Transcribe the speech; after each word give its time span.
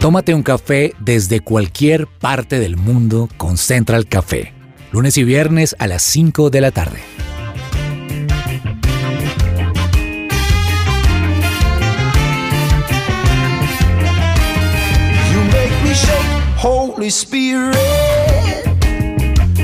Tómate 0.00 0.32
un 0.32 0.44
café 0.44 0.94
desde 1.00 1.40
cualquier 1.40 2.06
parte 2.06 2.60
del 2.60 2.76
mundo 2.76 3.28
con 3.36 3.56
Central 3.56 4.06
Café. 4.06 4.52
Lunes 4.92 5.18
y 5.18 5.24
viernes 5.24 5.74
a 5.80 5.88
las 5.88 6.04
5 6.04 6.50
de 6.50 6.60
la 6.60 6.70
tarde. 6.70 7.00
You 15.32 15.40
make 15.46 15.74
me 15.82 15.92
shake, 15.92 16.62
Holy 16.62 17.08
Spirit. 17.08 17.74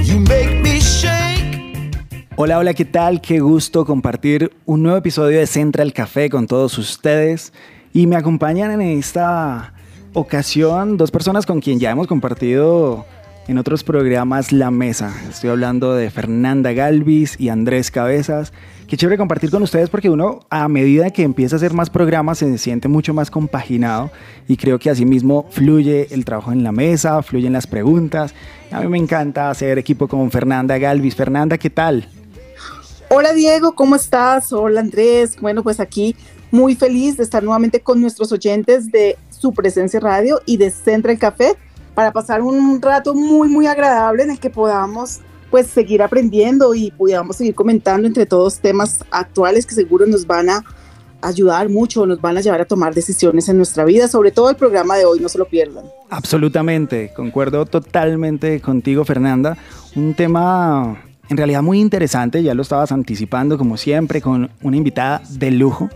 You 0.02 0.18
make 0.18 0.60
me 0.62 0.80
shake. 0.80 1.96
Hola, 2.34 2.58
hola, 2.58 2.74
¿qué 2.74 2.84
tal? 2.84 3.20
Qué 3.20 3.38
gusto 3.38 3.84
compartir 3.84 4.50
un 4.66 4.82
nuevo 4.82 4.98
episodio 4.98 5.38
de 5.38 5.46
Central 5.46 5.92
Café 5.92 6.28
con 6.28 6.48
todos 6.48 6.76
ustedes. 6.76 7.52
Y 7.92 8.08
me 8.08 8.16
acompañan 8.16 8.72
en 8.72 8.80
esta 8.80 9.74
ocasión 10.14 10.96
dos 10.96 11.10
personas 11.10 11.44
con 11.44 11.60
quien 11.60 11.80
ya 11.80 11.90
hemos 11.90 12.06
compartido 12.06 13.04
en 13.48 13.58
otros 13.58 13.84
programas 13.84 14.52
La 14.52 14.70
Mesa. 14.70 15.12
Estoy 15.28 15.50
hablando 15.50 15.94
de 15.94 16.08
Fernanda 16.08 16.72
Galvis 16.72 17.38
y 17.38 17.50
Andrés 17.50 17.90
Cabezas. 17.90 18.52
Qué 18.86 18.96
chévere 18.96 19.18
compartir 19.18 19.50
con 19.50 19.62
ustedes 19.62 19.90
porque 19.90 20.08
uno 20.08 20.40
a 20.50 20.68
medida 20.68 21.10
que 21.10 21.22
empieza 21.24 21.56
a 21.56 21.58
hacer 21.58 21.74
más 21.74 21.90
programas 21.90 22.38
se 22.38 22.58
siente 22.58 22.86
mucho 22.86 23.12
más 23.12 23.30
compaginado 23.30 24.10
y 24.46 24.56
creo 24.56 24.78
que 24.78 24.88
así 24.88 25.04
mismo 25.04 25.46
fluye 25.50 26.06
el 26.14 26.24
trabajo 26.24 26.52
en 26.52 26.62
la 26.62 26.72
mesa, 26.72 27.20
fluyen 27.22 27.52
las 27.52 27.66
preguntas. 27.66 28.34
A 28.70 28.80
mí 28.80 28.88
me 28.88 28.98
encanta 28.98 29.50
hacer 29.50 29.78
equipo 29.78 30.06
con 30.06 30.30
Fernanda 30.30 30.78
Galvis. 30.78 31.16
Fernanda, 31.16 31.58
¿qué 31.58 31.70
tal? 31.70 32.08
Hola 33.10 33.32
Diego, 33.32 33.74
¿cómo 33.74 33.96
estás? 33.96 34.52
Hola 34.52 34.80
Andrés. 34.80 35.36
Bueno, 35.40 35.62
pues 35.62 35.80
aquí 35.80 36.14
muy 36.50 36.76
feliz 36.76 37.16
de 37.16 37.24
estar 37.24 37.42
nuevamente 37.42 37.80
con 37.80 38.00
nuestros 38.00 38.30
oyentes 38.30 38.92
de 38.92 39.18
su 39.44 39.52
presencia 39.52 40.00
radio 40.00 40.40
y 40.46 40.56
de 40.56 40.70
Central 40.70 41.18
Café 41.18 41.54
para 41.94 42.12
pasar 42.12 42.40
un 42.40 42.80
rato 42.80 43.14
muy, 43.14 43.46
muy 43.46 43.66
agradable 43.66 44.22
en 44.22 44.30
el 44.30 44.38
que 44.40 44.48
podamos 44.48 45.20
pues 45.50 45.66
seguir 45.66 46.02
aprendiendo 46.02 46.74
y 46.74 46.90
podamos 46.92 47.36
seguir 47.36 47.54
comentando 47.54 48.06
entre 48.06 48.24
todos 48.24 48.58
temas 48.58 49.04
actuales 49.10 49.66
que 49.66 49.74
seguro 49.74 50.06
nos 50.06 50.26
van 50.26 50.48
a 50.48 50.64
ayudar 51.20 51.68
mucho, 51.68 52.06
nos 52.06 52.22
van 52.22 52.38
a 52.38 52.40
llevar 52.40 52.62
a 52.62 52.64
tomar 52.64 52.94
decisiones 52.94 53.46
en 53.50 53.58
nuestra 53.58 53.84
vida, 53.84 54.08
sobre 54.08 54.30
todo 54.30 54.48
el 54.48 54.56
programa 54.56 54.96
de 54.96 55.04
hoy, 55.04 55.20
no 55.20 55.28
se 55.28 55.36
lo 55.36 55.44
pierdan. 55.44 55.84
Absolutamente, 56.08 57.12
concuerdo 57.14 57.66
totalmente 57.66 58.62
contigo 58.62 59.04
Fernanda. 59.04 59.58
Un 59.94 60.14
tema 60.14 61.02
en 61.28 61.36
realidad 61.36 61.60
muy 61.60 61.80
interesante, 61.80 62.42
ya 62.42 62.54
lo 62.54 62.62
estabas 62.62 62.92
anticipando 62.92 63.58
como 63.58 63.76
siempre 63.76 64.22
con 64.22 64.50
una 64.62 64.76
invitada 64.78 65.20
de 65.28 65.50
lujo. 65.50 65.90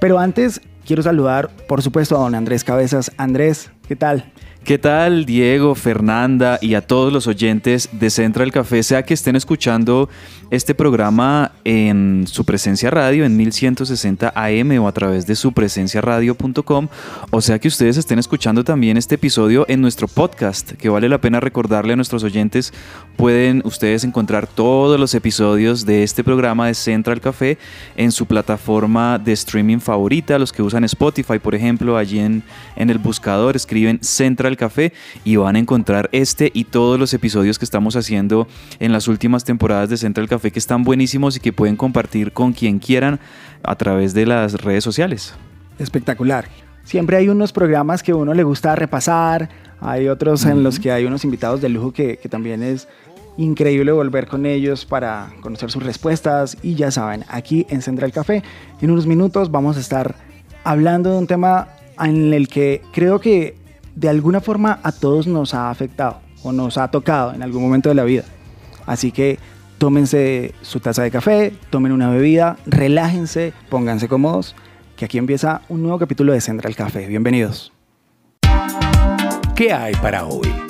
Pero 0.00 0.20
antes 0.20 0.60
quiero 0.86 1.02
saludar, 1.02 1.50
por 1.68 1.82
supuesto, 1.82 2.16
a 2.16 2.20
don 2.20 2.34
Andrés 2.34 2.64
Cabezas. 2.64 3.12
Andrés, 3.18 3.70
¿qué 3.88 3.96
tal? 3.96 4.24
¿Qué 4.66 4.78
tal 4.78 5.26
Diego, 5.26 5.76
Fernanda 5.76 6.58
y 6.60 6.74
a 6.74 6.80
todos 6.80 7.12
los 7.12 7.28
oyentes 7.28 7.88
de 7.92 8.10
Central 8.10 8.50
Café? 8.50 8.82
Sea 8.82 9.04
que 9.04 9.14
estén 9.14 9.36
escuchando 9.36 10.08
este 10.50 10.74
programa 10.74 11.52
en 11.64 12.24
su 12.26 12.44
presencia 12.44 12.90
radio 12.90 13.24
en 13.24 13.36
1160 13.36 14.32
AM 14.34 14.80
o 14.80 14.88
a 14.88 14.92
través 14.92 15.24
de 15.26 15.36
su 15.36 15.52
radio.com 15.52 16.88
o 17.30 17.40
sea 17.40 17.58
que 17.58 17.68
ustedes 17.68 17.96
estén 17.96 18.18
escuchando 18.18 18.62
también 18.62 18.96
este 18.96 19.16
episodio 19.16 19.66
en 19.68 19.80
nuestro 19.80 20.06
podcast, 20.06 20.72
que 20.72 20.88
vale 20.88 21.08
la 21.08 21.20
pena 21.20 21.40
recordarle 21.40 21.92
a 21.92 21.96
nuestros 21.96 22.22
oyentes, 22.22 22.72
pueden 23.16 23.62
ustedes 23.64 24.04
encontrar 24.04 24.46
todos 24.46 24.98
los 24.98 25.14
episodios 25.14 25.86
de 25.86 26.02
este 26.02 26.22
programa 26.24 26.66
de 26.66 26.74
Central 26.74 27.20
Café 27.20 27.58
en 27.96 28.12
su 28.12 28.26
plataforma 28.26 29.18
de 29.18 29.32
streaming 29.32 29.78
favorita, 29.78 30.38
los 30.38 30.52
que 30.52 30.62
usan 30.62 30.84
Spotify, 30.84 31.38
por 31.38 31.54
ejemplo, 31.54 31.96
allí 31.96 32.18
en, 32.18 32.42
en 32.76 32.90
el 32.90 32.98
buscador 32.98 33.56
escriben 33.56 33.75
Central 34.00 34.56
Café 34.56 34.92
y 35.24 35.36
van 35.36 35.56
a 35.56 35.58
encontrar 35.58 36.08
este 36.12 36.50
y 36.54 36.64
todos 36.64 36.98
los 36.98 37.12
episodios 37.14 37.58
que 37.58 37.64
estamos 37.64 37.96
haciendo 37.96 38.48
en 38.78 38.92
las 38.92 39.08
últimas 39.08 39.44
temporadas 39.44 39.90
de 39.90 39.96
Central 39.96 40.28
Café 40.28 40.50
que 40.50 40.58
están 40.58 40.84
buenísimos 40.84 41.36
y 41.36 41.40
que 41.40 41.52
pueden 41.52 41.76
compartir 41.76 42.32
con 42.32 42.52
quien 42.52 42.78
quieran 42.78 43.20
a 43.62 43.76
través 43.76 44.14
de 44.14 44.26
las 44.26 44.54
redes 44.54 44.84
sociales. 44.84 45.34
Espectacular. 45.78 46.46
Siempre 46.84 47.16
hay 47.16 47.28
unos 47.28 47.52
programas 47.52 48.02
que 48.02 48.12
a 48.12 48.16
uno 48.16 48.32
le 48.32 48.44
gusta 48.44 48.76
repasar, 48.76 49.48
hay 49.80 50.08
otros 50.08 50.44
en 50.44 50.62
los 50.62 50.78
que 50.78 50.92
hay 50.92 51.04
unos 51.04 51.24
invitados 51.24 51.60
de 51.60 51.68
lujo 51.68 51.92
que, 51.92 52.16
que 52.16 52.28
también 52.28 52.62
es 52.62 52.88
increíble 53.36 53.92
volver 53.92 54.26
con 54.26 54.46
ellos 54.46 54.86
para 54.86 55.32
conocer 55.40 55.70
sus 55.70 55.82
respuestas 55.82 56.56
y 56.62 56.74
ya 56.74 56.90
saben, 56.90 57.24
aquí 57.28 57.66
en 57.68 57.82
Central 57.82 58.12
Café, 58.12 58.42
en 58.80 58.90
unos 58.90 59.06
minutos 59.06 59.50
vamos 59.50 59.76
a 59.76 59.80
estar 59.80 60.14
hablando 60.64 61.10
de 61.12 61.18
un 61.18 61.26
tema 61.26 61.68
en 62.00 62.32
el 62.32 62.48
que 62.48 62.82
creo 62.92 63.20
que 63.20 63.56
de 63.96 64.08
alguna 64.08 64.40
forma 64.40 64.78
a 64.84 64.92
todos 64.92 65.26
nos 65.26 65.54
ha 65.54 65.70
afectado 65.70 66.20
o 66.44 66.52
nos 66.52 66.78
ha 66.78 66.88
tocado 66.88 67.34
en 67.34 67.42
algún 67.42 67.62
momento 67.62 67.88
de 67.88 67.96
la 67.96 68.04
vida. 68.04 68.22
Así 68.84 69.10
que 69.10 69.40
tómense 69.78 70.54
su 70.62 70.78
taza 70.78 71.02
de 71.02 71.10
café, 71.10 71.52
tomen 71.70 71.90
una 71.90 72.10
bebida, 72.10 72.56
relájense, 72.66 73.52
pónganse 73.68 74.06
cómodos, 74.06 74.54
que 74.96 75.06
aquí 75.06 75.18
empieza 75.18 75.62
un 75.68 75.82
nuevo 75.82 75.98
capítulo 75.98 76.32
de 76.32 76.40
Central 76.40 76.76
Café. 76.76 77.06
Bienvenidos. 77.06 77.72
¿Qué 79.54 79.72
hay 79.72 79.94
para 79.96 80.26
hoy? 80.26 80.65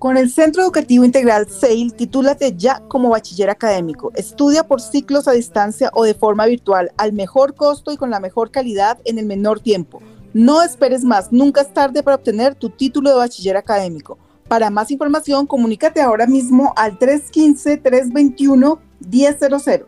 Con 0.00 0.16
el 0.16 0.28
Centro 0.30 0.62
Educativo 0.62 1.04
Integral 1.04 1.46
SAIL, 1.50 1.92
titúlate 1.92 2.54
ya 2.56 2.80
como 2.88 3.10
bachiller 3.10 3.50
académico. 3.50 4.10
Estudia 4.14 4.66
por 4.66 4.80
ciclos 4.80 5.28
a 5.28 5.32
distancia 5.32 5.90
o 5.92 6.04
de 6.04 6.14
forma 6.14 6.46
virtual, 6.46 6.90
al 6.96 7.12
mejor 7.12 7.54
costo 7.54 7.92
y 7.92 7.98
con 7.98 8.08
la 8.08 8.18
mejor 8.18 8.50
calidad 8.50 8.98
en 9.04 9.18
el 9.18 9.26
menor 9.26 9.60
tiempo. 9.60 10.00
No 10.32 10.62
esperes 10.62 11.04
más, 11.04 11.30
nunca 11.32 11.60
es 11.60 11.74
tarde 11.74 12.02
para 12.02 12.16
obtener 12.16 12.54
tu 12.54 12.70
título 12.70 13.10
de 13.10 13.16
bachiller 13.16 13.58
académico. 13.58 14.16
Para 14.48 14.70
más 14.70 14.90
información, 14.90 15.46
comunícate 15.46 16.00
ahora 16.00 16.26
mismo 16.26 16.72
al 16.76 16.98
315-321-1000. 16.98 19.84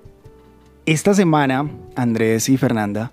Esta 0.84 1.14
semana, 1.14 1.70
Andrés 1.96 2.50
y 2.50 2.58
Fernanda, 2.58 3.12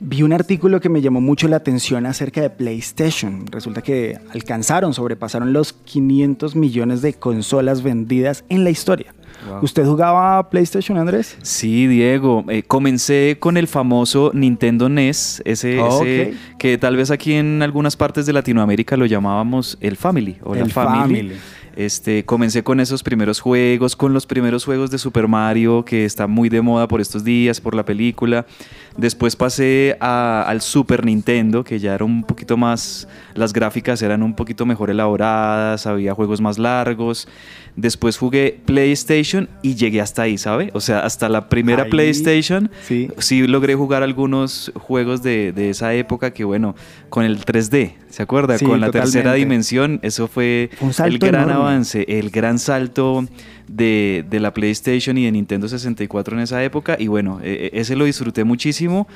vi 0.00 0.22
un 0.22 0.32
artículo 0.32 0.80
que 0.80 0.88
me 0.88 1.00
llamó 1.00 1.20
mucho 1.20 1.48
la 1.48 1.56
atención 1.56 2.06
acerca 2.06 2.40
de 2.40 2.50
PlayStation. 2.50 3.46
Resulta 3.50 3.82
que 3.82 4.18
alcanzaron, 4.32 4.94
sobrepasaron 4.94 5.52
los 5.52 5.72
500 5.72 6.54
millones 6.56 7.02
de 7.02 7.14
consolas 7.14 7.82
vendidas 7.82 8.44
en 8.48 8.64
la 8.64 8.70
historia. 8.70 9.14
Wow. 9.48 9.60
¿Usted 9.62 9.84
jugaba 9.84 10.50
PlayStation, 10.50 10.98
Andrés? 10.98 11.36
Sí, 11.42 11.86
Diego. 11.86 12.44
Eh, 12.48 12.62
comencé 12.64 13.36
con 13.38 13.56
el 13.56 13.68
famoso 13.68 14.30
Nintendo 14.34 14.88
NES, 14.88 15.42
ese, 15.44 15.78
Oh, 15.80 16.02
ese 16.02 16.30
ok. 16.52 16.58
que 16.58 16.78
tal 16.78 16.96
vez 16.96 17.10
aquí 17.10 17.34
en 17.34 17.62
algunas 17.62 17.96
partes 17.96 18.26
de 18.26 18.32
Latinoamérica 18.32 18.96
lo 18.96 19.06
llamábamos 19.06 19.78
el 19.80 19.96
Family 19.96 20.38
o 20.42 20.54
la 20.54 20.62
El 20.62 20.72
Family. 20.72 21.00
Family. 21.20 21.36
Este, 21.78 22.24
comencé 22.24 22.64
con 22.64 22.80
esos 22.80 23.04
primeros 23.04 23.38
juegos, 23.38 23.94
con 23.94 24.12
los 24.12 24.26
primeros 24.26 24.64
juegos 24.64 24.90
de 24.90 24.98
Super 24.98 25.28
Mario, 25.28 25.84
que 25.84 26.04
está 26.04 26.26
muy 26.26 26.48
de 26.48 26.60
moda 26.60 26.88
por 26.88 27.00
estos 27.00 27.22
días, 27.22 27.60
por 27.60 27.76
la 27.76 27.84
película. 27.84 28.46
Después 28.96 29.36
pasé 29.36 29.96
al 30.00 30.60
Super 30.60 31.04
Nintendo, 31.04 31.62
que 31.62 31.78
ya 31.78 31.94
era 31.94 32.04
un 32.04 32.24
poquito 32.24 32.56
más, 32.56 33.06
las 33.38 33.52
gráficas 33.52 34.02
eran 34.02 34.22
un 34.22 34.34
poquito 34.34 34.66
mejor 34.66 34.90
elaboradas, 34.90 35.86
había 35.86 36.14
juegos 36.14 36.40
más 36.40 36.58
largos. 36.58 37.28
Después 37.76 38.18
jugué 38.18 38.58
PlayStation 38.64 39.48
y 39.62 39.76
llegué 39.76 40.00
hasta 40.00 40.22
ahí, 40.22 40.36
¿sabe? 40.36 40.70
O 40.74 40.80
sea, 40.80 41.00
hasta 41.00 41.28
la 41.28 41.48
primera 41.48 41.84
Ahí, 41.84 41.90
PlayStation 41.90 42.70
sí. 42.82 43.08
sí 43.18 43.46
logré 43.46 43.76
jugar 43.76 44.02
algunos 44.02 44.72
juegos 44.74 45.22
de, 45.22 45.52
de 45.52 45.70
esa 45.70 45.94
época 45.94 46.32
que, 46.32 46.42
bueno, 46.44 46.74
con 47.08 47.24
el 47.24 47.38
3D, 47.44 47.92
¿se 48.10 48.22
acuerda? 48.22 48.58
Sí, 48.58 48.64
con 48.64 48.80
la 48.80 48.90
tercera 48.90 49.32
dimensión, 49.34 50.00
eso 50.02 50.26
fue 50.26 50.70
Un 50.80 50.90
el 51.06 51.18
gran 51.20 51.34
enorme. 51.44 51.52
avance, 51.54 52.04
el 52.08 52.30
gran 52.30 52.58
salto 52.58 53.24
de, 53.68 54.24
de 54.28 54.40
la 54.40 54.52
PlayStation 54.52 55.16
y 55.16 55.24
de 55.26 55.32
Nintendo 55.32 55.68
64 55.68 56.36
en 56.36 56.42
esa 56.42 56.64
época. 56.64 56.96
Y 56.98 57.06
bueno, 57.06 57.38
e- 57.44 57.70
e- 57.72 57.80
ese 57.80 57.94
lo 57.94 58.06
disfruté 58.06 58.42
muchísimo 58.42 59.06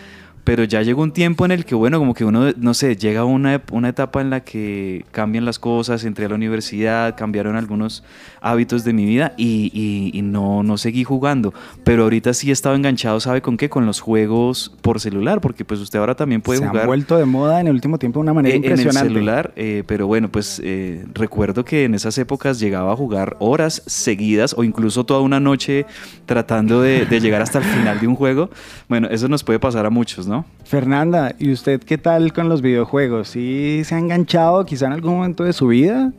pero 0.45 0.65
ya 0.65 0.83
llegó 0.83 1.03
un 1.03 1.13
tiempo 1.13 1.45
en 1.45 1.53
el 1.53 1.65
que, 1.65 1.75
bueno, 1.77 1.99
como 2.01 2.15
que 2.15 2.25
uno, 2.25 2.53
no 2.57 2.75
sé, 2.75 2.97
llega 2.97 3.25
una, 3.25 3.63
una 3.71 3.89
etapa 3.89 4.21
en 4.21 4.31
la 4.31 4.41
que 4.41 5.05
cambian 5.13 5.45
las 5.45 5.61
cosas, 5.61 6.05
entré 6.05 6.25
a 6.25 6.29
la 6.29 6.35
universidad, 6.35 7.17
cambiaron 7.17 7.55
algunos 7.55 8.03
hábitos 8.41 8.83
de 8.83 8.93
mi 8.93 9.05
vida 9.05 9.35
y, 9.37 10.11
y, 10.13 10.23
no, 10.23 10.65
no 10.65 10.79
seguí 10.79 11.05
jugando. 11.05 11.55
Pero 11.85 12.03
ahorita 12.05 12.35
sí 12.35 12.51
he 12.51 12.53
estado 12.53 12.75
enganchado, 12.75 13.21
¿sabe 13.21 13.41
con 13.41 13.57
qué? 13.57 13.69
Con 13.69 13.87
los 13.87 14.01
juegos 14.01 14.77
por 14.83 14.99
celular, 14.99 15.41
porque 15.41 15.65
pues 15.65 15.79
usted 15.79 16.01
ahora 16.01 16.17
también 16.17 16.41
puede 16.41 16.59
Se 16.59 16.67
jugar. 16.67 16.83
han 16.83 16.87
vuelto 16.89 17.17
de 17.19 17.25
moda 17.25 17.61
en 17.61 17.69
el 17.69 17.75
último 17.75 17.99
tiempo 17.99 18.19
de 18.19 18.23
una 18.23 18.35
manera 18.35 18.55
eh, 18.55 18.57
impresionante. 18.57 18.99
En 18.99 19.07
el 19.07 19.13
celular, 19.13 19.53
eh, 19.55 19.85
pero 19.87 20.09
bueno, 20.09 20.29
pues 20.29 20.61
eh, 20.65 21.05
recuerdo 21.15 21.65
que 21.65 21.85
en 21.85 21.95
esas 21.95 22.19
épocas 22.19 22.59
llegaba 22.59 22.93
a 22.93 22.97
jugar 22.97 23.37
horas 23.39 23.83
seguidas 23.87 24.55
o 24.59 24.65
incluso 24.65 25.05
toda 25.05 25.21
una 25.21 25.39
noche 25.39 25.87
tratando 26.27 26.83
de, 26.83 27.07
de 27.07 27.21
llegar 27.21 27.43
hasta 27.43 27.59
el 27.59 27.65
final 27.65 28.01
de 28.01 28.09
un 28.09 28.17
juego. 28.17 28.51
Bueno, 28.89 29.07
eso 29.09 29.29
nos 29.29 29.45
puede 29.45 29.61
pasar 29.61 29.87
a 29.87 29.91
muchos, 29.91 30.27
¿no? 30.27 30.32
Fernanda, 30.65 31.35
¿y 31.39 31.53
usted 31.53 31.81
qué 31.81 31.99
tal 31.99 32.33
con 32.33 32.49
los 32.49 32.63
videojuegos? 32.63 33.29
¿Sí 33.29 33.83
se 33.85 33.95
ha 33.95 33.99
enganchado 33.99 34.65
quizá 34.65 34.87
en 34.87 34.93
algún 34.93 35.17
momento 35.17 35.45
de 35.45 35.53
su 35.53 35.67
vida? 35.69 36.13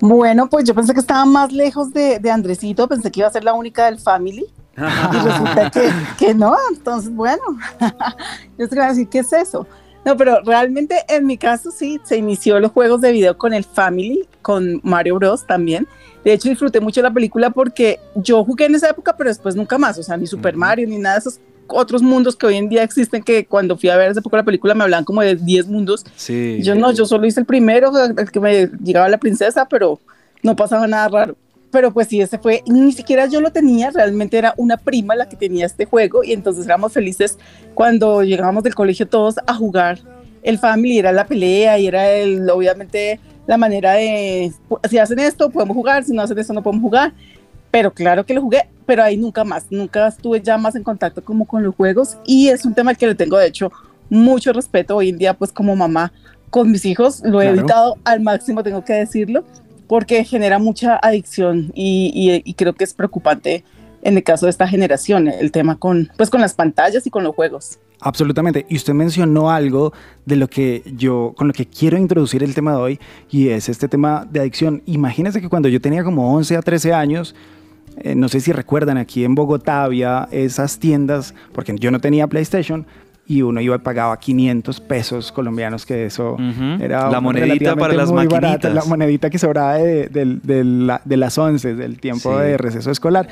Bueno, 0.00 0.48
pues 0.48 0.64
yo 0.64 0.74
pensé 0.74 0.92
que 0.92 1.00
estaba 1.00 1.24
más 1.24 1.52
lejos 1.52 1.92
de, 1.92 2.18
de 2.18 2.30
Andresito, 2.30 2.86
pensé 2.86 3.10
que 3.10 3.20
iba 3.20 3.28
a 3.28 3.32
ser 3.32 3.44
la 3.44 3.54
única 3.54 3.86
del 3.86 3.98
family. 3.98 4.46
y 4.76 5.16
resulta 5.26 5.70
que, 5.70 5.90
que 6.18 6.34
no, 6.34 6.54
entonces 6.70 7.14
bueno, 7.14 7.42
yo 8.58 8.68
te 8.68 8.74
voy 8.74 8.84
a 8.84 8.88
decir, 8.88 9.08
¿qué 9.08 9.20
es 9.20 9.32
eso? 9.32 9.66
No, 10.04 10.16
pero 10.16 10.40
realmente 10.44 10.96
en 11.08 11.26
mi 11.26 11.36
caso 11.36 11.72
sí, 11.72 12.00
se 12.04 12.16
inició 12.16 12.60
los 12.60 12.70
juegos 12.70 13.00
de 13.00 13.10
video 13.10 13.36
con 13.36 13.52
el 13.52 13.64
Family, 13.64 14.28
con 14.40 14.80
Mario 14.84 15.16
Bros. 15.16 15.44
también. 15.44 15.88
De 16.24 16.32
hecho, 16.32 16.48
disfruté 16.48 16.78
mucho 16.78 17.02
la 17.02 17.10
película 17.10 17.50
porque 17.50 17.98
yo 18.14 18.44
jugué 18.44 18.66
en 18.66 18.76
esa 18.76 18.90
época, 18.90 19.16
pero 19.16 19.30
después 19.30 19.56
nunca 19.56 19.78
más. 19.78 19.98
O 19.98 20.04
sea, 20.04 20.16
ni 20.16 20.28
Super 20.28 20.56
Mario, 20.56 20.86
ni 20.86 20.98
nada 20.98 21.16
de 21.16 21.20
esos 21.20 21.40
otros 21.68 22.02
mundos 22.02 22.36
que 22.36 22.46
hoy 22.46 22.56
en 22.56 22.68
día 22.68 22.82
existen, 22.82 23.22
que 23.22 23.46
cuando 23.46 23.76
fui 23.76 23.88
a 23.88 23.96
ver 23.96 24.10
hace 24.10 24.22
poco 24.22 24.36
la 24.36 24.44
película 24.44 24.74
me 24.74 24.84
hablan 24.84 25.04
como 25.04 25.22
de 25.22 25.36
10 25.36 25.66
mundos. 25.66 26.04
Sí. 26.16 26.58
Yo 26.62 26.74
no, 26.74 26.92
yo 26.92 27.06
solo 27.06 27.26
hice 27.26 27.40
el 27.40 27.46
primero, 27.46 27.92
el 27.96 28.30
que 28.30 28.40
me 28.40 28.66
llegaba 28.82 29.08
la 29.08 29.18
princesa, 29.18 29.66
pero 29.68 30.00
no 30.42 30.56
pasaba 30.56 30.86
nada 30.86 31.08
raro. 31.08 31.36
Pero 31.70 31.92
pues 31.92 32.08
sí, 32.08 32.20
ese 32.20 32.38
fue, 32.38 32.62
ni 32.66 32.92
siquiera 32.92 33.26
yo 33.26 33.40
lo 33.40 33.50
tenía, 33.50 33.90
realmente 33.90 34.38
era 34.38 34.54
una 34.56 34.76
prima 34.76 35.14
la 35.14 35.28
que 35.28 35.36
tenía 35.36 35.66
este 35.66 35.84
juego 35.84 36.24
y 36.24 36.32
entonces 36.32 36.64
éramos 36.64 36.92
felices 36.92 37.38
cuando 37.74 38.22
llegábamos 38.22 38.62
del 38.62 38.74
colegio 38.74 39.08
todos 39.08 39.36
a 39.46 39.54
jugar. 39.54 39.98
El 40.42 40.58
family 40.58 40.98
era 40.98 41.12
la 41.12 41.26
pelea 41.26 41.78
y 41.78 41.88
era 41.88 42.10
el, 42.12 42.48
obviamente 42.48 43.20
la 43.46 43.56
manera 43.56 43.92
de, 43.92 44.52
si 44.88 44.98
hacen 44.98 45.18
esto 45.18 45.50
podemos 45.50 45.76
jugar, 45.76 46.04
si 46.04 46.12
no 46.12 46.22
hacen 46.22 46.38
esto 46.38 46.52
no 46.52 46.62
podemos 46.62 46.82
jugar. 46.82 47.12
Pero 47.70 47.92
claro 47.92 48.24
que 48.24 48.34
lo 48.34 48.42
jugué, 48.42 48.68
pero 48.86 49.02
ahí 49.02 49.16
nunca 49.16 49.44
más, 49.44 49.66
nunca 49.70 50.06
estuve 50.08 50.40
ya 50.40 50.56
más 50.56 50.74
en 50.76 50.82
contacto 50.84 51.22
como 51.22 51.44
con 51.46 51.62
los 51.62 51.74
juegos 51.74 52.16
y 52.24 52.48
es 52.48 52.64
un 52.64 52.74
tema 52.74 52.94
que 52.94 53.06
le 53.06 53.14
tengo 53.14 53.36
de 53.36 53.46
hecho 53.48 53.70
mucho 54.08 54.52
respeto 54.52 54.96
hoy 54.96 55.08
en 55.10 55.18
día 55.18 55.34
pues 55.34 55.52
como 55.52 55.74
mamá 55.76 56.12
con 56.50 56.70
mis 56.70 56.84
hijos, 56.84 57.20
lo 57.24 57.40
he 57.40 57.46
Claro. 57.46 57.58
evitado 57.58 57.96
al 58.04 58.20
máximo, 58.20 58.62
tengo 58.62 58.84
que 58.84 58.92
decirlo, 58.94 59.44
porque 59.88 60.24
genera 60.24 60.58
mucha 60.58 60.96
adicción 61.02 61.72
y, 61.74 62.12
y- 62.14 62.48
y 62.48 62.54
creo 62.54 62.72
que 62.74 62.84
es 62.84 62.94
preocupante 62.94 63.64
en 64.02 64.16
el 64.16 64.22
caso 64.22 64.46
de 64.46 64.50
esta 64.50 64.68
generación 64.68 65.26
el 65.26 65.50
tema 65.50 65.76
con, 65.76 66.08
pues, 66.16 66.30
con 66.30 66.40
las 66.40 66.54
pantallas 66.54 67.04
y 67.06 67.10
con 67.10 67.24
los 67.24 67.34
juegos. 67.34 67.78
Absolutamente. 68.00 68.64
Y 68.68 68.76
usted 68.76 68.92
mencionó 68.92 69.50
algo 69.50 69.92
de 70.26 70.36
lo 70.36 70.48
que 70.48 70.82
yo, 70.96 71.32
con 71.36 71.48
lo 71.48 71.52
que 71.52 71.66
quiero 71.66 71.96
introducir 71.98 72.42
el 72.44 72.54
tema 72.54 72.72
de 72.72 72.76
hoy, 72.78 73.00
y 73.30 73.48
es 73.48 73.68
este 73.68 73.88
tema 73.88 74.26
de 74.30 74.40
adicción. 74.40 74.82
Imagínense 74.86 75.40
que 75.40 75.48
cuando 75.48 75.68
yo 75.68 75.80
tenía 75.80 76.04
como 76.04 76.32
11 76.36 76.56
a 76.56 76.62
13 76.62 76.92
años, 76.92 77.34
eh, 77.98 78.14
no 78.14 78.28
sé 78.28 78.40
si 78.40 78.52
recuerdan, 78.52 78.96
aquí 78.98 79.24
en 79.24 79.34
Bogotá 79.34 79.84
había 79.84 80.28
esas 80.30 80.78
tiendas, 80.78 81.34
porque 81.52 81.74
yo 81.78 81.90
no 81.90 82.00
tenía 82.00 82.26
PlayStation, 82.26 82.86
y 83.28 83.42
uno 83.42 83.60
iba 83.60 83.74
y 83.74 83.78
pagaba 83.80 84.16
500 84.20 84.80
pesos 84.80 85.32
colombianos, 85.32 85.84
que 85.84 86.06
eso 86.06 86.36
era 86.80 87.10
La 87.10 87.20
monedita 87.20 87.74
para 87.74 87.92
las 87.94 88.12
muy 88.12 88.18
la 88.74 88.84
monedita 88.84 89.30
que 89.30 89.38
sobraba 89.38 89.74
de, 89.74 90.06
de- 90.08 90.38
de 90.42 90.62
la- 90.62 91.00
de 91.04 91.16
las 91.16 91.36
11, 91.36 91.74
del 91.74 91.98
tiempo 91.98 92.38
Sí. 92.38 92.44
de 92.44 92.56
receso 92.56 92.90
escolar. 92.92 93.26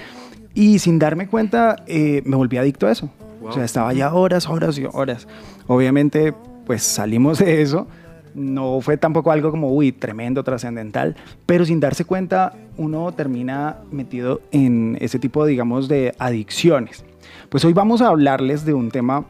Y 0.53 0.81
sin 0.81 0.99
darme 0.99 1.29
cuenta, 1.29 1.77
eh, 1.87 2.23
me 2.25 2.35
volví 2.37 2.56
adicto 2.56 2.87
a 2.89 2.93
eso. 2.93 3.09
O 3.43 3.53
sea, 3.53 3.65
estaba 3.65 3.93
ya 3.93 4.12
horas, 4.15 4.49
horas 4.49 4.77
y 4.79 4.85
horas. 4.93 5.29
Obviamente, 5.69 6.33
pues 6.67 6.83
salimos 6.83 7.39
de 7.39 7.62
eso. 7.62 7.87
No 8.34 8.81
fue 8.81 8.96
tampoco 8.96 9.31
algo 9.31 9.50
como, 9.50 9.72
uy, 9.72 9.92
tremendo, 9.92 10.42
trascendental, 10.42 11.16
pero 11.46 11.64
sin 11.64 11.81
darse 11.81 12.04
cuenta, 12.04 12.54
uno 12.76 13.12
termina 13.12 13.78
metido 13.90 14.40
en 14.50 14.98
ese 15.00 15.19
tipo, 15.19 15.46
digamos, 15.46 15.88
de 15.88 16.14
adicciones. 16.19 17.04
Pues 17.48 17.64
hoy 17.64 17.72
vamos 17.72 18.02
a 18.02 18.08
hablarles 18.08 18.64
de 18.64 18.75
un 18.75 18.90
tema 18.90 19.25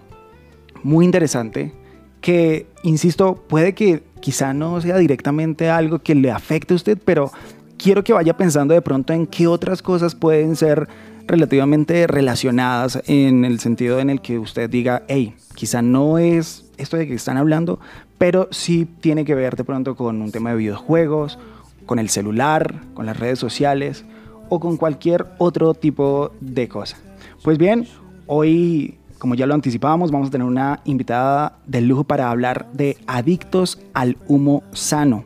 muy 0.83 1.05
interesante 1.05 1.73
que, 2.21 2.67
insisto, 2.83 3.45
puede 3.49 3.75
que 3.75 4.03
quizá 4.21 4.55
no 4.55 4.81
sea 4.81 4.97
directamente 4.97 5.69
algo 5.69 5.99
que 5.99 6.15
le 6.15 6.31
afecte 6.31 6.73
a 6.73 6.77
usted, 6.77 6.99
pero 7.05 7.31
quiero 7.77 8.03
que 8.03 8.15
vaya 8.15 8.37
pensando 8.37 8.73
de 8.73 8.81
pronto 8.81 9.13
en 9.13 9.27
qué 9.27 9.47
otras 9.47 9.83
cosas 9.83 10.15
pueden 10.15 10.57
ser 10.57 10.89
relativamente 11.27 12.07
relacionadas 12.07 13.03
en 13.07 13.45
el 13.45 13.61
sentido 13.61 14.01
en 14.01 14.11
el 14.11 14.21
que 14.21 14.39
usted 14.39 14.71
diga, 14.71 15.03
hey, 15.09 15.35
quizá 15.55 15.83
no 15.83 16.17
es 16.17 16.71
esto 16.77 16.97
de 16.97 17.07
que 17.07 17.15
están 17.15 17.37
hablando, 17.37 17.79
pero 18.19 18.49
sí 18.51 18.87
tiene 19.01 19.25
que 19.25 19.35
ver 19.35 19.57
de 19.57 19.65
pronto 19.65 19.97
con 19.97 20.23
un 20.23 20.33
tema 20.33 20.51
de 20.51 20.57
videojuegos, 20.57 21.39
con 21.87 21.99
el 21.99 22.09
celular, 22.09 22.81
con 22.95 23.07
las 23.07 23.19
redes 23.19 23.39
sociales 23.39 24.05
o 24.49 24.61
con 24.61 24.77
cualquier 24.77 25.27
otro 25.39 25.75
tipo 25.75 26.33
de 26.41 26.69
cosa. 26.69 26.97
Pues 27.43 27.59
bien, 27.59 27.87
hoy, 28.27 28.99
como 29.19 29.35
ya 29.35 29.47
lo 29.47 29.55
anticipábamos, 29.55 30.11
vamos 30.11 30.29
a 30.29 30.31
tener 30.31 30.47
una 30.47 30.81
invitada 30.85 31.59
de 31.67 31.81
lujo 31.81 32.05
para 32.05 32.31
hablar 32.31 32.67
de 32.73 32.97
adictos 33.07 33.79
al 33.93 34.17
humo 34.29 34.63
sano. 34.73 35.25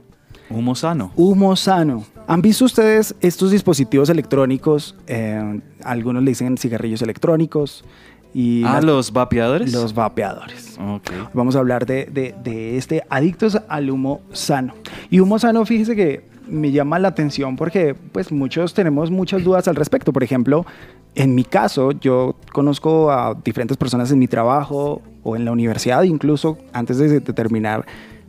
Humo 0.50 0.75
sano. 0.75 1.12
Humo 1.17 1.56
sano. 1.56 2.05
¿Han 2.26 2.43
visto 2.43 2.64
ustedes 2.64 3.14
estos 3.20 3.50
dispositivos 3.50 4.08
electrónicos? 4.08 4.94
Eh, 5.06 5.61
algunos 5.82 6.23
le 6.23 6.31
dicen 6.31 6.58
cigarrillos 6.58 7.02
electrónicos. 7.02 7.85
Y 8.34 8.62
Ah, 8.64 8.75
las- 8.75 8.84
los 8.84 9.12
vapeadores. 9.12 9.72
los 9.72 9.94
vapeadores. 9.94 10.78
Ok. 10.78 11.10
Vamos 11.32 11.56
a 11.56 11.60
hablar 11.60 11.86
de, 11.86 12.06
de- 12.06 12.34
de 12.44 12.76
este 12.76 13.02
adictos 13.08 13.58
al 13.69 13.90
humo 13.90 14.20
sano. 14.32 14.75
Y 15.10 15.20
humo 15.20 15.38
sano, 15.38 15.64
fíjese 15.64 15.96
que 15.96 16.28
me 16.46 16.70
llama 16.70 16.98
la 16.98 17.08
atención 17.08 17.56
porque 17.56 17.94
pues 17.94 18.32
muchos 18.32 18.72
tenemos 18.75 19.10
muchas 19.10 19.44
dudas 19.44 19.69
al 19.69 19.76
respecto. 19.76 20.12
Por 20.12 20.22
ejemplo, 20.22 20.64
en 21.14 21.34
mi 21.34 21.44
caso, 21.44 21.92
yo 21.92 22.36
conozco 22.52 23.10
a 23.10 23.34
diferentes 23.44 23.76
personas 23.76 24.10
en 24.12 24.19
mi 24.19 24.28
trabajo 24.28 25.02
o 25.22 25.36
en 25.36 25.44
la 25.44 25.52
universidad, 25.52 26.02
incluso 26.04 26.58
antes 26.72 26.98
de, 26.98 27.08
de 27.08 27.20
terminar. 27.20 27.84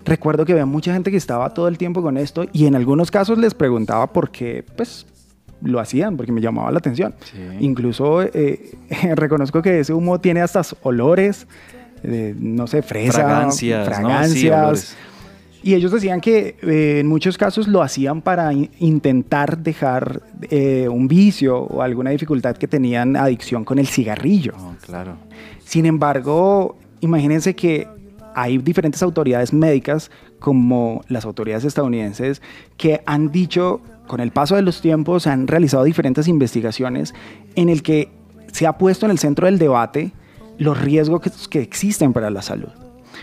Recuerdo 0.06 0.46
que 0.46 0.54
había 0.54 0.66
mucha 0.66 0.94
gente 0.94 1.12
que 1.12 1.18
estaba 1.18 1.54
todo 1.54 1.68
el 1.68 1.78
tiempo 1.78 2.02
con 2.02 2.18
esto 2.18 2.46
y 2.52 2.66
en 2.66 2.76
algunos 2.76 3.12
casos 3.12 3.38
les 3.38 3.54
preguntaba 3.54 4.08
por 4.12 4.32
qué, 4.32 4.66
pues 4.76 5.06
lo 5.62 5.80
hacían 5.80 6.16
porque 6.18 6.32
me 6.32 6.42
llamaba 6.42 6.72
la 6.72 6.78
atención. 6.80 7.14
Sí. 7.32 7.38
Incluso 7.60 8.22
eh, 8.24 8.72
reconozco 9.16 9.62
que 9.62 9.80
ese 9.82 9.94
humo 9.94 10.20
tiene 10.20 10.42
hasta 10.42 10.62
olores, 10.84 11.48
eh, 12.04 12.34
no 12.38 12.68
sé, 12.68 12.82
fresa, 12.82 13.14
Fragancias, 13.22 14.02
¿no? 14.02 14.76
Sí, 14.76 14.96
y 15.62 15.74
ellos 15.74 15.92
decían 15.92 16.22
que 16.22 16.56
eh, 16.62 17.00
en 17.02 17.08
muchos 17.08 17.38
casos 17.38 17.68
lo 17.68 17.82
hacían 17.82 18.22
para 18.22 18.54
in- 18.54 18.70
intentar 18.80 19.58
dejar 19.58 20.22
eh, 20.50 20.88
un 20.90 21.10
vicio 21.10 21.58
o 21.64 21.82
alguna 21.82 22.12
dificultad 22.12 22.56
que 22.56 22.66
tenían 22.70 23.18
adicción 23.18 23.66
con 23.66 23.78
el 23.78 23.88
cigarrillo. 23.88 24.54
Oh, 24.58 24.74
claro. 24.86 25.18
Sin 25.66 25.86
embargo, 25.86 26.78
imagínense 27.02 27.56
que 27.58 27.90
hay 28.36 28.58
diferentes 28.60 29.04
autoridades 29.04 29.52
médicas, 29.52 30.10
como 30.40 31.02
las 31.10 31.26
autoridades 31.26 31.66
estadounidenses, 31.66 32.42
que 32.78 33.02
han 33.06 33.30
dicho, 33.30 33.82
con 34.10 34.22
el 34.22 34.32
paso 34.32 34.56
de 34.56 34.64
los 34.64 34.82
tiempos, 34.82 35.28
han 35.28 35.46
realizado 35.46 35.84
diferentes 35.84 36.28
investigaciones 36.28 37.14
en 37.56 37.70
el 37.70 37.84
que 37.84 38.10
se 38.52 38.66
ha 38.66 38.76
puesto 38.76 39.06
en 39.06 39.12
el 39.12 39.20
centro 39.20 39.46
del 39.46 39.60
debate 39.60 40.14
los 40.58 40.82
riesgos 40.82 41.22
que, 41.22 41.30
que 41.48 41.62
existen 41.62 42.12
para 42.12 42.32
la 42.32 42.42
salud. 42.42 42.70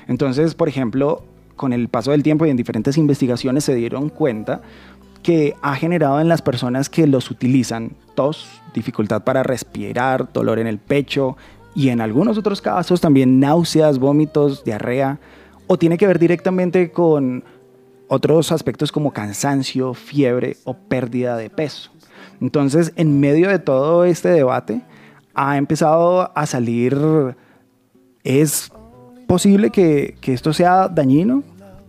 Entonces, 0.06 0.54
por 0.54 0.68
ejemplo, 0.68 1.24
con 1.56 1.72
el 1.72 1.88
paso 1.88 2.12
del 2.12 2.22
tiempo 2.22 2.46
y 2.46 2.50
en 2.50 2.56
diferentes 2.56 2.96
investigaciones 2.98 3.64
se 3.64 3.74
dieron 3.74 4.10
cuenta 4.10 4.62
que 5.24 5.56
ha 5.60 5.74
generado 5.74 6.20
en 6.20 6.28
las 6.28 6.40
personas 6.40 6.88
que 6.88 7.08
los 7.08 7.32
utilizan 7.32 7.96
tos, 8.14 8.46
dificultad 8.72 9.24
para 9.24 9.42
respirar, 9.42 10.32
dolor 10.32 10.60
en 10.60 10.68
el 10.68 10.78
pecho 10.78 11.36
y 11.74 11.88
en 11.88 12.00
algunos 12.00 12.38
otros 12.38 12.62
casos 12.62 13.00
también 13.00 13.40
náuseas, 13.40 13.98
vómitos, 13.98 14.62
diarrea, 14.62 15.18
o 15.66 15.78
tiene 15.78 15.98
que 15.98 16.06
ver 16.06 16.20
directamente 16.20 16.92
con 16.92 17.42
otros 18.08 18.52
aspectos 18.52 18.92
como 18.92 19.12
cansancio, 19.12 19.94
fiebre 19.94 20.56
o 20.64 20.74
pérdida 20.74 21.36
de 21.36 21.50
peso. 21.50 21.90
Entonces, 22.40 22.92
en 22.96 23.20
medio 23.20 23.48
de 23.48 23.58
todo 23.58 24.04
este 24.04 24.28
debate, 24.28 24.82
ha 25.34 25.56
empezado 25.56 26.32
a 26.34 26.46
salir, 26.46 26.96
¿es 28.24 28.70
posible 29.26 29.70
que, 29.70 30.16
que 30.20 30.32
esto 30.32 30.52
sea 30.52 30.88
dañino 30.88 31.42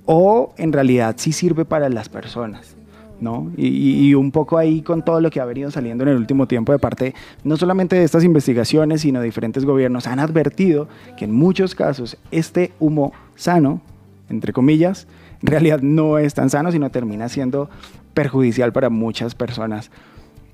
o 0.06 0.54
en 0.58 0.74
realidad 0.74 1.16
sí 1.18 1.32
sirve 1.32 1.66
para 1.66 1.90
las 1.90 2.10
personas? 2.10 2.76
¿no? 3.20 3.52
Y, 3.58 4.08
y, 4.08 4.14
un 4.14 4.32
poco 4.32 4.60
ahí 4.60 4.82
con 4.84 5.04
todo 5.04 5.22
lo 5.22 5.32
que 5.32 5.40
ha 5.40 5.46
venido 5.46 5.72
saliendo 5.72 6.04
en 6.04 6.10
el 6.10 6.18
último 6.18 6.48
tiempo 6.48 6.72
de 6.72 6.78
parte, 6.78 7.16
no 7.44 7.58
solamente 7.58 7.96
de 7.96 8.04
estas 8.04 8.24
investigaciones, 8.24 9.02
sino 9.02 9.20
de 9.20 9.26
diferentes 9.26 9.66
gobiernos, 9.66 10.06
han 10.06 10.20
advertido 10.20 10.88
que 11.18 11.26
en 11.26 11.32
muchos 11.32 11.74
casos 11.74 12.18
este 12.30 12.74
humo 12.80 13.14
sano, 13.36 13.82
entre 14.30 14.54
comillas, 14.54 15.08
en 15.42 15.48
realidad 15.48 15.82
no 15.82 16.18
es 16.18 16.34
tan 16.34 16.50
sano, 16.50 16.72
sino 16.72 16.90
termina 16.90 17.30
siendo 17.30 17.70
perjudicial 18.14 18.74
para 18.74 18.90
muchas 18.90 19.36
personas. 19.36 19.92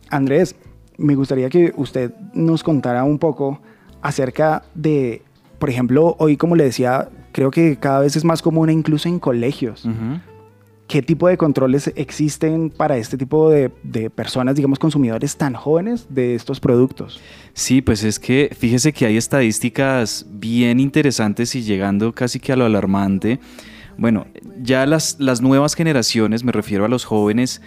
Andrés, 0.10 0.56
me 0.98 1.16
gustaría 1.16 1.50
que 1.50 1.74
usted 1.76 2.14
nos 2.34 2.64
contara 2.64 3.04
un 3.04 3.20
poco 3.20 3.60
acerca 4.02 4.64
de, 4.76 5.22
por 5.60 5.70
ejemplo, 5.70 6.16
hoy 6.20 6.38
como 6.38 6.56
le 6.56 6.66
decía, 6.66 7.10
creo 7.32 7.52
que 7.52 7.78
cada 7.78 8.00
vez 8.00 8.16
es 8.16 8.24
más 8.26 8.42
común 8.42 8.70
incluso 8.70 9.10
en 9.10 9.20
colegios. 9.20 9.88
¿Qué 10.88 11.02
tipo 11.02 11.30
de 11.30 11.38
controles 11.38 11.92
existen 11.96 12.70
para 12.70 12.98
este 12.98 13.18
tipo 13.18 13.50
de, 13.50 13.72
de, 13.84 14.10
personas, 14.10 14.56
digamos, 14.56 14.78
consumidores 14.78 15.38
tan 15.38 15.54
jóvenes 15.54 16.08
de 16.10 16.36
estos 16.36 16.60
productos? 16.60 17.22
Sí, 17.54 17.82
pues 17.82 18.04
es 18.04 18.20
que 18.20 18.54
fíjese 18.56 18.92
que 18.92 19.06
hay 19.06 19.18
estadísticas 19.18 20.26
bien 20.30 20.82
interesantes 20.82 21.56
y 21.56 21.64
llegando 21.64 22.12
casi 22.12 22.40
que 22.40 22.52
a 22.52 22.58
lo 22.58 22.66
alarmante. 22.66 23.40
Bueno, 23.98 24.28
ya 24.62 24.86
las, 24.86 25.18
las 25.20 25.42
nuevas 25.42 25.76
generaciones, 25.76 26.44
me 26.44 26.52
refiero 26.52 26.86
a 26.86 26.88
los 26.88 27.06
jóvenes, 27.06 27.62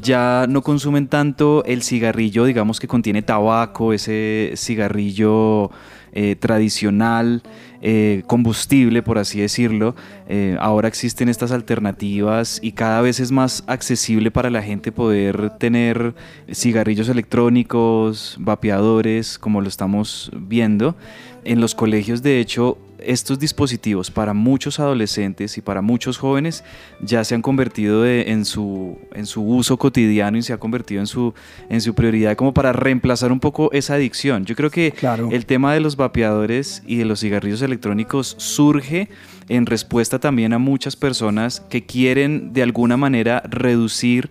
ya 0.00 0.46
no 0.48 0.62
consumen 0.62 1.08
tanto 1.08 1.64
el 1.64 1.82
cigarrillo, 1.82 2.44
digamos 2.44 2.80
que 2.80 2.88
contiene 2.88 3.22
tabaco, 3.22 3.92
ese 3.92 4.52
cigarrillo 4.56 5.70
eh, 6.12 6.36
tradicional, 6.36 7.42
eh, 7.80 8.22
combustible, 8.26 9.02
por 9.02 9.18
así 9.18 9.40
decirlo. 9.40 9.94
Eh, 10.28 10.56
ahora 10.58 10.88
existen 10.88 11.28
estas 11.28 11.52
alternativas 11.52 12.58
y 12.62 12.72
cada 12.72 13.00
vez 13.02 13.20
es 13.20 13.30
más 13.30 13.62
accesible 13.66 14.30
para 14.30 14.50
la 14.50 14.62
gente 14.62 14.90
poder 14.90 15.50
tener 15.58 16.14
cigarrillos 16.52 17.08
electrónicos, 17.08 18.36
vapeadores, 18.40 19.38
como 19.38 19.60
lo 19.60 19.68
estamos 19.68 20.30
viendo. 20.34 20.96
En 21.44 21.60
los 21.60 21.74
colegios, 21.74 22.22
de 22.22 22.40
hecho, 22.40 22.78
estos 23.00 23.38
dispositivos 23.38 24.10
para 24.10 24.34
muchos 24.34 24.80
adolescentes 24.80 25.58
y 25.58 25.60
para 25.60 25.82
muchos 25.82 26.18
jóvenes 26.18 26.64
ya 27.00 27.24
se 27.24 27.34
han 27.34 27.42
convertido 27.42 28.06
en, 28.06 28.44
su, 28.44 28.98
en 29.14 29.26
su 29.26 29.42
uso 29.42 29.76
cotidiano 29.76 30.38
y 30.38 30.42
se 30.42 30.52
ha 30.52 30.58
convertido 30.58 31.00
en 31.00 31.06
su, 31.06 31.34
en 31.68 31.80
su 31.80 31.94
prioridad 31.94 32.36
como 32.36 32.54
para 32.54 32.72
reemplazar 32.72 33.32
un 33.32 33.40
poco 33.40 33.70
esa 33.72 33.94
adicción. 33.94 34.44
Yo 34.44 34.54
creo 34.56 34.70
que 34.70 34.94
el 35.30 35.46
tema 35.46 35.74
de 35.74 35.80
los 35.80 35.96
vapeadores 35.96 36.82
y 36.86 36.96
de 36.96 37.04
los 37.04 37.20
cigarrillos 37.20 37.62
electrónicos 37.62 38.34
surge 38.38 39.08
en 39.48 39.66
respuesta 39.66 40.18
también 40.18 40.52
a 40.52 40.58
muchas 40.58 40.96
personas 40.96 41.60
que 41.60 41.86
quieren 41.86 42.52
de 42.52 42.62
alguna 42.62 42.96
manera 42.96 43.42
reducir 43.48 44.30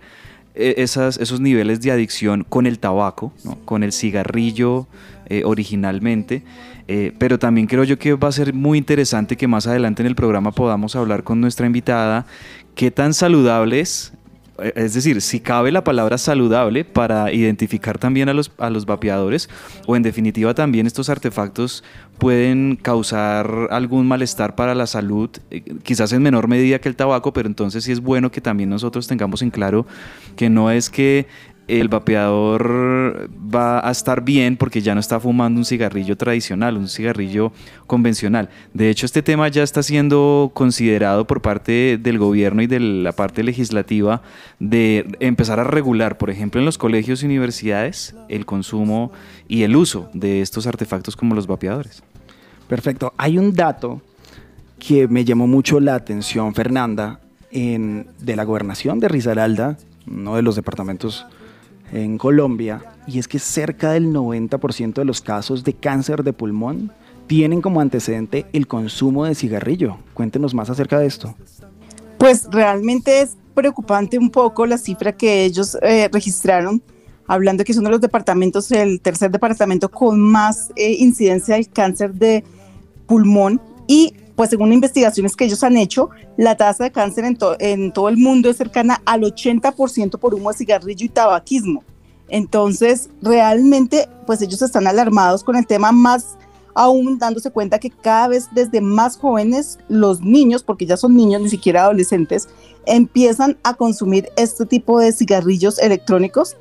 eh, 0.54 0.74
esas, 0.78 1.18
esos 1.18 1.40
niveles 1.40 1.80
de 1.80 1.92
adicción 1.92 2.44
con 2.48 2.66
el 2.66 2.78
tabaco, 2.78 3.32
con 3.64 3.82
el 3.82 3.92
cigarrillo 3.92 4.88
eh, 5.26 5.42
originalmente. 5.44 6.42
Eh, 6.90 7.12
pero 7.18 7.38
también 7.38 7.66
creo 7.66 7.84
yo 7.84 7.98
que 7.98 8.14
va 8.14 8.28
a 8.28 8.32
ser 8.32 8.54
muy 8.54 8.78
interesante 8.78 9.36
que 9.36 9.46
más 9.46 9.66
adelante 9.66 10.02
en 10.02 10.06
el 10.06 10.14
programa 10.14 10.52
podamos 10.52 10.96
hablar 10.96 11.22
con 11.22 11.38
nuestra 11.38 11.66
invitada 11.66 12.24
qué 12.74 12.90
tan 12.90 13.12
saludables 13.12 14.14
eh, 14.58 14.72
es 14.74 14.94
decir, 14.94 15.20
si 15.20 15.40
cabe 15.40 15.70
la 15.70 15.84
palabra 15.84 16.18
saludable 16.18 16.84
para 16.84 17.32
identificar 17.32 17.98
también 17.98 18.28
a 18.28 18.34
los, 18.34 18.50
a 18.58 18.70
los 18.70 18.86
vapeadores 18.86 19.48
o 19.86 19.96
en 19.96 20.02
definitiva 20.02 20.54
también 20.54 20.86
estos 20.86 21.08
artefactos 21.08 21.84
pueden 22.18 22.76
causar 22.76 23.68
algún 23.70 24.06
malestar 24.06 24.56
para 24.56 24.74
la 24.74 24.86
salud, 24.86 25.30
eh, 25.50 25.62
quizás 25.82 26.12
en 26.12 26.22
menor 26.22 26.48
medida 26.48 26.80
que 26.80 26.88
el 26.88 26.96
tabaco, 26.96 27.32
pero 27.32 27.48
entonces 27.48 27.84
sí 27.84 27.92
es 27.92 28.00
bueno 28.00 28.30
que 28.30 28.40
también 28.40 28.70
nosotros 28.70 29.06
tengamos 29.06 29.42
en 29.42 29.50
claro 29.50 29.86
que 30.36 30.50
no 30.50 30.70
es 30.70 30.90
que 30.90 31.26
el 31.68 31.88
vapeador 31.88 33.30
va 33.54 33.86
a 33.86 33.90
estar 33.90 34.24
bien 34.24 34.56
porque 34.56 34.80
ya 34.80 34.94
no 34.94 35.00
está 35.00 35.20
fumando 35.20 35.60
un 35.60 35.66
cigarrillo 35.66 36.16
tradicional, 36.16 36.78
un 36.78 36.88
cigarrillo 36.88 37.52
convencional. 37.86 38.48
De 38.72 38.88
hecho, 38.88 39.04
este 39.04 39.22
tema 39.22 39.48
ya 39.48 39.62
está 39.62 39.82
siendo 39.82 40.50
considerado 40.54 41.26
por 41.26 41.42
parte 41.42 41.98
del 42.00 42.18
gobierno 42.18 42.62
y 42.62 42.66
de 42.66 42.80
la 42.80 43.12
parte 43.12 43.42
legislativa 43.42 44.22
de 44.58 45.06
empezar 45.20 45.60
a 45.60 45.64
regular, 45.64 46.16
por 46.16 46.30
ejemplo, 46.30 46.58
en 46.58 46.64
los 46.64 46.78
colegios 46.78 47.22
y 47.22 47.26
universidades, 47.26 48.16
el 48.30 48.46
consumo 48.46 49.12
y 49.46 49.62
el 49.62 49.76
uso 49.76 50.08
de 50.14 50.40
estos 50.40 50.66
artefactos 50.66 51.16
como 51.16 51.34
los 51.34 51.46
vapeadores. 51.46 52.02
Perfecto. 52.66 53.12
Hay 53.18 53.36
un 53.36 53.52
dato 53.52 54.00
que 54.78 55.06
me 55.06 55.24
llamó 55.24 55.46
mucho 55.46 55.80
la 55.80 55.94
atención, 55.94 56.54
Fernanda, 56.54 57.20
en, 57.50 58.06
de 58.20 58.36
la 58.36 58.44
gobernación 58.44 59.00
de 59.00 59.08
Risaralda, 59.08 59.76
uno 60.06 60.36
de 60.36 60.42
los 60.42 60.56
departamentos 60.56 61.26
en 61.92 62.18
Colombia 62.18 62.82
y 63.06 63.18
es 63.18 63.28
que 63.28 63.38
cerca 63.38 63.92
del 63.92 64.12
90% 64.12 64.94
de 64.94 65.04
los 65.04 65.20
casos 65.20 65.64
de 65.64 65.74
cáncer 65.74 66.22
de 66.22 66.32
pulmón 66.32 66.92
tienen 67.26 67.60
como 67.60 67.80
antecedente 67.80 68.46
el 68.52 68.66
consumo 68.66 69.24
de 69.24 69.34
cigarrillo. 69.34 69.98
Cuéntenos 70.14 70.54
más 70.54 70.70
acerca 70.70 70.98
de 70.98 71.06
esto. 71.06 71.34
Pues 72.18 72.48
realmente 72.50 73.20
es 73.20 73.36
preocupante 73.54 74.18
un 74.18 74.30
poco 74.30 74.66
la 74.66 74.78
cifra 74.78 75.12
que 75.12 75.44
ellos 75.44 75.76
eh, 75.82 76.08
registraron, 76.12 76.82
hablando 77.26 77.64
que 77.64 77.72
es 77.72 77.78
uno 77.78 77.88
de 77.88 77.92
los 77.92 78.00
departamentos, 78.00 78.70
el 78.72 79.00
tercer 79.00 79.30
departamento 79.30 79.90
con 79.90 80.20
más 80.20 80.72
eh, 80.76 80.96
incidencia 80.98 81.56
del 81.56 81.68
cáncer 81.68 82.14
de 82.14 82.44
pulmón 83.06 83.60
y 83.86 84.14
pues 84.38 84.50
según 84.50 84.72
investigaciones 84.72 85.34
que 85.34 85.46
ellos 85.46 85.64
han 85.64 85.76
hecho, 85.76 86.10
la 86.36 86.56
tasa 86.56 86.84
de 86.84 86.92
cáncer 86.92 87.24
en, 87.24 87.90
todo 87.90 88.08
el 88.08 88.16
mundo 88.16 88.48
es 88.48 88.56
cercana 88.56 89.02
al 89.04 89.22
80% 89.22 90.16
por 90.16 90.32
humo 90.32 90.52
de 90.52 90.58
cigarrillo 90.58 91.06
y 91.06 91.08
tabaquismo. 91.08 91.82
Entonces, 92.28 93.10
realmente, 93.20 94.08
pues 94.28 94.40
ellos 94.40 94.62
están 94.62 94.86
alarmados 94.86 95.42
con 95.42 95.56
el 95.56 95.66
tema 95.66 95.90
más 95.90 96.38
aún 96.76 97.18
dándose 97.18 97.50
cuenta 97.50 97.80
que 97.80 97.90
cada 97.90 98.28
vez 98.28 98.46
desde 98.52 98.80
más 98.80 99.16
jóvenes 99.16 99.80
los 99.88 100.20
niños, 100.20 100.62
porque 100.62 100.86
ya 100.86 100.96
son 100.96 101.16
niños, 101.16 101.42
ni 101.42 101.48
siquiera 101.48 101.82
adolescentes, 101.82 102.48
empiezan 102.86 103.58
a 103.64 103.74
consumir 103.74 104.28
este 104.36 104.66
tipo 104.66 105.00
de 105.00 105.10
cigarrillos 105.10 105.80
electrónicos 105.80 106.56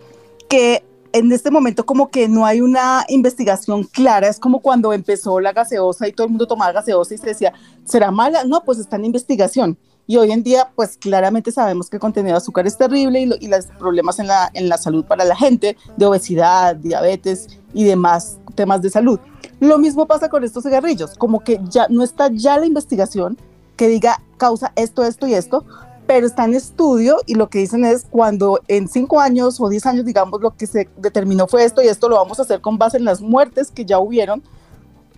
que 0.50 0.84
en 1.14 1.32
este 1.32 1.52
momento 1.52 1.86
como 1.86 2.10
que 2.10 2.28
no 2.28 2.46
hay 2.46 2.62
una 2.62 3.06
investigación 3.08 3.84
clara, 3.84 4.28
es 4.28 4.40
como 4.40 4.60
cuando 4.60 4.94
empezó 4.94 5.40
la 5.40 5.54
gaseosa 5.54 6.08
y 6.08 6.12
todo 6.12 6.26
el 6.26 6.32
mundo 6.32 6.48
tomaba 6.48 6.72
gaseosa 6.72 7.14
y 7.14 7.18
se 7.18 7.28
decía, 7.28 7.54
¿será 7.86 8.12
mala? 8.12 8.44
No, 8.44 8.64
pues 8.64 8.80
está 8.80 8.96
en 8.96 9.06
investigación. 9.06 9.78
Y 10.10 10.16
hoy 10.16 10.32
en 10.32 10.42
día, 10.42 10.70
pues 10.76 10.98
claramente 10.98 11.52
sabemos 11.52 11.90
que 11.90 11.98
el 11.98 12.02
contenido 12.02 12.34
de 12.34 12.38
azúcar 12.38 12.66
es 12.66 12.78
terrible 12.78 13.20
y, 13.20 13.46
y 13.46 13.48
los 13.50 13.66
problemas 13.78 14.20
en 14.20 14.28
la, 14.28 14.50
en 14.54 14.70
la 14.70 14.78
salud 14.78 15.04
para 15.04 15.26
la 15.26 15.36
gente, 15.36 15.76
de 15.98 16.06
obesidad, 16.06 16.78
diabetes 16.78 17.60
y 17.74 17.84
demás 17.84 18.38
temas 18.56 18.82
de 18.82 18.90
salud. 18.90 19.20
Lo 19.60 19.78
mismo 19.78 20.06
pasa 20.08 20.30
con 20.30 20.44
estos 20.44 20.64
cigarrillos, 20.64 21.16
como 21.18 21.42
que 21.42 21.60
ya 21.70 21.88
no 21.90 22.04
está 22.04 22.30
ya 22.32 22.58
la 22.58 22.66
investigación 22.66 23.38
que 23.76 23.88
diga 23.88 24.22
causa 24.38 24.72
esto, 24.76 25.04
esto 25.04 25.28
y 25.28 25.34
esto, 25.34 25.66
pero 26.08 26.26
está 26.26 26.46
en 26.46 26.56
estudio 26.56 27.18
y 27.26 27.36
lo 27.36 27.50
que 27.50 27.60
dicen 27.60 27.84
es 27.84 28.08
cuando 28.10 28.62
en 28.68 28.88
cinco 28.88 29.20
años 29.20 29.60
o 29.60 29.70
diez 29.70 29.86
años, 29.86 30.06
digamos, 30.06 30.42
lo 30.42 30.56
que 30.56 30.66
se 30.66 30.90
determinó 30.98 31.48
fue 31.48 31.66
esto 31.66 31.84
y 31.84 31.88
esto 31.88 32.08
lo 32.08 32.16
vamos 32.16 32.40
a 32.40 32.44
hacer 32.44 32.62
con 32.62 32.78
base 32.78 32.98
en 32.98 33.06
las 33.06 33.22
muertes 33.22 33.70
que 33.70 33.86
ya 33.86 34.00
hubieron 34.00 34.42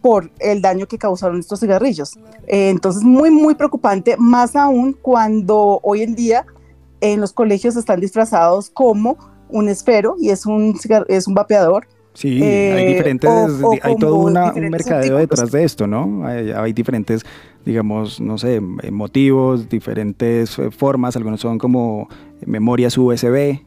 por 0.01 0.31
el 0.39 0.61
daño 0.61 0.87
que 0.87 0.97
causaron 0.97 1.39
estos 1.39 1.59
cigarrillos. 1.59 2.17
Eh, 2.47 2.69
entonces, 2.69 3.03
muy, 3.03 3.29
muy 3.29 3.53
preocupante, 3.53 4.15
más 4.17 4.55
aún 4.55 4.93
cuando 4.93 5.79
hoy 5.83 6.01
en 6.01 6.15
día 6.15 6.45
en 7.01 7.21
los 7.21 7.33
colegios 7.33 7.75
están 7.75 7.99
disfrazados 7.99 8.69
como 8.69 9.17
un 9.49 9.69
esfero 9.69 10.15
y 10.19 10.29
es 10.29 10.45
un, 10.45 10.75
es 11.07 11.27
un 11.27 11.33
vapeador 11.33 11.87
Sí, 12.19 12.43
hay 12.43 12.83
eh, 12.83 12.87
diferentes, 12.87 13.31
hay 13.81 13.95
todo 13.95 14.15
un 14.15 14.33
mercadeo 14.69 15.19
detrás 15.19 15.51
de 15.51 15.63
esto, 15.63 15.87
¿no? 15.87 16.25
Hay, 16.25 16.73
diferentes, 16.73 17.21
digamos, 17.63 18.19
no 18.19 18.37
sé, 18.37 18.59
motivos, 18.59 19.69
diferentes 19.69 20.59
eh, 20.59 20.69
formas, 20.69 21.15
algunos 21.15 21.39
son 21.39 21.57
como 21.57 22.09
memorias 22.45 22.97
USB. 22.97 23.61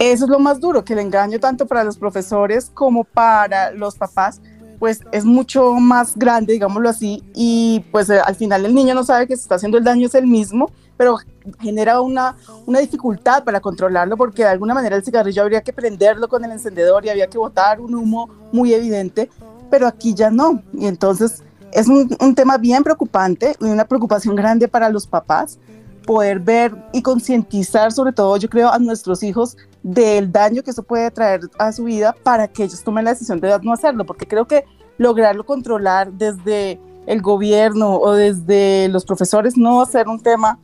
Eso 0.00 0.24
es 0.24 0.28
lo 0.28 0.40
más 0.40 0.58
duro, 0.58 0.84
que 0.84 0.94
el 0.94 0.98
engaño 0.98 1.38
tanto 1.38 1.68
para 1.68 1.84
los 1.84 1.98
profesores 1.98 2.68
como 2.74 3.04
para 3.04 3.70
los 3.70 3.94
papás, 3.94 4.40
pues 4.80 5.02
es 5.12 5.24
mucho 5.24 5.74
más 5.74 6.16
grande, 6.16 6.54
digámoslo 6.54 6.88
así, 6.88 7.22
y 7.32 7.84
pues 7.92 8.10
eh, 8.10 8.18
al 8.18 8.34
final 8.34 8.66
el 8.66 8.74
niño 8.74 8.96
no 8.96 9.04
sabe 9.04 9.28
que 9.28 9.36
se 9.36 9.42
está 9.42 9.54
haciendo 9.54 9.78
el 9.78 9.84
daño 9.84 10.08
es 10.08 10.16
el 10.16 10.26
mismo, 10.26 10.72
pero 10.98 11.16
genera 11.60 12.02
una, 12.02 12.36
una 12.66 12.80
dificultad 12.80 13.44
para 13.44 13.60
controlarlo 13.60 14.18
porque 14.18 14.42
de 14.42 14.50
alguna 14.50 14.74
manera 14.74 14.96
el 14.96 15.04
cigarrillo 15.04 15.42
habría 15.42 15.62
que 15.62 15.72
prenderlo 15.72 16.28
con 16.28 16.44
el 16.44 16.50
encendedor 16.50 17.06
y 17.06 17.08
había 17.08 17.28
que 17.28 17.38
botar 17.38 17.80
un 17.80 17.94
humo 17.94 18.28
muy 18.52 18.74
evidente, 18.74 19.30
pero 19.70 19.86
aquí 19.86 20.12
ya 20.12 20.30
no. 20.30 20.62
Y 20.74 20.86
entonces 20.86 21.42
es 21.72 21.88
un, 21.88 22.14
un 22.20 22.34
tema 22.34 22.58
bien 22.58 22.82
preocupante 22.82 23.56
y 23.60 23.64
una 23.64 23.86
preocupación 23.86 24.34
grande 24.34 24.68
para 24.68 24.90
los 24.90 25.06
papás 25.06 25.58
poder 26.04 26.40
ver 26.40 26.74
y 26.92 27.02
concientizar 27.02 27.92
sobre 27.92 28.12
todo, 28.12 28.36
yo 28.38 28.48
creo, 28.48 28.70
a 28.70 28.78
nuestros 28.78 29.22
hijos 29.22 29.56
del 29.82 30.32
daño 30.32 30.62
que 30.62 30.70
eso 30.70 30.82
puede 30.82 31.10
traer 31.10 31.42
a 31.58 31.70
su 31.70 31.84
vida 31.84 32.14
para 32.22 32.48
que 32.48 32.64
ellos 32.64 32.82
tomen 32.82 33.04
la 33.04 33.12
decisión 33.12 33.40
de 33.40 33.56
no 33.62 33.72
hacerlo, 33.72 34.04
porque 34.04 34.26
creo 34.26 34.46
que 34.46 34.64
lograrlo 34.96 35.44
controlar 35.44 36.12
desde 36.12 36.80
el 37.06 37.22
gobierno 37.22 37.96
o 37.96 38.12
desde 38.12 38.88
los 38.88 39.04
profesores 39.04 39.56
no 39.56 39.76
va 39.76 39.84
a 39.84 39.86
ser 39.86 40.08
un 40.08 40.20
tema 40.20 40.58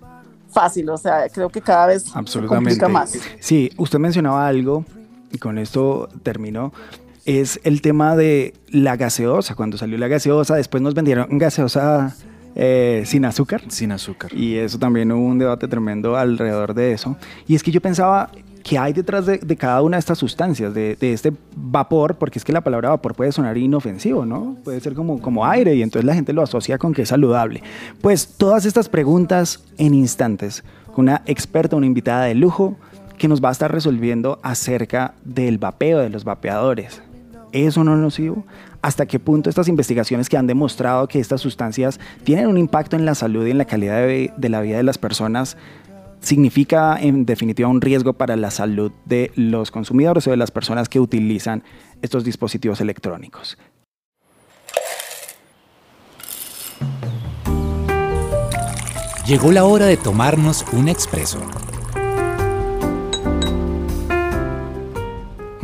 fácil, 0.54 0.88
o 0.88 0.96
sea, 0.96 1.28
creo 1.28 1.50
que 1.50 1.60
cada 1.60 1.88
vez 1.88 2.04
se 2.04 2.46
complica 2.46 2.88
más. 2.88 3.18
Sí, 3.40 3.70
usted 3.76 3.98
mencionaba 3.98 4.46
algo, 4.46 4.84
y 5.32 5.38
con 5.38 5.58
esto 5.58 6.08
termino, 6.22 6.72
es 7.24 7.60
el 7.64 7.82
tema 7.82 8.16
de 8.16 8.54
la 8.68 8.96
gaseosa. 8.96 9.54
Cuando 9.54 9.76
salió 9.76 9.98
la 9.98 10.08
gaseosa, 10.08 10.54
después 10.54 10.82
nos 10.82 10.94
vendieron 10.94 11.38
gaseosa 11.38 12.14
eh, 12.54 13.02
sin 13.06 13.24
azúcar. 13.24 13.62
Sin 13.68 13.92
azúcar. 13.92 14.32
Y 14.32 14.56
eso 14.56 14.78
también 14.78 15.10
hubo 15.12 15.26
un 15.26 15.38
debate 15.38 15.66
tremendo 15.66 16.16
alrededor 16.16 16.74
de 16.74 16.92
eso. 16.92 17.16
Y 17.46 17.54
es 17.54 17.62
que 17.62 17.70
yo 17.70 17.80
pensaba, 17.80 18.30
¿qué 18.64 18.78
hay 18.78 18.92
detrás 18.94 19.26
de, 19.26 19.38
cada 19.56 19.82
una 19.82 19.98
de 19.98 20.00
estas 20.00 20.18
sustancias, 20.18 20.74
de, 20.74 20.96
este 21.00 21.32
vapor? 21.54 22.16
Porque 22.16 22.38
es 22.38 22.44
que 22.44 22.52
la 22.52 22.62
palabra 22.62 22.88
vapor 22.88 23.14
puede 23.14 23.30
sonar 23.30 23.56
inofensivo, 23.56 24.24
¿no? 24.26 24.56
Puede 24.64 24.80
ser 24.80 24.94
como, 24.94 25.20
como 25.20 25.46
aire 25.46 25.76
y 25.76 25.82
entonces 25.82 26.06
la 26.06 26.14
gente 26.14 26.32
lo 26.32 26.42
asocia 26.42 26.78
con 26.78 26.94
que 26.94 27.02
es 27.02 27.10
saludable. 27.10 27.62
Pues 28.00 28.26
todas 28.26 28.64
estas 28.64 28.88
preguntas 28.88 29.62
en 29.78 29.94
instantes, 29.94 30.64
con 30.92 31.04
una 31.04 31.22
experta, 31.26 31.76
una 31.76 31.86
invitada 31.86 32.24
de 32.24 32.34
lujo, 32.34 32.76
que 33.18 33.28
nos 33.28 33.44
va 33.44 33.50
a 33.50 33.52
estar 33.52 33.70
resolviendo 33.70 34.40
acerca 34.42 35.14
del 35.24 35.58
vapeo, 35.58 36.00
de 36.00 36.08
los 36.08 36.24
vapeadores. 36.24 37.02
¿Es 37.52 37.76
o 37.76 37.84
no 37.84 37.94
nocivo? 37.94 38.44
¿Hasta 38.82 39.06
qué 39.06 39.20
punto 39.20 39.48
estas 39.48 39.68
investigaciones 39.68 40.28
que 40.28 40.36
han 40.36 40.48
demostrado 40.48 41.06
que 41.06 41.20
estas 41.20 41.40
sustancias 41.40 42.00
tienen 42.24 42.48
un 42.48 42.58
impacto 42.58 42.96
en 42.96 43.04
la 43.04 43.14
salud 43.14 43.46
y 43.46 43.52
en 43.52 43.58
la 43.58 43.64
calidad 43.66 43.98
de, 43.98 44.32
de 44.36 44.48
la 44.48 44.60
vida 44.60 44.78
de 44.78 44.82
las 44.82 44.98
personas 44.98 45.56
significa 46.24 46.98
en 47.00 47.26
definitiva 47.26 47.68
un 47.68 47.80
riesgo 47.80 48.14
para 48.14 48.36
la 48.36 48.50
salud 48.50 48.92
de 49.04 49.30
los 49.36 49.70
consumidores 49.70 50.26
o 50.26 50.30
de 50.30 50.36
las 50.36 50.50
personas 50.50 50.88
que 50.88 51.00
utilizan 51.00 51.62
estos 52.02 52.24
dispositivos 52.24 52.80
electrónicos? 52.80 53.58
Llegó 59.26 59.52
la 59.52 59.64
hora 59.64 59.86
de 59.86 59.96
tomarnos 59.96 60.66
un 60.72 60.88
expreso 60.88 61.38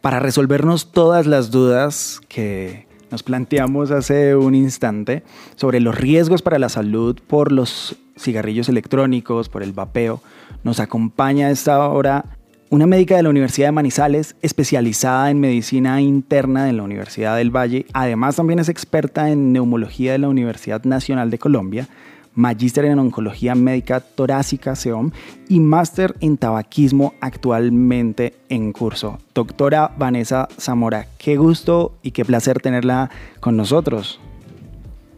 Para 0.00 0.18
resolvernos 0.20 0.92
todas 0.92 1.26
las 1.26 1.50
dudas 1.50 2.22
que 2.28 2.86
nos 3.14 3.22
planteamos 3.22 3.92
hace 3.92 4.34
un 4.34 4.56
instante 4.56 5.22
sobre 5.54 5.78
los 5.78 5.94
riesgos 5.94 6.42
para 6.42 6.58
la 6.58 6.68
salud 6.68 7.16
por 7.28 7.52
los 7.52 7.94
cigarrillos 8.18 8.68
electrónicos, 8.68 9.48
por 9.48 9.62
el 9.62 9.72
vapeo. 9.72 10.20
Nos 10.64 10.80
acompaña 10.80 11.46
a 11.46 11.50
esta 11.52 11.88
hora 11.88 12.24
una 12.70 12.88
médica 12.88 13.14
de 13.14 13.22
la 13.22 13.28
Universidad 13.28 13.68
de 13.68 13.72
Manizales, 13.72 14.34
especializada 14.42 15.30
en 15.30 15.38
medicina 15.38 16.00
interna 16.00 16.64
de 16.64 16.72
la 16.72 16.82
Universidad 16.82 17.36
del 17.36 17.54
Valle. 17.54 17.86
Además, 17.92 18.34
también 18.34 18.58
es 18.58 18.68
experta 18.68 19.30
en 19.30 19.52
neumología 19.52 20.10
de 20.10 20.18
la 20.18 20.28
Universidad 20.28 20.82
Nacional 20.82 21.30
de 21.30 21.38
Colombia 21.38 21.88
magíster 22.34 22.84
en 22.84 22.98
oncología 22.98 23.54
médica 23.54 24.00
torácica, 24.00 24.74
SEOM, 24.74 25.10
y 25.48 25.60
máster 25.60 26.14
en 26.20 26.36
tabaquismo 26.36 27.14
actualmente 27.20 28.34
en 28.48 28.72
curso. 28.72 29.18
Doctora 29.34 29.92
Vanessa 29.96 30.48
Zamora, 30.58 31.06
qué 31.18 31.36
gusto 31.36 31.94
y 32.02 32.10
qué 32.10 32.24
placer 32.24 32.60
tenerla 32.60 33.10
con 33.40 33.56
nosotros. 33.56 34.20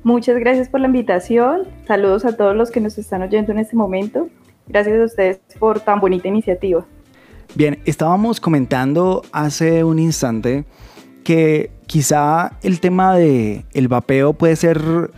Muchas 0.03 0.39
gracias 0.39 0.69
por 0.69 0.81
la 0.81 0.87
invitación. 0.87 1.63
Saludos 1.87 2.25
a 2.25 2.37
todos 2.37 2.55
los 2.55 2.71
que 2.71 2.81
nos 2.81 2.97
están 2.97 3.23
oyendo 3.23 3.51
en 3.53 3.59
este 3.59 3.75
momento. 3.75 4.29
Gracias 4.69 5.01
a 5.01 5.05
ustedes 5.05 5.41
por 5.59 5.81
tan 5.81 6.01
bonita 6.01 6.29
iniciativa. 6.29 6.85
Bien, 7.55 7.79
estábamos 7.87 8.41
comentando 8.41 9.23
hace 9.33 9.83
un 9.83 9.99
instante 9.99 10.65
que 11.25 11.71
quizá 11.87 12.53
el 12.63 12.81
tema 12.81 13.17
de 13.17 13.65
el 13.73 13.89
vapeo 13.89 14.35
puede 14.35 14.55
ser 14.57 15.11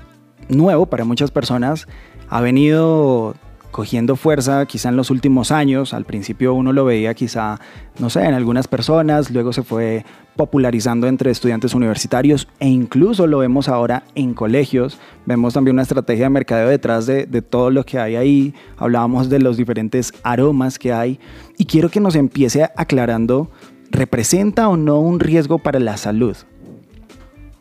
nuevo 0.48 0.86
para 0.86 1.04
muchas 1.04 1.30
personas, 1.30 1.86
ha 2.28 2.40
venido 2.40 3.34
cogiendo 3.70 4.16
fuerza 4.16 4.64
quizá 4.66 4.88
en 4.88 4.96
los 4.96 5.10
últimos 5.10 5.52
años. 5.52 5.94
Al 5.94 6.04
principio 6.04 6.54
uno 6.54 6.72
lo 6.72 6.84
veía 6.84 7.14
quizá, 7.14 7.60
no 7.98 8.10
sé, 8.10 8.24
en 8.24 8.34
algunas 8.34 8.68
personas, 8.68 9.30
luego 9.30 9.52
se 9.52 9.62
fue 9.62 10.04
popularizando 10.36 11.08
entre 11.08 11.30
estudiantes 11.30 11.74
universitarios 11.74 12.48
e 12.60 12.68
incluso 12.68 13.26
lo 13.26 13.38
vemos 13.38 13.68
ahora 13.68 14.04
en 14.14 14.34
colegios. 14.34 14.98
Vemos 15.26 15.54
también 15.54 15.74
una 15.74 15.82
estrategia 15.82 16.24
de 16.24 16.30
mercadeo 16.30 16.68
detrás 16.68 17.06
de, 17.06 17.26
de 17.26 17.42
todo 17.42 17.70
lo 17.70 17.84
que 17.84 17.98
hay 17.98 18.16
ahí. 18.16 18.54
Hablábamos 18.76 19.28
de 19.28 19.40
los 19.40 19.56
diferentes 19.56 20.12
aromas 20.22 20.78
que 20.78 20.92
hay 20.92 21.18
y 21.56 21.64
quiero 21.64 21.88
que 21.88 22.00
nos 22.00 22.14
empiece 22.14 22.64
aclarando, 22.76 23.50
¿representa 23.90 24.68
o 24.68 24.76
no 24.76 25.00
un 25.00 25.20
riesgo 25.20 25.58
para 25.58 25.80
la 25.80 25.96
salud? 25.96 26.36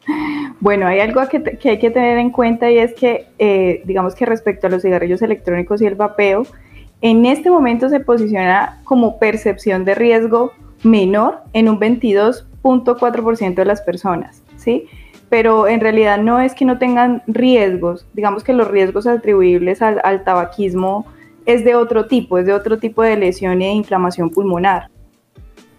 Bueno, 0.59 0.87
hay 0.87 0.99
algo 0.99 1.21
que, 1.29 1.59
hay 1.69 1.79
que 1.79 1.91
tener 1.91 2.17
en 2.17 2.31
cuenta 2.31 2.71
y 2.71 2.79
es 2.79 2.93
que, 2.93 3.27
eh, 3.37 3.81
digamos 3.85 4.15
que 4.15 4.25
respecto 4.25 4.67
a 4.67 4.69
los 4.69 4.81
cigarrillos 4.81 5.21
electrónicos 5.21 5.81
y 5.81 5.85
el 5.85 5.95
vapeo, 5.95 6.47
en 7.01 7.25
este 7.25 7.51
momento 7.51 7.89
se 7.89 7.99
posiciona 7.99 8.79
como 8.83 9.19
percepción 9.19 9.85
de 9.85 9.93
riesgo 9.93 10.53
menor 10.83 11.41
en 11.53 11.69
un 11.69 11.79
22.4% 11.79 13.55
de 13.55 13.65
las 13.65 13.81
personas, 13.81 14.41
¿sí? 14.57 14.87
Pero 15.29 15.67
en 15.67 15.79
realidad 15.79 16.17
no 16.17 16.39
es 16.39 16.55
que 16.55 16.65
no 16.65 16.79
tengan 16.79 17.21
riesgos, 17.27 18.07
digamos 18.13 18.43
que 18.43 18.53
los 18.53 18.67
riesgos 18.67 19.05
atribuibles 19.05 19.81
al, 19.81 20.23
tabaquismo 20.23 21.05
es 21.45 21.63
de 21.63 21.75
otro 21.75 22.07
tipo, 22.07 22.39
es 22.39 22.47
de 22.47 22.53
otro 22.53 22.79
tipo 22.79 23.03
de 23.03 23.15
lesión 23.15 23.61
e 23.61 23.73
inflamación 23.73 24.31
pulmonar. 24.31 24.89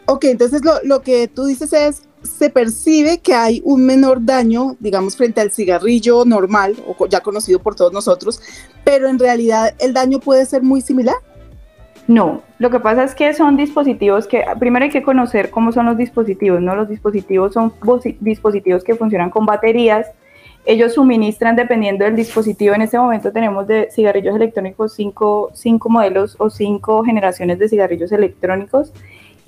Ok, 0.07 0.25
entonces 0.25 0.64
lo, 0.64 0.73
lo 0.85 1.03
que 1.03 1.27
tú 1.29 1.47
dices 1.47 1.73
es, 1.73 2.08
se 2.23 2.51
percibe 2.51 3.19
que 3.19 3.35
hay 3.35 3.61
un 3.65 3.85
menor 3.85 4.25
daño, 4.25 4.77
digamos, 4.81 5.17
frente 5.17 5.41
al 5.41 5.53
cigarrillo 5.53 6.25
normal, 6.25 6.77
o 6.87 7.07
ya 7.07 7.21
conocido 7.21 7.59
por 7.59 7.75
todos 7.75 7.93
nosotros, 7.93 8.41
pero 8.85 9.09
en 9.09 9.19
realidad 9.19 9.75
el 9.79 9.93
daño 9.93 10.19
puede 10.19 10.47
ser 10.47 10.63
muy 10.63 10.81
similar. 10.81 11.17
No, 12.07 12.43
lo 12.59 12.71
que 12.71 12.81
pasa 12.81 13.05
es 13.05 13.15
que 13.15 13.35
son 13.35 13.57
dispositivos 13.57 14.27
que, 14.27 14.43
primero 14.59 14.85
hay 14.85 14.91
que 14.91 15.03
conocer 15.03 15.51
cómo 15.51 15.73
son 15.73 15.87
los 15.87 15.99
dispositivos, 15.99 16.61
¿no? 16.63 16.75
Los 16.75 16.89
dispositivos 16.89 17.53
son 17.53 17.73
dispositivos 18.21 18.83
que 18.83 18.95
funcionan 18.95 19.29
con 19.29 19.45
baterías, 19.45 20.07
ellos 20.65 20.95
suministran 20.95 21.55
dependiendo 21.55 22.05
del 22.05 22.17
dispositivo, 22.17 22.75
en 22.75 22.83
este 22.83 22.99
momento 22.99 23.31
tenemos 23.31 23.67
de 23.67 23.89
cigarrillos 23.91 24.35
electrónicos 24.37 24.95
cinco, 24.95 25.51
cinco 25.55 25.89
modelos 25.89 26.37
o 26.39 26.51
cinco 26.51 27.05
generaciones 27.05 27.59
de 27.59 27.69
cigarrillos 27.69 28.11
electrónicos 28.11 28.93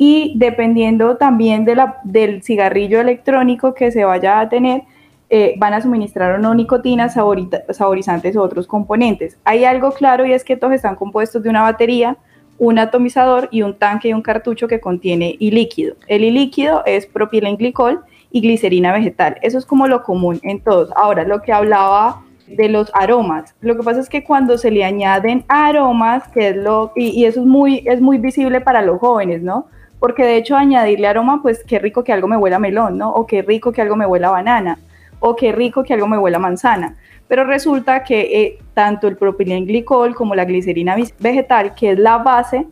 y 0.03 0.33
dependiendo 0.37 1.19
también 1.19 1.67
de 1.67 1.77
la, 1.77 1.99
del 2.05 2.43
cigarrillo 2.43 3.03
electrónico 3.03 3.75
que 3.75 3.91
se 3.91 4.03
vaya 4.03 4.41
a 4.41 4.49
tener, 4.49 4.85
eh, 5.29 5.57
van 5.59 5.75
a 5.75 5.83
suministrar 5.83 6.33
o 6.33 6.39
no 6.39 6.55
nicotina, 6.55 7.11
saborizantes 7.11 8.35
o 8.35 8.43
otros 8.43 8.67
componentes. 8.67 9.37
Hay 9.45 9.67
algo 9.67 9.93
claro 9.93 10.25
y 10.25 10.33
es 10.33 10.43
que 10.43 10.57
todos 10.57 10.73
están 10.73 10.97
compuestos 10.97 11.43
de 11.43 11.51
una 11.51 11.61
batería, 11.61 12.17
un 12.57 12.79
atomizador 12.79 13.49
y 13.51 13.61
un 13.61 13.75
tanque 13.75 14.09
y 14.09 14.15
un 14.15 14.23
cartucho 14.23 14.69
que 14.69 14.81
contiene 14.81 15.37
ilíquido. 15.39 15.97
El 16.07 16.25
ilíquido 16.25 16.83
es 16.87 17.05
propilenglicol 17.05 18.01
y 18.31 18.41
glicerina 18.41 18.95
vegetal. 18.95 19.37
Eso 19.43 19.59
es 19.59 19.67
como 19.67 19.87
lo 19.87 20.03
común 20.03 20.41
en 20.43 20.61
todos. 20.61 20.89
Ahora, 20.97 21.25
lo 21.25 21.43
que 21.43 21.53
hablaba 21.53 22.23
de 22.47 22.71
los 22.71 22.91
aromas. 22.95 23.55
Lo 23.61 23.77
que 23.77 23.83
pasa 23.83 24.01
es 24.01 24.09
que 24.09 24.25
cuando 24.25 24.57
se 24.57 24.71
le 24.71 24.83
añaden 24.83 25.45
aromas, 25.49 26.27
que 26.29 26.49
es 26.49 26.57
lo, 26.57 26.93
y, 26.97 27.09
y, 27.09 27.27
eso 27.27 27.41
es 27.41 27.47
muy, 27.47 27.83
es 27.85 28.01
muy 28.01 28.17
visible 28.17 28.63
para 28.63 28.81
los 28.81 28.99
jóvenes, 28.99 29.43
¿no? 29.43 29.67
Porque 30.01 30.25
de 30.25 30.37
hecho 30.37 30.57
añadirle 30.57 31.07
aroma, 31.07 31.41
pues 31.43 31.63
qué 31.63 31.79
rico 31.79 32.03
que 32.03 32.13
algo 32.13 32.27
me 32.27 32.37
huela 32.37 32.59
melón, 32.59 32.99
¿no? 32.99 33.11
O 33.13 33.27
qué 33.27 33.43
rico 33.43 33.71
que 33.71 33.83
algo 33.83 33.95
me 33.95 34.07
huela 34.07 34.31
banana, 34.31 34.79
o 35.21 35.37
qué 35.37 35.53
rico 35.53 35.85
que 35.85 35.95
algo 35.95 36.09
me 36.09 36.19
huela 36.19 36.39
manzana. 36.39 36.97
Pero 37.29 37.45
resulta 37.45 38.03
que 38.03 38.21
eh, 38.21 38.59
tanto 38.75 39.07
el 39.07 39.17
propilenglicol 39.17 40.15
como 40.15 40.35
la 40.35 40.47
glicerina 40.47 40.97
vegetal, 41.21 41.75
que 41.75 41.93
es 41.93 41.99
la 41.99 42.19
base, 42.19 42.67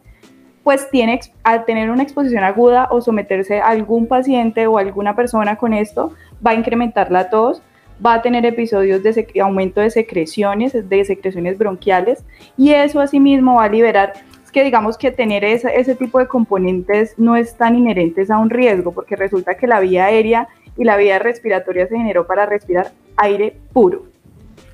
pues 0.65 0.91
tiene, 0.91 1.21
al 1.45 1.65
tener 1.65 1.91
una 1.91 2.03
exposición 2.03 2.45
aguda 2.45 2.89
o 2.91 3.01
someterse 3.01 3.61
a 3.61 3.69
algún 3.69 4.07
paciente 4.07 4.67
o 4.67 4.79
alguna 4.79 5.15
persona 5.15 5.57
con 5.57 5.73
esto, 5.73 6.13
va 6.45 6.53
a 6.53 6.55
incrementar 6.55 7.11
la 7.11 7.31
tos, 7.31 7.63
va 8.05 8.15
a 8.15 8.23
tener 8.23 8.45
episodios 8.47 9.03
de 9.03 9.27
aumento 9.41 9.81
de 9.81 9.91
secreciones, 9.91 10.89
de 10.89 11.05
secreciones 11.05 11.59
bronquiales, 11.59 12.25
y 12.57 12.73
eso 12.73 13.01
asimismo 13.01 13.57
va 13.57 13.65
a 13.65 13.69
liberar 13.69 14.15
que 14.59 14.65
digamos 14.65 14.99
que 14.99 15.13
tener 15.13 15.45
ese, 15.45 15.79
ese 15.79 15.95
tipo 15.95 16.19
de 16.19 16.27
componentes 16.27 17.15
no 17.17 17.37
es 17.37 17.57
tan 17.57 17.77
inherentes 17.77 18.29
a 18.29 18.39
un 18.39 18.51
riesgo, 18.51 18.91
porque 18.91 19.15
resulta 19.15 19.55
que 19.55 19.69
la 19.69 19.79
vía 19.79 20.07
aérea 20.07 20.49
y 20.77 20.83
la 20.83 20.97
vía 20.97 21.21
respiratoria 21.21 21.87
se 21.87 21.97
generó 21.97 22.27
para 22.27 22.45
respirar 22.45 22.91
aire 23.19 23.57
puro. 23.73 24.07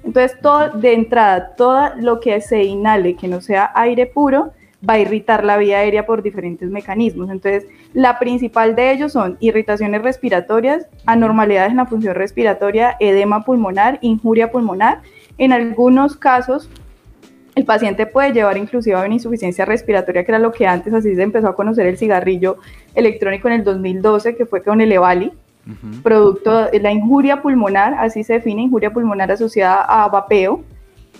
Entonces, 0.03 0.41
todo, 0.41 0.71
de 0.71 0.95
entrada, 0.95 1.55
todo 1.55 1.91
lo 1.97 2.19
que 2.19 2.41
se 2.41 2.65
inhale 2.65 3.15
que 3.15 3.29
no 3.29 3.43
sea 3.43 3.73
aire 3.75 4.07
puro, 4.07 4.53
va 4.89 4.95
a 4.95 4.99
irritar 5.01 5.45
la 5.45 5.59
vía 5.59 5.81
aérea 5.81 6.07
por 6.07 6.23
diferentes 6.23 6.71
mecanismos. 6.71 7.29
Entonces, 7.29 7.67
la 7.93 8.19
principal 8.19 8.75
de 8.75 8.91
ellos 8.91 9.13
son 9.13 9.37
irritaciones 9.41 10.01
respiratorias, 10.01 10.87
anormalidades 11.05 11.73
en 11.73 11.77
la 11.77 11.87
función 11.87 12.15
respiratoria, 12.15 12.97
edema 13.01 13.45
pulmonar, 13.45 13.99
injuria 14.01 14.51
pulmonar. 14.51 15.03
En 15.37 15.53
algunos 15.53 16.17
casos, 16.17 16.71
el 17.55 17.65
paciente 17.65 18.07
puede 18.07 18.33
llevar 18.33 18.57
inclusive 18.57 18.97
a 18.97 19.05
una 19.05 19.15
insuficiencia 19.15 19.65
respiratoria, 19.65 20.25
que 20.25 20.33
era 20.33 20.39
lo 20.39 20.53
que 20.53 20.67
antes 20.67 20.93
así 20.93 21.15
se 21.15 21.23
empezó 21.23 21.49
a 21.49 21.57
conocer 21.57 21.87
el 21.87 21.97
cigarrillo 21.97 22.57
electrónico 22.95 23.49
en 23.49 23.55
el 23.55 23.65
2012, 23.65 24.37
que 24.37 24.47
fue 24.47 24.63
con 24.63 24.81
el 24.81 24.93
Evali, 24.93 25.33
producto 26.03 26.67
de 26.67 26.79
la 26.79 26.93
injuria 26.93 27.41
pulmonar, 27.41 27.95
así 27.95 28.23
se 28.23 28.35
define 28.35 28.63
injuria 28.63 28.93
pulmonar 28.93 29.33
asociada 29.33 29.83
a 29.83 30.09
vapeo 30.09 30.63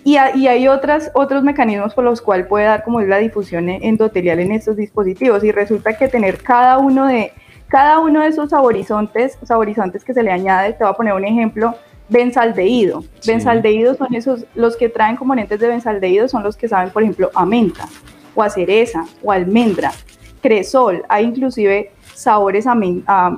y, 0.05 0.17
hay 0.17 0.69
otras, 0.69 1.11
otros 1.15 1.43
mecanismos 1.43 1.95
por 1.95 2.05
los 2.05 2.21
cuales 2.21 2.47
puede 2.47 2.67
dar 2.67 2.85
como 2.85 3.01
es 3.01 3.09
la 3.09 3.17
difusión 3.17 3.71
endotelial 3.71 4.39
en 4.39 4.53
estos 4.53 4.77
dispositivos. 4.77 5.43
Y 5.45 5.51
resulta 5.51 5.97
que 5.97 6.09
tener 6.09 6.43
cada 6.43 6.77
uno 6.77 7.07
de, 7.07 7.33
cada 7.69 7.99
uno 8.01 8.21
de 8.21 8.29
esos 8.29 8.51
saborizantes, 8.51 9.39
saborizantes 9.43 10.05
que 10.05 10.13
se 10.13 10.23
le 10.23 10.31
añade, 10.31 10.75
te 10.75 10.85
voy 10.85 10.93
a 10.93 10.97
poner 10.97 11.15
un 11.15 11.25
ejemplo, 11.25 11.75
benzaldehído. 12.09 13.05
Benzaldehído 13.27 13.95
son 13.95 14.15
esos, 14.15 14.47
los 14.55 14.77
que 14.77 14.89
traen 14.89 15.17
componentes 15.17 15.59
de 15.61 15.69
benzaldehído 15.69 16.29
son 16.29 16.43
los 16.43 16.57
que 16.57 16.69
saben, 16.69 16.91
por 16.91 17.03
ejemplo, 17.03 17.31
a 17.35 17.47
menta, 17.47 17.89
o 18.35 18.43
a 18.43 18.51
cereza, 18.51 19.05
o 19.23 19.33
almendra, 19.33 19.93
cresol, 20.41 21.03
hay 21.09 21.25
inclusive 21.25 21.91
sabores 22.15 22.67
a, 22.67 22.75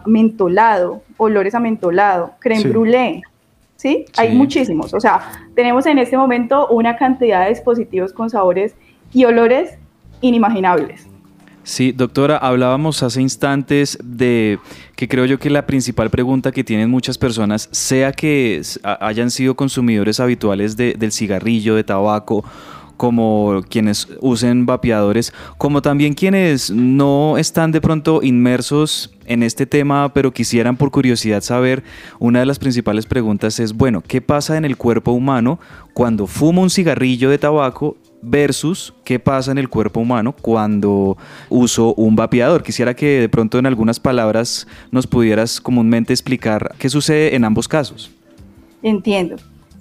mentolado, 0.07 1.03
olores 1.17 1.55
a 1.55 1.61
mentolado, 1.61 2.33
creme 2.41 2.65
brûlée, 2.65 3.23
¿sí? 3.77 4.07
Hay 4.17 4.35
muchísimos. 4.35 4.93
O 4.93 5.01
sea, 5.01 5.21
tenemos 5.55 5.87
en 5.87 5.99
este 5.99 6.17
momento 6.17 6.67
una 6.69 6.97
cantidad 6.97 7.45
de 7.45 7.51
dispositivos 7.51 8.13
con 8.13 8.29
sabores 8.29 8.75
y 9.13 9.25
olores 9.25 9.79
inimaginables. 10.21 11.07
Sí, 11.67 11.91
doctora, 11.91 12.37
hablábamos 12.37 13.03
hace 13.03 13.21
instantes 13.21 13.99
de 14.01 14.61
que 14.95 15.09
creo 15.09 15.25
yo 15.25 15.41
que 15.41 15.51
la 15.51 15.67
principal 15.67 16.11
pregunta 16.11 16.53
que 16.53 16.63
tienen 16.63 16.89
muchas 16.89 17.19
personas, 17.19 17.69
sea 17.73 18.13
que 18.13 18.63
hayan 19.01 19.33
sido 19.33 19.57
consumidores 19.57 20.21
habituales 20.21 20.77
del 20.77 21.11
cigarrillo, 21.11 21.75
de 21.75 21.83
tabaco, 21.83 22.45
como 22.97 23.65
quienes 23.69 24.07
usen 24.21 24.65
vapeadores, 24.65 25.33
como 25.59 25.83
también 25.83 26.15
quienes 26.15 26.71
no 26.71 27.37
están 27.37 27.73
de 27.73 27.81
pronto 27.81 28.21
inmersos 28.23 29.13
en 29.25 29.43
este 29.43 29.67
tema, 29.67 30.13
pero 30.15 30.33
quisieran 30.33 30.77
por 30.77 30.93
curiosidad 30.93 31.43
saber, 31.43 31.83
una 32.21 32.39
de 32.39 32.47
las 32.47 32.61
principales 32.61 33.07
preguntas 33.07 33.59
es, 33.59 33.73
bueno, 33.73 34.05
¿qué 34.07 34.21
pasa 34.21 34.57
en 34.57 34.65
el 34.65 34.77
cuerpo 34.77 35.11
humano 35.11 35.59
cuando 35.95 36.29
fumo 36.29 36.63
un 36.63 36.71
cigarrillo 36.71 37.29
de 37.29 37.39
tabaco 37.39 37.97
versus 38.27 38.93
qué 39.05 39.19
pasa 39.19 39.53
en 39.53 39.59
el 39.59 39.69
cuerpo 39.69 40.01
humano 40.01 40.35
cuando 40.41 41.17
uso 41.49 41.95
un 41.95 42.17
vapeador. 42.17 42.63
Quisiera 42.63 42.95
que 42.95 43.21
de 43.21 43.29
pronto 43.29 43.59
en 43.59 43.67
algunas 43.67 44.01
palabras 44.01 44.67
nos 44.91 45.07
pudieras 45.07 45.61
comúnmente 45.61 46.13
explicar 46.13 46.75
qué 46.79 46.89
sucede 46.89 47.37
en 47.37 47.45
ambos 47.45 47.69
casos. 47.69 48.11
Entiendo. 48.83 49.37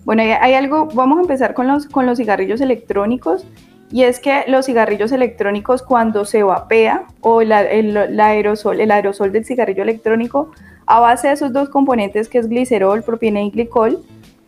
Bueno, 0.05 0.21
hay 0.39 0.53
algo, 0.53 0.87
vamos 0.93 1.17
a 1.17 1.21
empezar 1.21 1.55
con 1.55 1.67
los, 1.67 1.87
con 1.87 2.05
los 2.05 2.19
cigarrillos 2.19 2.61
electrónicos. 2.61 3.45
Y 3.91 4.03
es 4.03 4.19
que 4.19 4.43
los 4.47 4.65
cigarrillos 4.65 5.11
electrónicos 5.11 5.81
cuando 5.81 6.25
se 6.25 6.43
vapea 6.43 7.05
o 7.21 7.41
el, 7.41 7.51
aerosol, 7.51 8.81
el 8.81 8.91
aerosol 8.91 9.31
del 9.31 9.45
cigarrillo 9.45 9.83
electrónico, 9.83 10.51
a 10.85 10.99
base 10.99 11.27
de 11.27 11.33
esos 11.33 11.53
dos 11.53 11.69
componentes 11.69 12.29
que 12.29 12.37
es 12.37 12.47
glicerol, 12.47 13.03
propina 13.03 13.41
y 13.41 13.49
glicol, 13.49 13.99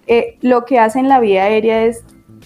eh, 0.07 0.37
lo 0.41 0.65
que 0.65 0.79
hace 0.79 0.99
en 0.99 1.09
la 1.09 1.19
vía 1.19 1.43
aérea 1.43 1.83
es, 1.85 2.03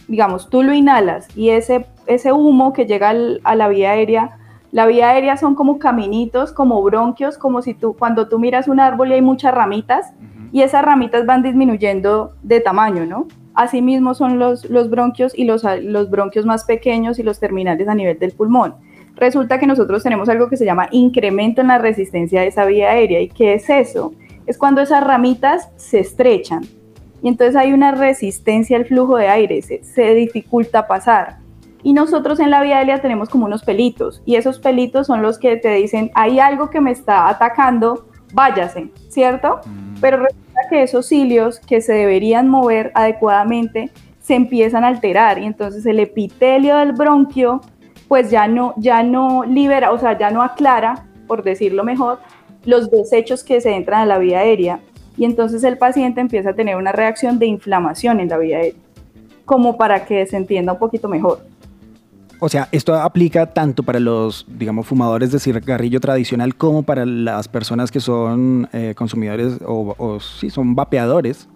digamos, 0.08 0.50
tú 0.50 0.64
lo 0.64 0.74
inhalas 0.74 1.28
y 1.36 1.50
ese, 1.50 1.86
ese 2.08 2.32
humo 2.32 2.74
que 2.74 2.86
llega 2.86 3.14
a 3.44 3.56
la 3.56 3.68
vía 3.68 3.92
aérea, 3.92 4.38
la 4.72 4.86
vía 4.86 5.10
aérea 5.10 5.38
son 5.38 5.56
como 5.56 5.80
caminitos, 5.80 6.54
como 6.54 6.82
bronquios, 6.82 7.38
como 7.38 7.62
si 7.62 7.74
tú, 7.74 7.96
cuando 7.98 8.30
tú 8.30 8.40
miras 8.40 8.68
un 8.68 8.80
árbol 8.80 9.10
y 9.10 9.14
hay 9.14 9.22
muchas 9.22 9.54
ramitas, 9.54 10.14
y 10.54 10.62
esas 10.62 10.84
ramitas 10.84 11.26
van 11.26 11.44
disminuyendo 11.44 12.34
de 12.44 12.60
tamaño, 12.60 13.06
¿no? 13.06 13.28
Asimismo 13.54 14.14
son 14.14 14.40
los, 14.40 14.70
los 14.70 14.90
bronquios 14.90 15.38
y 15.38 15.46
los, 15.46 15.64
los 15.82 16.10
bronquios 16.10 16.46
más 16.46 16.66
pequeños 16.66 17.20
y 17.20 17.24
los 17.24 17.40
terminales 17.40 17.88
a 17.88 17.96
nivel 17.96 18.20
del 18.20 18.32
pulmón. 18.32 18.76
Resulta 19.16 19.60
que 19.60 19.68
nosotros 19.68 20.04
tenemos 20.04 20.30
algo 20.30 20.50
que 20.50 20.58
se 20.58 20.66
llama 20.66 20.88
incremento 20.92 21.62
en 21.62 21.68
la 21.68 21.78
resistencia 21.78 22.42
de 22.42 22.48
esa 22.48 22.66
vía 22.66 22.92
aérea. 22.92 23.22
¿Y 23.22 23.30
qué 23.30 23.54
es 23.54 23.70
eso? 23.70 24.14
Es 24.46 24.58
cuando 24.58 24.82
esas 24.82 25.04
ramitas 25.04 25.70
se 25.76 26.00
estrechan 26.00 26.64
y 27.22 27.28
entonces 27.28 27.56
hay 27.56 27.74
una 27.74 27.92
resistencia 27.92 28.78
al 28.78 28.86
flujo 28.86 29.18
de 29.18 29.28
aire, 29.28 29.62
se, 29.62 29.84
se 29.84 30.14
dificulta 30.14 30.88
pasar. 30.88 31.38
Y 31.84 31.94
nosotros 31.94 32.40
en 32.40 32.52
la 32.52 32.62
vía 32.62 32.78
aérea 32.78 33.02
tenemos 33.02 33.30
como 33.30 33.46
unos 33.46 33.64
pelitos 33.64 34.22
y 34.26 34.36
esos 34.36 34.60
pelitos 34.60 35.08
son 35.08 35.22
los 35.22 35.40
que 35.40 35.58
te 35.58 35.74
dicen, 35.74 36.12
hay 36.14 36.40
algo 36.40 36.70
que 36.70 36.82
me 36.82 36.92
está 36.92 37.28
atacando, 37.28 38.06
váyase, 38.34 38.92
¿cierto? 39.10 39.62
Mm. 39.66 40.00
Pero 40.00 40.18
resulta 40.18 40.62
que 40.70 40.84
esos 40.84 41.08
cilios 41.08 41.60
que 41.60 41.82
se 41.82 41.94
deberían 41.94 42.48
mover 42.48 42.92
adecuadamente 42.94 43.90
se 44.20 44.36
empiezan 44.36 44.84
a 44.84 44.88
alterar 44.88 45.40
y 45.40 45.46
entonces 45.46 45.86
el 45.86 46.00
epitelio 46.00 46.78
del 46.78 46.94
bronquio 46.94 47.62
pues 48.08 48.30
ya 48.30 48.48
no, 48.48 48.74
ya 48.78 49.04
no 49.04 49.46
libera, 49.46 49.92
o 49.92 49.98
sea, 49.98 50.18
ya 50.18 50.32
no 50.32 50.42
aclara, 50.44 51.06
por 51.28 51.44
decirlo 51.44 51.84
mejor, 51.84 52.20
los 52.66 52.92
desechos 52.92 53.44
que 53.44 53.62
se 53.62 53.74
entran 53.74 54.02
a 54.02 54.06
la 54.06 54.18
vía 54.18 54.40
aérea 54.40 54.82
y 55.17 55.26
entonces 55.26 55.63
el 55.63 55.78
paciente 55.78 56.21
empieza 56.21 56.52
a 56.52 56.54
tener 56.54 56.76
una 56.76 56.91
reacción 56.91 57.39
de 57.39 57.45
inflamación 57.45 58.19
en 58.19 58.30
la 58.30 58.38
vía 58.38 58.58
aérea, 58.58 58.80
como 59.45 59.78
para 59.78 60.06
que 60.06 60.26
se 60.26 60.38
entienda 60.38 60.74
un 60.74 60.80
poquito 60.80 61.08
mejor. 61.08 61.39
O 62.39 62.50
sea, 62.50 62.67
esto 62.71 62.95
aplica 62.95 63.54
tanto 63.54 63.84
para 63.84 64.00
los, 64.00 64.47
digamos, 64.50 64.88
fumadores 64.88 65.32
de 65.32 65.39
cigarrillo 65.39 66.00
tradicional 66.00 66.56
como 66.56 66.82
para 66.82 67.06
las 67.06 67.47
personas 67.47 67.91
que 67.91 68.00
son 68.00 68.67
eh, 68.74 68.95
consumidores 68.97 69.60
o, 69.63 69.93
o 69.95 70.19
sí, 70.19 70.50
son 70.50 70.74
vapeadores. 70.74 71.47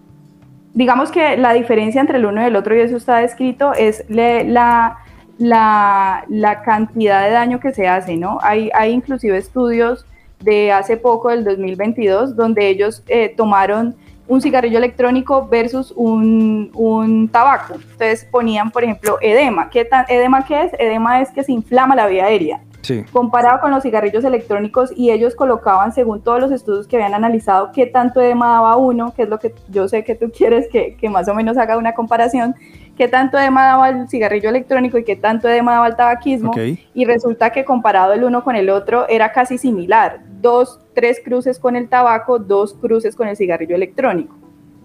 Digamos 0.75 1.09
que 1.09 1.37
la 1.37 1.53
diferencia 1.53 2.01
entre 2.01 2.17
el 2.17 2.25
uno 2.25 2.39
y 2.41 2.45
el 2.45 2.55
otro, 2.55 2.75
y 2.75 2.81
eso 2.81 2.97
está 2.97 3.17
descrito, 3.17 3.73
es 3.73 4.05
la, 4.09 4.97
la, 5.39 6.25
la 6.27 6.61
cantidad 6.61 7.23
de 7.25 7.31
daño 7.31 7.59
que 7.59 7.73
se 7.73 7.87
hace, 7.87 8.15
¿no? 8.17 8.37
Hay, 8.43 8.69
hay 8.75 8.91
inclusive 8.91 9.37
estudios 9.37 10.05
de 10.45 10.71
hace 10.71 10.95
poco, 10.95 11.29
del 11.29 11.43
2022, 11.43 12.35
donde 12.35 12.69
ellos 12.69 13.03
eh, 13.07 13.33
tomaron 13.35 13.95
un 14.27 14.41
cigarrillo 14.41 14.77
electrónico 14.77 15.47
versus 15.47 15.91
un, 15.95 16.71
un, 16.73 17.27
tabaco. 17.27 17.75
Entonces 17.75 18.25
ponían, 18.31 18.71
por 18.71 18.83
ejemplo, 18.83 19.17
edema. 19.21 19.69
¿Qué 19.69 19.85
tan, 19.85 20.05
¿Edema 20.07 20.45
qué 20.45 20.63
es? 20.63 20.71
Edema 20.79 21.21
es 21.21 21.29
que 21.31 21.43
se 21.43 21.51
inflama 21.51 21.95
la 21.95 22.07
vía 22.07 22.25
aérea. 22.25 22.61
Sí. 22.85 23.03
Comparado 23.11 23.59
con 23.61 23.71
los 23.71 23.81
cigarrillos 23.81 24.23
electrónicos 24.23 24.93
y 24.95 25.11
ellos 25.11 25.35
colocaban, 25.35 25.91
según 25.91 26.21
todos 26.21 26.39
los 26.39 26.51
estudios 26.51 26.87
que 26.87 26.97
habían 26.97 27.15
analizado, 27.15 27.71
qué 27.73 27.87
tanto 27.87 28.21
edema 28.21 28.49
daba 28.49 28.77
uno, 28.77 29.13
que 29.15 29.23
es 29.23 29.29
lo 29.29 29.39
que 29.39 29.55
yo 29.69 29.87
sé 29.87 30.03
que 30.03 30.13
tú 30.15 30.31
quieres 30.37 30.67
que, 30.71 30.95
que 30.95 31.09
más 31.09 31.27
o 31.27 31.33
menos 31.33 31.57
haga 31.57 31.77
una 31.77 31.93
comparación, 31.93 32.55
qué 32.95 33.07
tanto 33.07 33.37
edema 33.37 33.65
daba 33.65 33.89
el 33.89 34.07
cigarrillo 34.07 34.49
electrónico 34.49 34.97
y 34.97 35.03
qué 35.03 35.15
tanto 35.15 35.49
edema 35.49 35.73
daba 35.73 35.87
el 35.87 35.95
tabaquismo. 35.95 36.51
Y 36.93 37.05
resulta 37.05 37.49
que 37.49 37.65
comparado 37.65 38.13
el 38.13 38.23
uno 38.23 38.43
con 38.43 38.55
el 38.55 38.69
otro 38.69 39.07
era 39.09 39.31
casi 39.31 39.57
similar. 39.57 40.21
Dos, 40.41 40.79
tres 40.93 41.19
cruces 41.23 41.59
con 41.59 41.75
el 41.75 41.89
tabaco, 41.89 42.39
dos 42.39 42.73
cruces 42.75 43.15
con 43.15 43.27
el 43.27 43.35
cigarrillo 43.35 43.75
electrónico. 43.75 44.35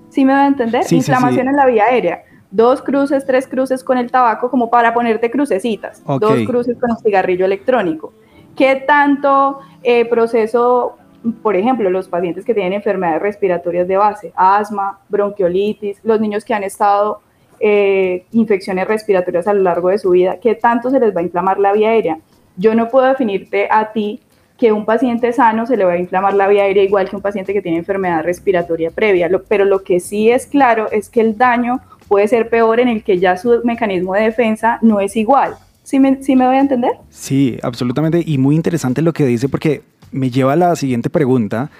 ¿Sí 0.08 0.24
me 0.24 0.32
va 0.32 0.44
a 0.44 0.46
entender? 0.46 0.84
Inflamación 0.90 1.48
en 1.48 1.56
la 1.56 1.66
vía 1.66 1.84
aérea. 1.84 2.24
Dos 2.50 2.82
cruces, 2.82 3.24
tres 3.24 3.46
cruces 3.46 3.84
con 3.84 3.98
el 3.98 4.10
tabaco 4.10 4.50
como 4.50 4.70
para 4.70 4.92
ponerte 4.92 5.30
crucecitas. 5.30 6.02
Dos 6.04 6.40
cruces 6.46 6.76
con 6.78 6.90
el 6.90 6.96
cigarrillo 6.96 7.44
electrónico. 7.44 8.12
¿Qué 8.56 8.76
tanto 8.86 9.60
eh, 9.82 10.04
proceso 10.06 10.96
por 11.42 11.56
ejemplo, 11.56 11.90
los 11.90 12.08
pacientes 12.08 12.44
que 12.44 12.54
tienen 12.54 12.72
enfermedades 12.72 13.20
respiratorias 13.20 13.86
de 13.86 13.96
base, 13.96 14.32
asma, 14.34 15.00
bronquiolitis, 15.08 16.00
los 16.02 16.20
niños 16.20 16.44
que 16.44 16.54
han 16.54 16.64
estado 16.64 17.20
eh, 17.58 18.24
infecciones 18.32 18.88
respiratorias 18.88 19.46
a 19.46 19.52
lo 19.52 19.62
largo 19.62 19.90
de 19.90 19.98
su 19.98 20.10
vida, 20.10 20.38
¿qué 20.40 20.54
tanto 20.54 20.90
se 20.90 20.98
les 20.98 21.14
va 21.14 21.20
a 21.20 21.24
inflamar 21.24 21.58
la 21.58 21.72
vía 21.72 21.90
aérea? 21.90 22.18
Yo 22.56 22.74
no 22.74 22.88
puedo 22.88 23.06
definirte 23.06 23.68
a 23.70 23.92
ti 23.92 24.20
que 24.56 24.72
un 24.72 24.84
paciente 24.84 25.32
sano 25.32 25.66
se 25.66 25.76
le 25.76 25.84
va 25.84 25.92
a 25.92 25.98
inflamar 25.98 26.34
la 26.34 26.48
vía 26.48 26.62
aérea 26.62 26.82
igual 26.82 27.08
que 27.08 27.16
un 27.16 27.22
paciente 27.22 27.52
que 27.52 27.62
tiene 27.62 27.78
enfermedad 27.78 28.22
respiratoria 28.22 28.90
previa, 28.90 29.30
pero 29.48 29.64
lo 29.64 29.82
que 29.82 30.00
sí 30.00 30.30
es 30.30 30.46
claro 30.46 30.90
es 30.90 31.10
que 31.10 31.20
el 31.20 31.36
daño 31.36 31.80
puede 32.10 32.26
ser 32.26 32.50
peor 32.50 32.80
en 32.80 32.88
el 32.88 33.04
que 33.04 33.20
ya 33.20 33.36
su 33.36 33.60
mecanismo 33.62 34.14
de 34.14 34.22
defensa 34.22 34.80
no 34.82 34.98
es 34.98 35.14
igual, 35.14 35.54
¿Sí 35.84 36.00
me, 36.00 36.20
¿Sí 36.24 36.34
me 36.34 36.44
voy 36.44 36.56
a 36.56 36.60
entender? 36.60 36.90
Sí, 37.08 37.56
absolutamente. 37.62 38.22
Y 38.26 38.36
muy 38.36 38.56
interesante 38.56 39.00
lo 39.00 39.12
que 39.12 39.24
dice 39.24 39.48
porque 39.48 39.82
me 40.10 40.28
lleva 40.28 40.54
a 40.54 40.56
la 40.56 40.74
siguiente 40.74 41.08
pregunta 41.08 41.70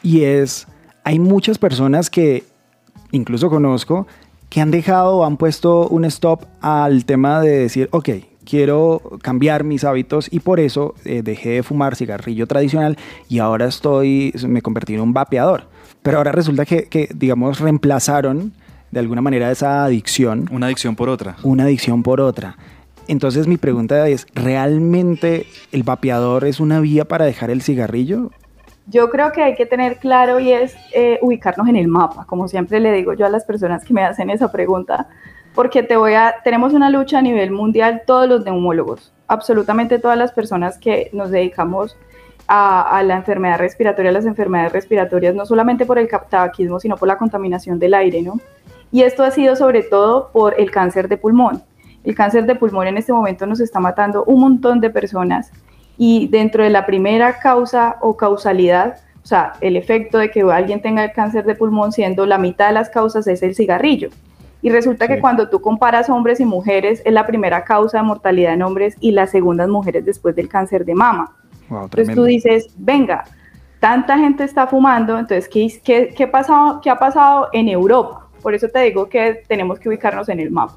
y 0.00 0.22
es, 0.22 0.68
hay 1.02 1.18
muchas 1.18 1.58
personas 1.58 2.08
que 2.08 2.44
incluso 3.10 3.50
conozco 3.50 4.06
que 4.48 4.60
han 4.60 4.70
dejado 4.70 5.18
o 5.18 5.24
han 5.24 5.36
puesto 5.36 5.88
un 5.88 6.04
stop 6.04 6.44
al 6.60 7.04
tema 7.04 7.40
de 7.40 7.58
decir, 7.58 7.88
ok, 7.90 8.10
quiero 8.44 9.02
cambiar 9.22 9.64
mis 9.64 9.82
hábitos 9.82 10.28
y 10.32 10.38
por 10.38 10.60
eso 10.60 10.94
eh, 11.04 11.22
dejé 11.22 11.50
de 11.50 11.62
fumar 11.64 11.96
cigarrillo 11.96 12.46
tradicional 12.46 12.96
y 13.28 13.40
ahora 13.40 13.66
estoy, 13.66 14.32
me 14.46 14.62
convertí 14.62 14.94
en 14.94 15.00
un 15.00 15.12
vapeador. 15.12 15.64
Pero 16.02 16.18
ahora 16.18 16.30
resulta 16.30 16.64
que, 16.64 16.84
que, 16.84 17.08
digamos, 17.12 17.58
reemplazaron 17.58 18.52
de 18.90 19.00
alguna 19.00 19.22
manera 19.22 19.50
esa 19.50 19.84
adicción. 19.84 20.48
Una 20.50 20.66
adicción 20.66 20.96
por 20.96 21.08
otra. 21.08 21.36
Una 21.42 21.64
adicción 21.64 22.02
por 22.02 22.20
otra. 22.20 22.56
Entonces 23.08 23.46
mi 23.46 23.56
pregunta 23.56 24.06
es, 24.08 24.26
¿realmente 24.34 25.46
el 25.72 25.82
vapeador 25.82 26.44
es 26.44 26.60
una 26.60 26.80
vía 26.80 27.04
para 27.04 27.24
dejar 27.24 27.50
el 27.50 27.62
cigarrillo? 27.62 28.30
Yo 28.86 29.10
creo 29.10 29.32
que 29.32 29.42
hay 29.42 29.54
que 29.54 29.66
tener 29.66 29.98
claro 29.98 30.40
y 30.40 30.52
es 30.52 30.76
eh, 30.92 31.18
ubicarnos 31.22 31.68
en 31.68 31.76
el 31.76 31.88
mapa, 31.88 32.24
como 32.26 32.48
siempre 32.48 32.80
le 32.80 32.92
digo 32.92 33.12
yo 33.12 33.26
a 33.26 33.28
las 33.28 33.44
personas 33.44 33.84
que 33.84 33.94
me 33.94 34.02
hacen 34.02 34.30
esa 34.30 34.50
pregunta, 34.50 35.08
porque 35.54 35.82
te 35.82 35.96
voy 35.96 36.14
a, 36.14 36.36
tenemos 36.42 36.72
una 36.72 36.90
lucha 36.90 37.18
a 37.18 37.22
nivel 37.22 37.50
mundial, 37.50 38.02
todos 38.06 38.28
los 38.28 38.44
neumólogos, 38.44 39.12
absolutamente 39.28 39.98
todas 39.98 40.18
las 40.18 40.32
personas 40.32 40.78
que 40.78 41.10
nos 41.12 41.30
dedicamos 41.30 41.96
a, 42.48 42.96
a, 42.96 43.02
la 43.04 43.16
enfermedad 43.16 43.58
respiratoria, 43.58 44.10
las 44.10 44.26
enfermedades 44.26 44.72
respiratorias, 44.72 45.34
no 45.34 45.46
solamente 45.46 45.86
por 45.86 45.98
el 45.98 46.08
tabaquismo, 46.08 46.80
sino 46.80 46.96
por 46.96 47.06
la 47.06 47.16
contaminación 47.16 47.78
del 47.78 47.94
aire, 47.94 48.22
¿no? 48.22 48.40
Y 48.92 49.02
esto 49.02 49.22
ha 49.22 49.30
sido 49.30 49.56
sobre 49.56 49.82
todo 49.82 50.30
por 50.32 50.58
el 50.58 50.70
cáncer 50.70 51.08
de 51.08 51.16
pulmón. 51.16 51.62
El 52.02 52.14
cáncer 52.14 52.46
de 52.46 52.54
pulmón 52.54 52.86
en 52.86 52.98
este 52.98 53.12
momento 53.12 53.46
nos 53.46 53.60
está 53.60 53.78
matando 53.78 54.24
un 54.24 54.40
montón 54.40 54.80
de 54.80 54.90
personas 54.90 55.52
y 55.98 56.28
dentro 56.28 56.64
de 56.64 56.70
la 56.70 56.86
primera 56.86 57.38
causa 57.40 57.96
o 58.00 58.16
causalidad, 58.16 58.96
o 59.22 59.26
sea, 59.26 59.52
el 59.60 59.76
efecto 59.76 60.16
de 60.16 60.30
que 60.30 60.40
alguien 60.40 60.80
tenga 60.80 61.04
el 61.04 61.12
cáncer 61.12 61.44
de 61.44 61.54
pulmón 61.54 61.92
siendo 61.92 62.24
la 62.24 62.38
mitad 62.38 62.68
de 62.68 62.72
las 62.72 62.88
causas 62.88 63.26
es 63.26 63.42
el 63.42 63.54
cigarrillo. 63.54 64.08
Y 64.62 64.70
resulta 64.70 65.06
sí. 65.06 65.12
que 65.12 65.20
cuando 65.20 65.48
tú 65.48 65.60
comparas 65.60 66.08
hombres 66.08 66.40
y 66.40 66.44
mujeres, 66.44 67.02
es 67.04 67.12
la 67.12 67.26
primera 67.26 67.64
causa 67.64 67.98
de 67.98 68.04
mortalidad 68.04 68.54
en 68.54 68.62
hombres 68.62 68.96
y 69.00 69.10
la 69.12 69.26
segunda 69.26 69.64
en 69.64 69.70
mujeres 69.70 70.04
después 70.04 70.34
del 70.34 70.48
cáncer 70.48 70.84
de 70.84 70.94
mama. 70.94 71.36
Wow, 71.68 71.84
entonces 71.84 72.14
tú 72.14 72.24
dices, 72.24 72.74
venga, 72.76 73.24
tanta 73.78 74.18
gente 74.18 74.44
está 74.44 74.66
fumando, 74.66 75.18
entonces, 75.18 75.48
¿qué, 75.48 75.80
qué, 75.84 76.14
qué, 76.16 76.26
pasado, 76.26 76.80
¿qué 76.80 76.90
ha 76.90 76.98
pasado 76.98 77.48
en 77.52 77.68
Europa? 77.68 78.26
Por 78.42 78.54
eso 78.54 78.68
te 78.68 78.80
digo 78.80 79.08
que 79.08 79.42
tenemos 79.46 79.78
que 79.78 79.88
ubicarnos 79.88 80.28
en 80.28 80.40
el 80.40 80.50
mapa. 80.50 80.76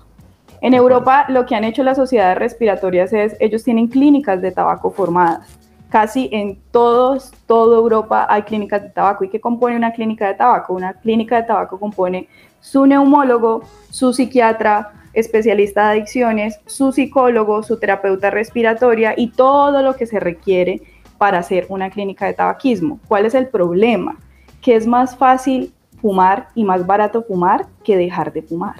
En 0.61 0.73
Europa 0.73 1.25
lo 1.27 1.45
que 1.45 1.55
han 1.55 1.65
hecho 1.65 1.83
las 1.83 1.97
sociedades 1.97 2.37
respiratorias 2.37 3.11
es, 3.11 3.35
ellos 3.39 3.63
tienen 3.63 3.87
clínicas 3.87 4.41
de 4.41 4.51
tabaco 4.51 4.91
formadas. 4.91 5.59
Casi 5.89 6.29
en 6.31 6.57
todos, 6.71 7.31
toda 7.45 7.77
Europa 7.77 8.25
hay 8.29 8.43
clínicas 8.43 8.81
de 8.81 8.89
tabaco. 8.89 9.25
¿Y 9.25 9.29
qué 9.29 9.41
compone 9.41 9.75
una 9.75 9.91
clínica 9.91 10.27
de 10.27 10.35
tabaco? 10.35 10.73
Una 10.73 10.93
clínica 10.93 11.35
de 11.35 11.43
tabaco 11.43 11.79
compone 11.79 12.29
su 12.61 12.85
neumólogo, 12.85 13.63
su 13.89 14.13
psiquiatra, 14.13 14.93
especialista 15.13 15.89
de 15.89 15.99
adicciones, 15.99 16.59
su 16.65 16.91
psicólogo, 16.91 17.61
su 17.61 17.77
terapeuta 17.77 18.29
respiratoria 18.29 19.13
y 19.17 19.31
todo 19.31 19.81
lo 19.81 19.95
que 19.95 20.05
se 20.05 20.19
requiere 20.19 20.81
para 21.17 21.39
hacer 21.39 21.65
una 21.69 21.89
clínica 21.89 22.25
de 22.25 22.33
tabaquismo. 22.33 22.99
¿Cuál 23.07 23.25
es 23.25 23.35
el 23.35 23.47
problema? 23.47 24.17
Que 24.61 24.75
es 24.75 24.87
más 24.87 25.15
fácil 25.17 25.73
fumar 26.03 26.49
y 26.53 26.65
más 26.65 26.85
barato 26.85 27.23
fumar 27.23 27.65
que 27.81 27.95
dejar 27.95 28.33
de 28.33 28.41
fumar. 28.41 28.75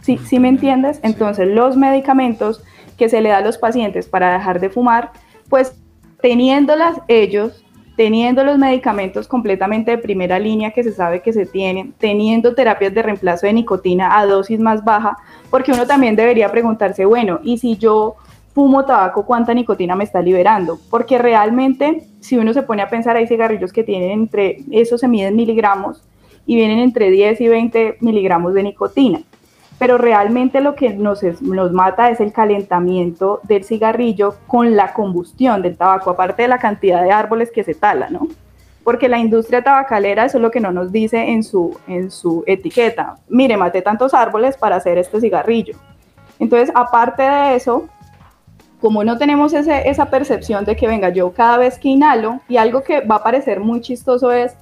¿Sí, 0.00 0.18
¿sí 0.18 0.40
me 0.40 0.48
entiendes? 0.48 0.98
Entonces 1.04 1.46
los 1.46 1.76
medicamentos 1.76 2.64
que 2.98 3.08
se 3.08 3.20
le 3.20 3.28
da 3.28 3.38
a 3.38 3.42
los 3.42 3.58
pacientes 3.58 4.08
para 4.08 4.32
dejar 4.32 4.58
de 4.58 4.68
fumar, 4.68 5.12
pues 5.48 5.80
teniéndolas 6.20 7.00
ellos, 7.06 7.64
teniendo 7.96 8.42
los 8.42 8.58
medicamentos 8.58 9.28
completamente 9.28 9.92
de 9.92 9.98
primera 9.98 10.40
línea 10.40 10.72
que 10.72 10.82
se 10.82 10.90
sabe 10.90 11.22
que 11.22 11.32
se 11.32 11.46
tienen, 11.46 11.92
teniendo 11.92 12.56
terapias 12.56 12.92
de 12.92 13.02
reemplazo 13.02 13.46
de 13.46 13.52
nicotina 13.52 14.18
a 14.18 14.26
dosis 14.26 14.58
más 14.58 14.82
baja, 14.82 15.16
porque 15.48 15.70
uno 15.70 15.86
también 15.86 16.16
debería 16.16 16.50
preguntarse, 16.50 17.04
bueno, 17.04 17.38
¿y 17.44 17.58
si 17.58 17.76
yo 17.76 18.16
fumo 18.52 18.84
tabaco, 18.84 19.24
cuánta 19.24 19.54
nicotina 19.54 19.94
me 19.94 20.02
está 20.02 20.20
liberando? 20.20 20.80
Porque 20.90 21.18
realmente, 21.18 22.08
si 22.18 22.36
uno 22.36 22.52
se 22.52 22.62
pone 22.62 22.82
a 22.82 22.90
pensar, 22.90 23.16
hay 23.16 23.28
cigarrillos 23.28 23.72
que 23.72 23.84
tienen 23.84 24.10
entre, 24.10 24.64
eso 24.72 24.98
se 24.98 25.06
mide 25.06 25.28
en 25.28 25.36
miligramos, 25.36 26.02
y 26.46 26.56
vienen 26.56 26.78
entre 26.78 27.10
10 27.10 27.40
y 27.40 27.48
20 27.48 27.96
miligramos 28.00 28.54
de 28.54 28.62
nicotina. 28.62 29.22
Pero 29.78 29.98
realmente 29.98 30.60
lo 30.60 30.74
que 30.74 30.90
nos, 30.90 31.22
es, 31.22 31.42
nos 31.42 31.72
mata 31.72 32.10
es 32.10 32.20
el 32.20 32.32
calentamiento 32.32 33.40
del 33.42 33.64
cigarrillo 33.64 34.36
con 34.46 34.76
la 34.76 34.92
combustión 34.92 35.62
del 35.62 35.76
tabaco, 35.76 36.10
aparte 36.10 36.42
de 36.42 36.48
la 36.48 36.58
cantidad 36.58 37.02
de 37.02 37.10
árboles 37.10 37.50
que 37.50 37.64
se 37.64 37.74
tala, 37.74 38.08
¿no? 38.08 38.28
Porque 38.84 39.08
la 39.08 39.18
industria 39.18 39.62
tabacalera, 39.62 40.24
eso 40.24 40.38
es 40.38 40.42
lo 40.42 40.50
que 40.50 40.60
no 40.60 40.72
nos 40.72 40.92
dice 40.92 41.30
en 41.30 41.42
su, 41.42 41.76
en 41.86 42.10
su 42.10 42.44
etiqueta. 42.46 43.16
Mire, 43.28 43.56
maté 43.56 43.82
tantos 43.82 44.14
árboles 44.14 44.56
para 44.56 44.76
hacer 44.76 44.98
este 44.98 45.20
cigarrillo. 45.20 45.76
Entonces, 46.38 46.70
aparte 46.74 47.22
de 47.22 47.54
eso, 47.56 47.88
como 48.80 49.04
no 49.04 49.16
tenemos 49.16 49.52
ese, 49.52 49.88
esa 49.88 50.06
percepción 50.06 50.64
de 50.64 50.74
que, 50.74 50.88
venga, 50.88 51.08
yo 51.10 51.32
cada 51.32 51.56
vez 51.56 51.78
que 51.78 51.88
inhalo, 51.88 52.40
y 52.48 52.56
algo 52.56 52.82
que 52.82 53.00
va 53.00 53.16
a 53.16 53.22
parecer 53.22 53.60
muy 53.60 53.80
chistoso 53.80 54.32
es, 54.32 54.56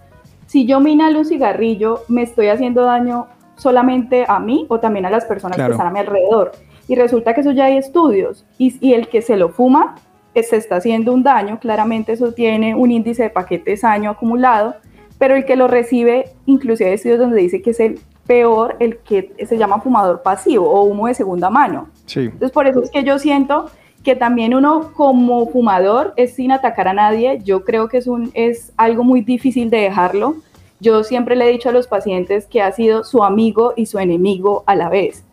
si 0.51 0.67
yo 0.67 0.81
me 0.81 0.91
inhalo 0.91 1.21
un 1.21 1.25
cigarrillo, 1.25 2.01
me 2.09 2.23
estoy 2.23 2.49
haciendo 2.49 2.83
daño 2.83 3.29
solamente 3.55 4.25
a 4.27 4.41
mí 4.41 4.67
o 4.69 4.81
también 4.81 5.07
a 5.07 5.11
las 5.11 5.25
personas 5.25 5.55
claro. 5.55 5.71
que 5.71 5.75
están 5.75 5.87
a 5.87 5.93
mi 5.93 6.01
alrededor. 6.01 6.51
Y 6.89 6.97
resulta 6.97 7.35
que 7.35 7.43
eso 7.43 7.53
ya 7.53 7.67
hay 7.67 7.77
estudios. 7.77 8.45
Y, 8.59 8.77
y, 8.85 8.95
el 8.95 9.07
que 9.07 9.23
se 9.23 9.37
lo 9.37 9.51
fuma 9.51 9.95
se 10.35 10.57
está 10.57 10.75
haciendo 10.75 11.13
un 11.13 11.23
daño, 11.23 11.61
claramente 11.61 12.15
eso 12.15 12.33
tiene 12.33 12.75
un 12.75 12.91
índice 12.91 13.23
de 13.23 13.31
paquetes 13.31 13.85
año 13.85 14.11
acumulado, 14.11 14.75
pero 15.19 15.37
el 15.37 15.45
que 15.45 15.55
lo 15.55 15.69
recibe, 15.69 16.33
inclusive 16.47 16.89
hay 16.89 16.95
estudios 16.97 17.21
donde 17.21 17.41
dice 17.41 17.63
que 17.63 17.71
es 17.71 17.79
el 17.79 18.01
peor, 18.27 18.75
el 18.81 18.99
que 18.99 19.33
se 19.47 19.57
llama 19.57 19.81
fumador 19.81 20.23
pasivo 20.23 20.69
o 20.69 20.83
humo 20.83 21.07
de 21.07 21.15
segunda 21.15 21.49
mano. 21.49 21.91
Sí. 22.07 22.23
Entonces 22.23 22.51
por 22.51 22.67
eso 22.67 22.83
es 22.83 22.91
que 22.91 23.05
yo 23.05 23.21
siento 23.21 23.71
que 24.03 24.17
también 24.17 24.55
uno 24.55 24.93
como 24.95 25.47
fumador 25.49 26.15
es 26.17 26.35
sin 26.35 26.53
atacar 26.53 26.89
a 26.89 26.95
nadie, 26.95 27.41
yo 27.45 27.65
creo 27.65 27.89
que 27.89 27.99
es, 27.99 28.07
un, 28.07 28.31
es 28.35 28.73
algo 28.77 29.05
muy 29.05 29.21
difícil 29.21 29.69
de 29.69 29.79
dejarlo. 29.79 30.37
Yo 30.81 31.05
siempre 31.05 31.37
le 31.37 31.47
he 31.47 31.53
dicho 31.53 31.69
a 31.69 31.73
los 31.73 31.87
pacientes 31.87 32.47
que 32.47 32.63
ha 32.63 32.73
sido 32.73 33.05
su 33.05 33.23
amigo 33.23 33.75
y 33.77 33.87
su 33.87 33.99
enemigo 33.99 34.65
a 34.67 34.75
la 34.75 34.89
vez, 34.89 35.25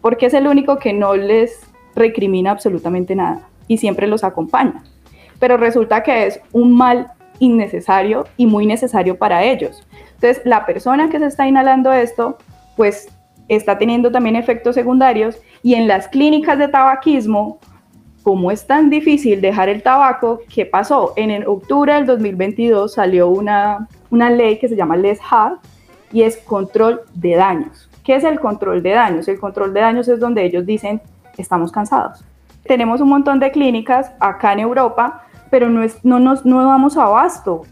porque 0.00 0.26
es 0.26 0.34
el 0.34 0.46
único 0.46 0.78
que 0.78 0.94
no 0.94 1.14
les 1.14 1.60
recrimina 1.94 2.50
absolutamente 2.50 3.14
nada 3.14 3.46
y 3.68 3.76
siempre 3.76 4.06
los 4.06 4.24
acompaña. 4.24 4.82
Pero 5.38 5.58
resulta 5.58 6.02
que 6.02 6.26
es 6.26 6.40
un 6.52 6.72
mal 6.72 7.12
innecesario 7.38 8.26
y 8.36 8.46
muy 8.46 8.64
necesario 8.64 9.18
para 9.18 9.44
ellos. 9.44 9.86
Entonces, 10.14 10.40
la 10.46 10.64
persona 10.64 11.10
que 11.10 11.18
se 11.18 11.26
está 11.26 11.46
inhalando 11.46 11.92
esto, 11.92 12.38
pues 12.76 13.08
está 13.48 13.76
teniendo 13.76 14.10
también 14.10 14.36
efectos 14.36 14.74
secundarios 14.74 15.36
y 15.62 15.74
en 15.74 15.86
las 15.86 16.08
clínicas 16.08 16.58
de 16.58 16.68
tabaquismo 16.68 17.58
como 18.24 18.50
es 18.50 18.66
tan 18.66 18.88
difícil 18.88 19.42
dejar 19.42 19.68
el 19.68 19.82
tabaco, 19.82 20.40
¿qué 20.52 20.64
pasó? 20.64 21.12
En 21.14 21.46
octubre 21.46 21.92
del 21.92 22.06
2022 22.06 22.94
salió 22.94 23.28
una, 23.28 23.86
una 24.10 24.30
ley 24.30 24.58
que 24.58 24.66
se 24.66 24.74
llama 24.74 24.96
Les 24.96 25.20
HAD 25.30 25.52
y 26.10 26.22
es 26.22 26.38
control 26.38 27.02
de 27.12 27.34
daños. 27.34 27.90
¿Qué 28.02 28.16
es 28.16 28.24
el 28.24 28.40
control 28.40 28.82
de 28.82 28.92
daños? 28.92 29.28
El 29.28 29.38
control 29.38 29.74
de 29.74 29.80
daños 29.80 30.08
es 30.08 30.20
donde 30.20 30.42
ellos 30.42 30.64
dicen, 30.64 31.02
estamos 31.36 31.70
cansados. 31.70 32.24
Tenemos 32.64 33.02
un 33.02 33.10
montón 33.10 33.38
de 33.40 33.50
clínicas 33.50 34.10
acá 34.18 34.54
en 34.54 34.60
Europa, 34.60 35.22
pero 35.50 35.68
no, 35.68 35.82
es, 35.82 36.02
no, 36.02 36.18
nos, 36.18 36.46
no 36.46 36.64
damos 36.64 36.96
abasto. 36.96 37.66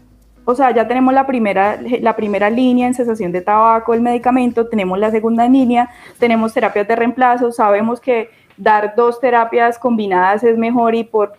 O 0.45 0.53
sea, 0.53 0.69
ya 0.69 0.87
tenemos 0.87 1.15
la 1.15 1.25
primera, 1.25 1.79
la 2.01 2.15
primera 2.15 2.51
línea 2.51 2.85
en 2.85 2.93
cesación 2.93 3.31
de 3.31 3.41
tabaco, 3.41 3.95
el 3.95 4.01
medicamento, 4.01 4.67
tenemos 4.67 4.99
la 4.99 5.09
segunda 5.09 5.47
línea, 5.47 5.89
tenemos 6.19 6.53
terapias 6.53 6.87
de 6.87 6.95
reemplazo, 6.95 7.51
sabemos 7.51 7.99
que 7.99 8.29
dar 8.57 8.93
dos 8.95 9.19
terapias 9.19 9.79
combinadas 9.79 10.43
es 10.43 10.57
mejor 10.57 10.95
y 10.95 11.03
por 11.03 11.33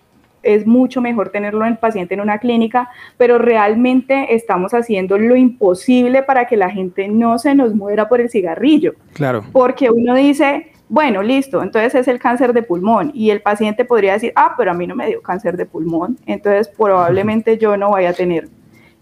es 0.44 0.66
mucho 0.66 1.00
mejor 1.00 1.30
tenerlo 1.30 1.64
en 1.64 1.72
el 1.72 1.78
paciente 1.78 2.14
en 2.14 2.20
una 2.20 2.38
clínica, 2.38 2.90
pero 3.16 3.38
realmente 3.38 4.34
estamos 4.34 4.74
haciendo 4.74 5.18
lo 5.18 5.36
imposible 5.36 6.22
para 6.22 6.46
que 6.46 6.56
la 6.56 6.70
gente 6.70 7.08
no 7.08 7.38
se 7.38 7.54
nos 7.54 7.74
muera 7.74 8.08
por 8.08 8.20
el 8.20 8.30
cigarrillo. 8.30 8.94
Claro. 9.14 9.42
Porque 9.52 9.90
uno 9.90 10.14
dice, 10.14 10.70
bueno, 10.88 11.22
listo, 11.22 11.62
entonces 11.62 11.94
es 11.94 12.08
el 12.08 12.18
cáncer 12.18 12.52
de 12.52 12.62
pulmón 12.62 13.10
y 13.14 13.30
el 13.30 13.40
paciente 13.40 13.84
podría 13.84 14.12
decir, 14.12 14.32
ah, 14.36 14.54
pero 14.56 14.70
a 14.70 14.74
mí 14.74 14.86
no 14.86 14.94
me 14.94 15.08
dio 15.08 15.22
cáncer 15.22 15.56
de 15.56 15.66
pulmón, 15.66 16.18
entonces 16.26 16.68
probablemente 16.68 17.58
yo 17.58 17.76
no 17.76 17.90
vaya 17.90 18.10
a 18.10 18.14
tener 18.14 18.48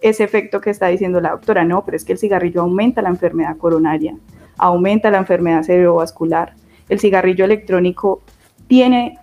ese 0.00 0.24
efecto 0.24 0.60
que 0.60 0.70
está 0.70 0.88
diciendo 0.88 1.20
la 1.20 1.30
doctora. 1.30 1.64
No, 1.64 1.84
pero 1.84 1.96
es 1.96 2.04
que 2.04 2.12
el 2.12 2.18
cigarrillo 2.18 2.62
aumenta 2.62 3.02
la 3.02 3.08
enfermedad 3.08 3.56
coronaria, 3.56 4.16
aumenta 4.58 5.10
la 5.10 5.18
enfermedad 5.18 5.62
cerebrovascular, 5.62 6.54
el 6.88 7.00
cigarrillo 7.00 7.44
electrónico 7.44 8.22
tiene, 8.66 9.18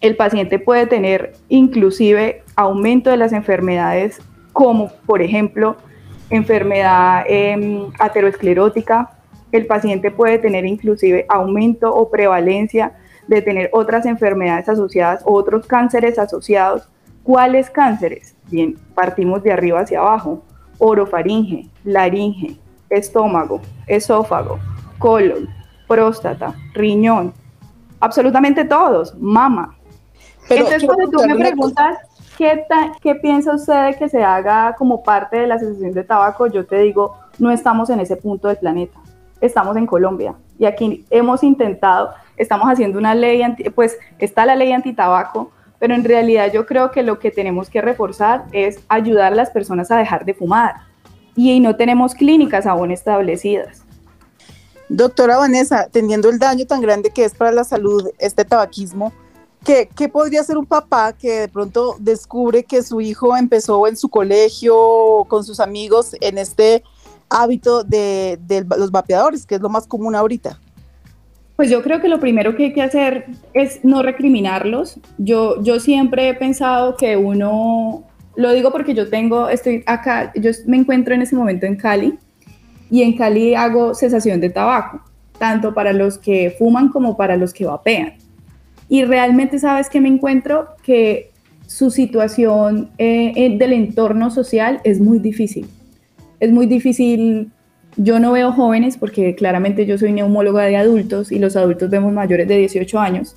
el 0.00 0.16
paciente 0.16 0.58
puede 0.58 0.86
tener 0.86 1.32
inclusive 1.48 2.42
aumento 2.56 3.10
de 3.10 3.16
las 3.16 3.32
enfermedades 3.32 4.20
como 4.52 4.90
por 5.06 5.22
ejemplo 5.22 5.76
enfermedad 6.30 7.24
eh, 7.28 7.86
aterosclerótica, 7.98 9.10
el 9.52 9.66
paciente 9.66 10.10
puede 10.10 10.38
tener 10.38 10.64
inclusive 10.64 11.26
aumento 11.28 11.94
o 11.94 12.10
prevalencia 12.10 12.94
de 13.28 13.42
tener 13.42 13.68
otras 13.72 14.06
enfermedades 14.06 14.68
asociadas, 14.68 15.22
otros 15.24 15.66
cánceres 15.66 16.18
asociados. 16.18 16.88
¿Cuáles 17.22 17.70
cánceres? 17.70 18.34
Bien, 18.50 18.76
partimos 18.94 19.42
de 19.42 19.52
arriba 19.52 19.80
hacia 19.80 20.00
abajo. 20.00 20.42
Orofaringe, 20.78 21.68
laringe, 21.84 22.56
estómago, 22.90 23.60
esófago, 23.86 24.58
colon, 24.98 25.48
próstata, 25.92 26.54
riñón, 26.72 27.34
absolutamente 28.00 28.64
todos, 28.64 29.14
mama. 29.18 29.76
Entonces, 30.48 30.84
cuando 30.84 31.10
tú 31.10 31.26
me 31.26 31.36
preguntas 31.36 31.98
¿qué, 32.38 32.64
¿qué 33.02 33.14
piensa 33.16 33.54
usted 33.54 33.86
de 33.88 33.94
que 33.94 34.08
se 34.08 34.24
haga 34.24 34.74
como 34.76 35.02
parte 35.02 35.36
de 35.36 35.46
la 35.46 35.56
asociación 35.56 35.92
de 35.92 36.02
tabaco? 36.02 36.46
Yo 36.46 36.64
te 36.64 36.78
digo, 36.78 37.16
no 37.38 37.50
estamos 37.50 37.90
en 37.90 38.00
ese 38.00 38.16
punto 38.16 38.48
del 38.48 38.56
planeta, 38.56 38.98
estamos 39.40 39.76
en 39.76 39.86
Colombia 39.86 40.34
y 40.58 40.64
aquí 40.64 41.04
hemos 41.10 41.42
intentado, 41.42 42.14
estamos 42.38 42.68
haciendo 42.68 42.98
una 42.98 43.14
ley, 43.14 43.42
pues 43.74 43.98
está 44.18 44.46
la 44.46 44.56
ley 44.56 44.72
antitabaco, 44.72 45.50
pero 45.78 45.94
en 45.94 46.04
realidad 46.04 46.50
yo 46.52 46.64
creo 46.64 46.90
que 46.90 47.02
lo 47.02 47.18
que 47.18 47.30
tenemos 47.30 47.68
que 47.68 47.82
reforzar 47.82 48.44
es 48.52 48.82
ayudar 48.88 49.34
a 49.34 49.36
las 49.36 49.50
personas 49.50 49.90
a 49.90 49.98
dejar 49.98 50.24
de 50.24 50.32
fumar 50.32 50.76
y 51.36 51.60
no 51.60 51.76
tenemos 51.76 52.14
clínicas 52.14 52.66
aún 52.66 52.90
establecidas. 52.90 53.84
Doctora 54.94 55.38
Vanessa, 55.38 55.88
teniendo 55.90 56.28
el 56.28 56.38
daño 56.38 56.66
tan 56.66 56.82
grande 56.82 57.10
que 57.10 57.24
es 57.24 57.34
para 57.34 57.50
la 57.50 57.64
salud 57.64 58.10
este 58.18 58.44
tabaquismo, 58.44 59.10
¿qué, 59.64 59.88
¿qué, 59.96 60.10
podría 60.10 60.42
hacer 60.42 60.58
un 60.58 60.66
papá 60.66 61.14
que 61.14 61.40
de 61.40 61.48
pronto 61.48 61.96
descubre 61.98 62.62
que 62.64 62.82
su 62.82 63.00
hijo 63.00 63.34
empezó 63.34 63.86
en 63.86 63.96
su 63.96 64.10
colegio 64.10 65.24
con 65.28 65.44
sus 65.44 65.60
amigos 65.60 66.14
en 66.20 66.36
este 66.36 66.82
hábito 67.30 67.84
de, 67.84 68.38
de 68.46 68.66
los 68.76 68.90
vapeadores, 68.90 69.46
que 69.46 69.54
es 69.54 69.62
lo 69.62 69.70
más 69.70 69.86
común 69.86 70.14
ahorita? 70.14 70.60
Pues 71.56 71.70
yo 71.70 71.82
creo 71.82 72.02
que 72.02 72.08
lo 72.08 72.20
primero 72.20 72.54
que 72.54 72.64
hay 72.64 72.72
que 72.74 72.82
hacer 72.82 73.28
es 73.54 73.80
no 73.82 74.02
recriminarlos. 74.02 75.00
Yo, 75.16 75.62
yo 75.62 75.80
siempre 75.80 76.28
he 76.28 76.34
pensado 76.34 76.98
que 76.98 77.16
uno, 77.16 78.04
lo 78.36 78.52
digo 78.52 78.70
porque 78.70 78.92
yo 78.92 79.08
tengo, 79.08 79.48
estoy 79.48 79.84
acá, 79.86 80.34
yo 80.34 80.50
me 80.66 80.76
encuentro 80.76 81.14
en 81.14 81.22
ese 81.22 81.34
momento 81.34 81.64
en 81.64 81.76
Cali 81.76 82.18
y 82.92 83.02
en 83.02 83.16
Cali 83.16 83.56
hago 83.56 83.94
cesación 83.94 84.40
de 84.40 84.50
tabaco, 84.50 85.00
tanto 85.36 85.74
para 85.74 85.92
los 85.92 86.16
que 86.16 86.54
fuman 86.56 86.90
como 86.90 87.16
para 87.16 87.36
los 87.36 87.52
que 87.52 87.66
vapean. 87.66 88.12
Y 88.88 89.04
realmente 89.04 89.58
sabes 89.58 89.88
que 89.88 90.00
me 90.00 90.08
encuentro 90.08 90.68
que 90.84 91.32
su 91.66 91.90
situación 91.90 92.90
eh, 92.98 93.56
del 93.58 93.72
entorno 93.72 94.30
social 94.30 94.80
es 94.84 95.00
muy 95.00 95.18
difícil 95.18 95.66
es 96.42 96.50
muy 96.50 96.66
difícil. 96.66 97.52
Yo 97.96 98.18
no 98.18 98.32
veo 98.32 98.50
jóvenes 98.52 98.96
porque 98.96 99.36
claramente 99.36 99.86
yo 99.86 99.96
soy 99.96 100.12
neumóloga 100.12 100.64
de 100.64 100.76
adultos 100.76 101.30
y 101.30 101.38
los 101.38 101.54
adultos 101.54 101.88
vemos 101.88 102.12
mayores 102.12 102.48
de 102.48 102.56
18 102.56 102.98
años, 102.98 103.36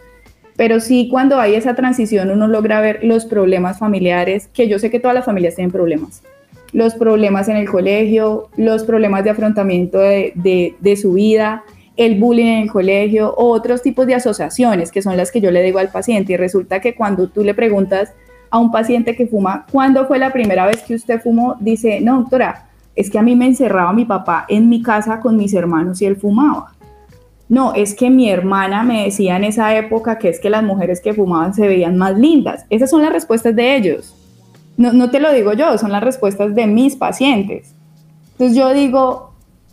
pero 0.55 0.79
sí 0.79 1.07
cuando 1.11 1.39
hay 1.39 1.53
esa 1.53 1.75
transición 1.75 2.31
uno 2.31 2.47
logra 2.47 2.81
ver 2.81 3.03
los 3.03 3.25
problemas 3.25 3.77
familiares, 3.77 4.47
que 4.47 4.67
yo 4.67 4.79
sé 4.79 4.89
que 4.89 4.99
todas 4.99 5.13
las 5.13 5.25
familias 5.25 5.55
tienen 5.55 5.71
problemas, 5.71 6.23
los 6.75 6.93
problemas 6.93 7.47
en 7.47 7.55
el 7.55 7.69
colegio, 7.69 8.49
los 8.57 8.83
problemas 8.83 9.23
de 9.23 9.29
afrontamiento 9.29 9.97
de, 9.97 10.75
de, 10.77 10.95
su 10.97 11.13
vida, 11.13 11.63
el 11.95 12.19
bullying 12.19 12.47
en 12.47 12.63
el 12.63 12.69
colegio, 12.69 13.33
otros 13.37 13.81
tipos 13.81 14.05
de 14.05 14.15
asociaciones 14.15 14.91
que 14.91 15.01
son 15.01 15.15
las 15.15 15.31
que 15.31 15.39
yo 15.39 15.51
le 15.51 15.63
digo 15.63 15.79
al 15.79 15.87
paciente 15.87 16.33
y 16.33 16.37
resulta 16.37 16.81
que 16.81 16.93
cuando 16.93 17.29
tú 17.29 17.45
le 17.45 17.53
preguntas 17.53 18.11
a 18.49 18.59
un 18.59 18.73
paciente 18.73 19.15
que 19.15 19.25
fuma, 19.25 19.65
¿cuándo 19.71 20.05
fue 20.05 20.19
la 20.19 20.33
primera 20.33 20.65
vez 20.65 20.83
que 20.83 20.95
usted 20.95 21.21
fumó? 21.21 21.55
Dice, 21.61 22.01
no, 22.01 22.19
doctora, 22.19 22.67
es 22.93 23.09
que 23.09 23.19
a 23.19 23.21
mí 23.21 23.37
me 23.37 23.45
encerraba 23.45 23.93
mi 23.93 24.03
papá 24.03 24.45
en 24.49 24.67
mi 24.67 24.83
casa 24.83 25.21
con 25.21 25.37
mis 25.37 25.53
hermanos 25.53 26.01
y 26.01 26.07
él 26.07 26.17
fumaba. 26.17 26.73
No, 27.47 27.73
es 27.73 27.93
que 27.93 28.09
mi 28.09 28.29
hermana 28.29 28.83
me 28.83 29.05
decía 29.05 29.37
en 29.37 29.45
esa 29.45 29.73
época 29.77 30.17
que 30.17 30.27
es 30.27 30.41
que 30.41 30.49
las 30.49 30.63
mujeres 30.63 30.99
que 30.99 31.13
fumaban 31.13 31.53
se 31.53 31.67
veían 31.67 31.97
más 31.97 32.17
lindas. 32.17 32.65
Esas 32.69 32.89
son 32.89 33.01
las 33.01 33.13
respuestas 33.13 33.55
de 33.55 33.77
ellos. 33.77 34.14
No, 34.77 34.93
no 34.93 35.09
te 35.09 35.19
lo 35.19 35.31
digo 35.31 35.53
yo, 35.53 35.77
son 35.77 35.91
las 35.91 36.03
respuestas 36.03 36.53
de 36.55 36.67
mis 36.67 36.95
pacientes. 36.95 37.73
Entonces 38.33 38.57
yo 38.57 38.73
digo, 38.73 39.31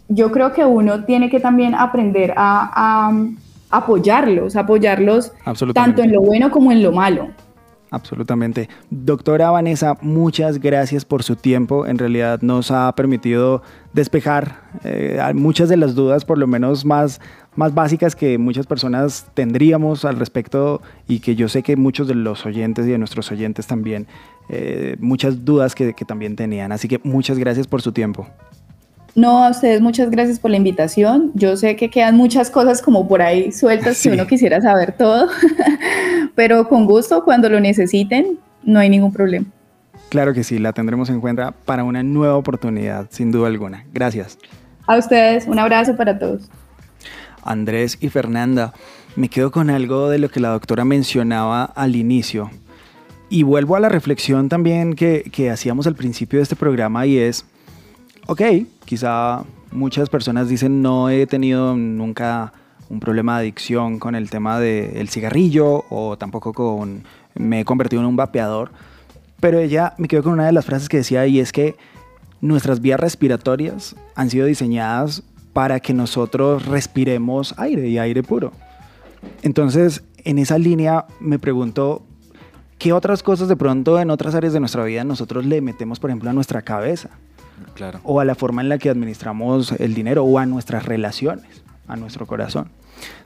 yo 0.08 0.30
creo 0.30 0.52
que 0.52 0.64
uno 0.64 1.04
tiene 1.04 1.30
que 1.30 1.40
también 1.40 1.74
aprender 1.74 2.32
a, 2.36 2.70
a 2.74 3.12
apoyarlos, 3.72 4.54
apoyarlos 4.54 5.32
tanto 5.74 6.02
en 6.02 6.12
lo 6.12 6.20
bueno 6.20 6.50
como 6.50 6.70
en 6.70 6.82
lo 6.82 6.92
malo. 6.92 7.30
Absolutamente. 7.92 8.70
Doctora 8.88 9.50
Vanessa, 9.50 9.98
muchas 10.00 10.58
gracias 10.58 11.04
por 11.04 11.22
su 11.22 11.36
tiempo. 11.36 11.86
En 11.86 11.98
realidad 11.98 12.40
nos 12.40 12.70
ha 12.70 12.90
permitido 12.94 13.62
despejar 13.92 14.60
eh, 14.82 15.20
muchas 15.34 15.68
de 15.68 15.76
las 15.76 15.94
dudas, 15.94 16.24
por 16.24 16.38
lo 16.38 16.46
menos 16.46 16.86
más, 16.86 17.20
más 17.54 17.74
básicas 17.74 18.16
que 18.16 18.38
muchas 18.38 18.66
personas 18.66 19.26
tendríamos 19.34 20.06
al 20.06 20.16
respecto 20.16 20.80
y 21.06 21.20
que 21.20 21.36
yo 21.36 21.50
sé 21.50 21.62
que 21.62 21.76
muchos 21.76 22.08
de 22.08 22.14
los 22.14 22.46
oyentes 22.46 22.86
y 22.86 22.92
de 22.92 22.98
nuestros 22.98 23.30
oyentes 23.30 23.66
también, 23.66 24.06
eh, 24.48 24.96
muchas 25.00 25.44
dudas 25.44 25.74
que, 25.74 25.94
que 25.94 26.04
también 26.04 26.36
tenían. 26.36 26.72
Así 26.72 26.88
que 26.88 27.00
muchas 27.02 27.38
gracias 27.38 27.66
por 27.66 27.82
su 27.82 27.92
tiempo. 27.92 28.26
No, 29.14 29.44
a 29.44 29.50
ustedes 29.50 29.82
muchas 29.82 30.10
gracias 30.10 30.38
por 30.38 30.50
la 30.50 30.56
invitación. 30.56 31.32
Yo 31.34 31.56
sé 31.56 31.76
que 31.76 31.90
quedan 31.90 32.16
muchas 32.16 32.50
cosas 32.50 32.80
como 32.80 33.06
por 33.06 33.20
ahí 33.20 33.52
sueltas 33.52 33.98
si 33.98 34.08
uno 34.08 34.26
quisiera 34.26 34.60
saber 34.62 34.92
todo, 34.96 35.28
pero 36.34 36.66
con 36.68 36.86
gusto, 36.86 37.22
cuando 37.22 37.50
lo 37.50 37.60
necesiten, 37.60 38.38
no 38.62 38.80
hay 38.80 38.88
ningún 38.88 39.12
problema. 39.12 39.46
Claro 40.08 40.32
que 40.32 40.44
sí, 40.44 40.58
la 40.58 40.72
tendremos 40.72 41.10
en 41.10 41.20
cuenta 41.20 41.52
para 41.64 41.84
una 41.84 42.02
nueva 42.02 42.36
oportunidad, 42.36 43.06
sin 43.10 43.30
duda 43.32 43.48
alguna. 43.48 43.84
Gracias. 43.92 44.38
A 44.86 44.96
ustedes, 44.96 45.46
un 45.46 45.58
abrazo 45.58 45.96
para 45.96 46.18
todos. 46.18 46.50
Andrés 47.42 47.98
y 48.00 48.08
Fernanda, 48.08 48.72
me 49.14 49.28
quedo 49.28 49.50
con 49.50 49.68
algo 49.68 50.08
de 50.08 50.18
lo 50.18 50.30
que 50.30 50.40
la 50.40 50.50
doctora 50.50 50.84
mencionaba 50.84 51.64
al 51.64 51.96
inicio. 51.96 52.50
Y 53.32 53.44
vuelvo 53.44 53.76
a 53.76 53.80
la 53.80 53.88
reflexión 53.88 54.50
también 54.50 54.92
que, 54.92 55.22
que 55.32 55.50
hacíamos 55.50 55.86
al 55.86 55.94
principio 55.94 56.38
de 56.38 56.42
este 56.42 56.54
programa 56.54 57.06
y 57.06 57.16
es 57.16 57.46
ok, 58.26 58.42
quizá 58.84 59.44
muchas 59.70 60.10
personas 60.10 60.50
dicen 60.50 60.82
no 60.82 61.08
he 61.08 61.26
tenido 61.26 61.74
nunca 61.74 62.52
un 62.90 63.00
problema 63.00 63.36
de 63.36 63.44
adicción 63.44 63.98
con 63.98 64.14
el 64.14 64.28
tema 64.28 64.60
del 64.60 65.08
cigarrillo 65.08 65.86
o 65.88 66.18
tampoco 66.18 66.52
con 66.52 67.04
me 67.34 67.60
he 67.60 67.64
convertido 67.64 68.02
en 68.02 68.08
un 68.08 68.16
vapeador, 68.16 68.70
pero 69.40 69.58
ella 69.58 69.94
me 69.96 70.08
quedó 70.08 70.24
con 70.24 70.34
una 70.34 70.44
de 70.44 70.52
las 70.52 70.66
frases 70.66 70.90
que 70.90 70.98
decía 70.98 71.26
y 71.26 71.40
es 71.40 71.52
que 71.52 71.74
nuestras 72.42 72.82
vías 72.82 73.00
respiratorias 73.00 73.96
han 74.14 74.28
sido 74.28 74.44
diseñadas 74.44 75.22
para 75.54 75.80
que 75.80 75.94
nosotros 75.94 76.66
respiremos 76.66 77.54
aire 77.56 77.88
y 77.88 77.96
aire 77.96 78.22
puro. 78.22 78.52
Entonces, 79.42 80.04
en 80.18 80.38
esa 80.38 80.58
línea 80.58 81.06
me 81.18 81.38
pregunto, 81.38 82.04
¿qué 82.82 82.92
otras 82.92 83.22
cosas 83.22 83.46
de 83.46 83.54
pronto 83.54 84.00
en 84.00 84.10
otras 84.10 84.34
áreas 84.34 84.52
de 84.52 84.58
nuestra 84.58 84.82
vida 84.82 85.04
nosotros 85.04 85.46
le 85.46 85.60
metemos, 85.60 86.00
por 86.00 86.10
ejemplo, 86.10 86.28
a 86.30 86.32
nuestra 86.32 86.62
cabeza? 86.62 87.10
o 88.02 88.20
a 88.20 88.24
la 88.24 88.34
forma 88.34 88.60
en 88.60 88.68
la 88.68 88.76
que 88.76 88.90
administramos 88.90 89.72
el 89.72 89.94
dinero 89.94 90.24
o 90.24 90.38
a 90.38 90.46
nuestras 90.46 90.84
relaciones, 90.84 91.62
a 91.86 91.96
nuestro 91.96 92.26
corazón. 92.26 92.68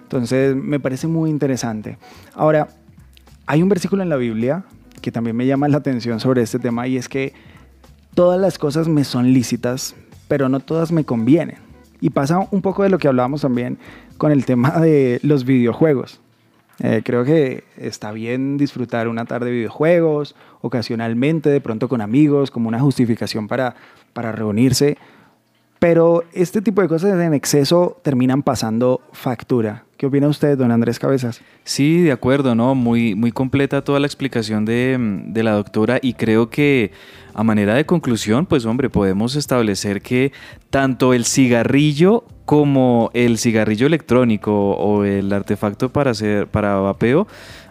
Entonces 0.03 0.55
me 0.55 0.79
parece 0.79 1.07
muy 1.07 1.31
interesante. 1.31 1.97
Ahora, 2.35 2.69
hay 3.47 3.63
un 3.63 3.69
versículo 3.69 4.03
en 4.03 4.11
la 4.11 4.17
Biblia 4.17 4.65
que 5.01 5.11
también 5.11 5.35
me 5.35 5.47
llama 5.47 5.69
la 5.69 5.79
atención 5.79 6.21
sobre 6.21 6.43
este 6.43 6.59
tema 6.59 6.87
y 6.87 6.99
es 6.99 7.09
que 7.09 7.33
todas 8.15 8.39
las 8.39 8.59
cosas 8.59 8.89
me 8.89 9.05
son 9.05 9.33
lícitas, 9.33 9.97
pero 10.29 10.51
no 10.51 10.61
todas 10.61 10.93
me 10.93 11.05
convienen. 11.05 11.57
Y 12.01 12.11
pasa 12.11 12.47
un 12.51 12.61
poco 12.61 12.83
de 12.83 12.91
lo 12.91 12.99
que 12.99 13.09
hablábamos 13.09 13.41
también 13.41 13.79
con 14.19 14.33
el 14.33 14.45
tema 14.45 14.81
de 14.81 15.19
los 15.23 15.45
videojuegos. 15.45 16.21
Eh, 16.81 17.03
creo 17.05 17.25
que 17.25 17.65
está 17.77 18.13
bien 18.13 18.59
disfrutar 18.59 19.09
una 19.09 19.25
tarde 19.25 19.47
de 19.47 19.53
videojuegos, 19.53 20.35
ocasionalmente, 20.61 21.49
de 21.51 21.61
pronto 21.61 21.89
con 21.89 22.01
amigos, 22.01 22.51
como 22.51 22.69
una 22.69 22.81
justificación 22.81 23.49
para, 23.49 23.75
para 24.13 24.33
reunirse. 24.33 24.99
Pero 25.79 26.25
este 26.33 26.63
tipo 26.63 26.81
de 26.83 26.89
cosas 26.89 27.19
en 27.21 27.35
exceso 27.35 27.99
terminan 28.03 28.43
pasando 28.43 29.01
factura. 29.13 29.85
¿Qué 29.97 30.07
opina 30.07 30.29
usted, 30.29 30.59
don 30.59 30.71
Andrés 30.73 30.99
Cabezas? 30.99 31.41
Sí, 31.65 32.03
de 32.03 32.13
acuerdo, 32.13 32.55
¿no? 32.55 32.75
Muy, 32.75 33.15
muy 33.15 33.33
completa 33.33 33.83
toda 33.83 34.01
la 34.01 34.07
explicación 34.07 34.65
de, 34.65 34.97
de, 35.27 35.43
la 35.43 35.53
doctora 35.53 35.99
y 36.03 36.15
creo 36.15 36.51
que 36.51 36.93
a 37.39 37.45
manera 37.45 37.75
de 37.75 37.85
conclusión, 37.85 38.47
pues 38.47 38.65
hombre, 38.65 38.89
podemos 38.89 39.37
establecer 39.37 40.01
que 40.01 40.33
tanto 40.71 41.13
el 41.13 41.27
cigarrillo 41.27 42.25
como 42.47 43.11
el 43.13 43.37
cigarrillo 43.37 43.87
electrónico 43.87 44.73
o 44.73 45.05
el 45.05 45.31
artefacto 45.31 45.93
para 45.93 46.13
hacer 46.13 46.47
para 46.47 46.77
vapeo 46.77 47.27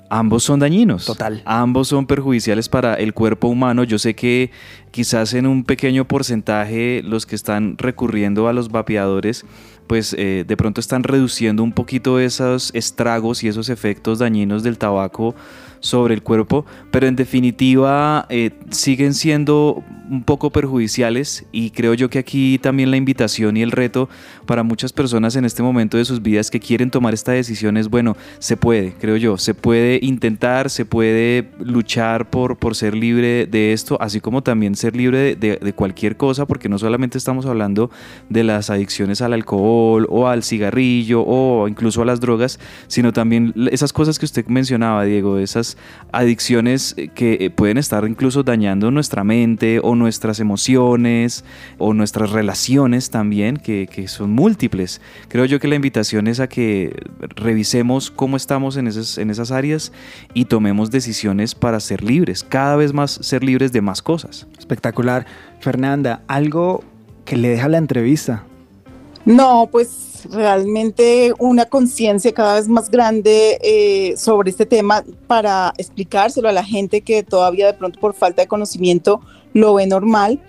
ambos 0.08 0.43
son 0.43 0.60
dañinos. 0.60 1.06
Total. 1.06 1.41
Ambos 1.45 1.88
son 1.88 2.06
perjudiciales 2.06 2.69
para 2.69 2.93
el 2.93 3.15
cuerpo 3.15 3.47
humano. 3.47 3.84
Yo 3.84 3.97
sé 3.97 4.13
que, 4.13 4.51
quizás 4.91 5.34
en 5.34 5.47
un 5.47 5.63
pequeño 5.63 6.06
porcentaje 6.06 7.01
los 7.04 7.25
que 7.25 7.36
están 7.36 7.75
recurriendo 7.80 8.47
a 8.47 8.54
los 8.54 8.69
vapeadores 8.69 9.45
pues 9.88 10.15
eh, 10.17 10.45
de 10.47 10.58
pronto 10.58 10.82
están 10.82 11.04
reduciendo 11.04 11.63
un 11.63 11.71
poquito 11.71 12.19
esos 12.19 12.71
estragos 12.73 13.43
y 13.43 13.47
esos 13.47 13.70
efectos 13.70 14.20
dañinos 14.20 14.63
del 14.63 14.78
tabaco 14.78 15.36
sobre 15.86 16.15
el 16.15 16.23
cuerpo, 16.23 16.65
pero 16.91 17.07
en 17.07 17.15
definitiva 17.15 18.25
eh, 18.29 18.51
siguen 18.71 19.13
siendo 19.13 19.83
un 20.09 20.23
poco 20.23 20.49
perjudiciales 20.49 21.45
y 21.51 21.71
creo 21.71 21.93
yo 21.93 22.09
que 22.09 22.19
aquí 22.19 22.59
también 22.59 22.91
la 22.91 22.97
invitación 22.97 23.57
y 23.57 23.61
el 23.61 23.71
reto 23.71 24.09
para 24.45 24.63
muchas 24.63 24.93
personas 24.93 25.36
en 25.36 25.45
este 25.45 25.63
momento 25.63 25.97
de 25.97 26.05
sus 26.05 26.21
vidas 26.21 26.51
que 26.51 26.59
quieren 26.59 26.91
tomar 26.91 27.13
esta 27.13 27.31
decisión 27.31 27.77
es, 27.77 27.89
bueno, 27.89 28.15
se 28.39 28.57
puede, 28.57 28.93
creo 28.99 29.17
yo, 29.17 29.38
se 29.38 29.53
puede 29.53 29.99
intentar, 30.01 30.69
se 30.69 30.86
puede 30.86 31.49
luchar 31.59 32.29
por, 32.29 32.57
por 32.57 32.75
ser 32.75 32.95
libre 32.95 33.47
de 33.47 33.73
esto, 33.73 33.97
así 34.01 34.19
como 34.21 34.43
también 34.43 34.75
ser 34.75 34.95
libre 34.95 35.36
de, 35.36 35.73
cualquier 35.75 36.15
cosa, 36.17 36.45
porque 36.45 36.69
no 36.69 36.79
solamente 36.79 37.17
estamos 37.17 37.45
hablando 37.45 37.89
de 38.29 38.43
las 38.43 38.69
adicciones 38.69 39.21
al 39.21 39.33
alcohol 39.33 40.07
o 40.09 40.27
al 40.27 40.43
cigarrillo 40.43 41.23
o 41.25 41.67
incluso 41.67 42.01
a 42.01 42.05
las 42.05 42.19
drogas, 42.21 42.59
sino 42.88 43.13
también 43.13 43.53
esas 43.71 43.91
cosas 43.93 44.19
que 44.19 44.25
usted 44.25 44.45
mencionaba, 44.47 45.03
Diego, 45.03 45.38
esas 45.38 45.74
adicciones 46.11 46.95
que 47.13 47.38
eh, 47.39 47.49
pueden 47.49 47.78
estar 47.78 48.07
incluso 48.07 48.43
dañando 48.43 48.91
nuestra 48.91 49.23
mente 49.23 49.80
o 49.84 49.95
nuestras 49.95 50.39
emociones 50.39 51.43
o 51.78 51.93
nuestras 51.93 52.32
relaciones 52.32 53.09
también, 53.09 53.57
que, 53.57 53.88
que 53.91 54.07
son 54.07 54.32
múltiples. 54.32 55.01
Creo 55.28 55.45
yo 55.45 55.59
que 55.59 55.67
la 55.67 55.76
invitación 55.76 56.28
es 56.28 56.39
a 56.39 56.47
que 56.47 56.95
revisemos 57.36 58.11
cómo 58.11 58.38
estamos 58.38 58.78
en 58.78 58.88
esas, 58.88 59.17
en 59.17 59.30
esas 59.30 59.51
áreas 59.51 59.91
y 60.34 60.45
tomemos 60.45 60.91
decisiones 60.91 61.55
para 61.55 61.80
ser 61.80 62.03
libres, 62.03 62.43
cada 62.43 62.76
vez 62.76 62.93
más 62.93 63.11
ser 63.11 63.43
libres 63.43 63.71
de 63.71 63.82
más 63.82 64.01
cosas. 64.01 64.47
Espectacular. 64.57 65.26
Fernanda, 65.59 66.21
algo 66.28 66.84
que 67.26 67.38
le 67.38 67.49
deja 67.49 67.67
la 67.67 67.78
entrevista. 67.78 68.43
No, 69.26 69.67
pues 69.71 70.14
realmente 70.32 71.34
una 71.39 71.65
conciencia 71.65 72.34
cada 72.34 72.55
vez 72.55 72.67
más 72.67 72.89
grande 72.89 73.59
eh, 73.61 74.15
sobre 74.17 74.49
este 74.49 74.65
tema 74.65 75.03
para 75.28 75.73
explicárselo 75.78 76.49
a 76.49 76.51
la 76.51 76.63
gente 76.63 77.01
que 77.01 77.23
todavía 77.23 77.67
de 77.67 77.73
pronto 77.73 77.99
por 77.99 78.13
falta 78.13 78.41
de 78.41 78.47
conocimiento 78.47 79.21
lo 79.53 79.76
ve 79.76 79.88
normal. 79.88 80.41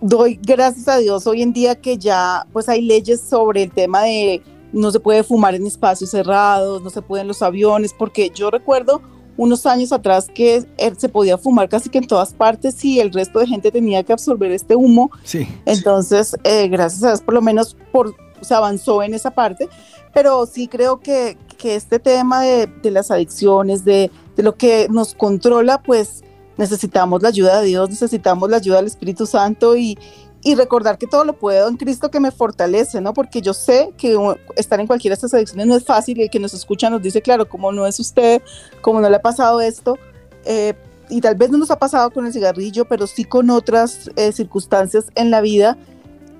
Doy 0.00 0.38
gracias 0.42 0.88
a 0.88 0.98
Dios 0.98 1.26
hoy 1.26 1.42
en 1.42 1.52
día 1.52 1.80
que 1.80 1.96
ya 1.96 2.46
pues 2.52 2.68
hay 2.68 2.82
leyes 2.82 3.20
sobre 3.20 3.62
el 3.64 3.70
tema 3.70 4.02
de 4.02 4.42
no 4.72 4.90
se 4.90 5.00
puede 5.00 5.22
fumar 5.22 5.54
en 5.54 5.66
espacios 5.66 6.10
cerrados, 6.10 6.82
no 6.82 6.90
se 6.90 7.02
puede 7.02 7.22
en 7.22 7.28
los 7.28 7.42
aviones, 7.42 7.94
porque 7.96 8.30
yo 8.34 8.50
recuerdo 8.50 9.02
unos 9.36 9.66
años 9.66 9.92
atrás 9.92 10.28
que 10.32 10.64
eh, 10.76 10.92
se 10.96 11.08
podía 11.08 11.38
fumar 11.38 11.68
casi 11.68 11.88
que 11.88 11.98
en 11.98 12.06
todas 12.06 12.32
partes 12.34 12.84
y 12.84 13.00
el 13.00 13.12
resto 13.12 13.38
de 13.38 13.46
gente 13.46 13.70
tenía 13.70 14.02
que 14.02 14.12
absorber 14.12 14.50
este 14.50 14.76
humo. 14.76 15.10
Sí. 15.24 15.46
Entonces, 15.64 16.36
eh, 16.44 16.68
gracias 16.68 17.02
a 17.04 17.08
Dios, 17.08 17.22
por 17.22 17.34
lo 17.34 17.42
menos 17.42 17.76
por, 17.92 18.14
se 18.42 18.54
avanzó 18.54 19.02
en 19.02 19.14
esa 19.14 19.30
parte, 19.30 19.68
pero 20.12 20.46
sí 20.46 20.68
creo 20.68 21.00
que, 21.00 21.38
que 21.58 21.74
este 21.74 21.98
tema 21.98 22.42
de, 22.42 22.66
de 22.66 22.90
las 22.90 23.10
adicciones, 23.10 23.84
de, 23.84 24.10
de, 24.36 24.42
lo 24.42 24.56
que 24.56 24.88
nos 24.90 25.14
controla, 25.14 25.82
pues 25.82 26.22
necesitamos 26.56 27.22
la 27.22 27.28
ayuda 27.28 27.60
de 27.60 27.66
Dios, 27.66 27.88
necesitamos 27.90 28.50
la 28.50 28.58
ayuda 28.58 28.76
del 28.76 28.86
Espíritu 28.86 29.26
Santo 29.26 29.76
y, 29.76 29.98
y 30.42 30.54
recordar 30.54 30.98
que 30.98 31.06
todo 31.06 31.24
lo 31.24 31.34
puedo 31.34 31.68
en 31.68 31.76
Cristo 31.76 32.10
que 32.10 32.20
me 32.20 32.32
fortalece, 32.32 33.00
¿no? 33.00 33.14
Porque 33.14 33.40
yo 33.40 33.54
sé 33.54 33.92
que 33.96 34.18
estar 34.56 34.80
en 34.80 34.86
cualquiera 34.86 35.12
de 35.12 35.14
estas 35.14 35.34
adicciones 35.34 35.66
no 35.66 35.76
es 35.76 35.84
fácil 35.84 36.18
y 36.18 36.22
el 36.22 36.30
que 36.30 36.40
nos 36.40 36.52
escucha 36.52 36.90
nos 36.90 37.00
dice, 37.00 37.22
claro, 37.22 37.48
como 37.48 37.70
no 37.72 37.86
es 37.86 38.00
usted, 38.00 38.42
como 38.80 39.00
no 39.00 39.08
le 39.08 39.16
ha 39.16 39.22
pasado 39.22 39.60
esto, 39.60 39.98
eh, 40.44 40.74
y 41.08 41.20
tal 41.20 41.36
vez 41.36 41.50
no 41.50 41.58
nos 41.58 41.70
ha 41.70 41.78
pasado 41.78 42.10
con 42.10 42.26
el 42.26 42.32
cigarrillo, 42.32 42.86
pero 42.86 43.06
sí 43.06 43.24
con 43.24 43.50
otras 43.50 44.10
eh, 44.16 44.32
circunstancias 44.32 45.06
en 45.14 45.30
la 45.30 45.40
vida, 45.40 45.76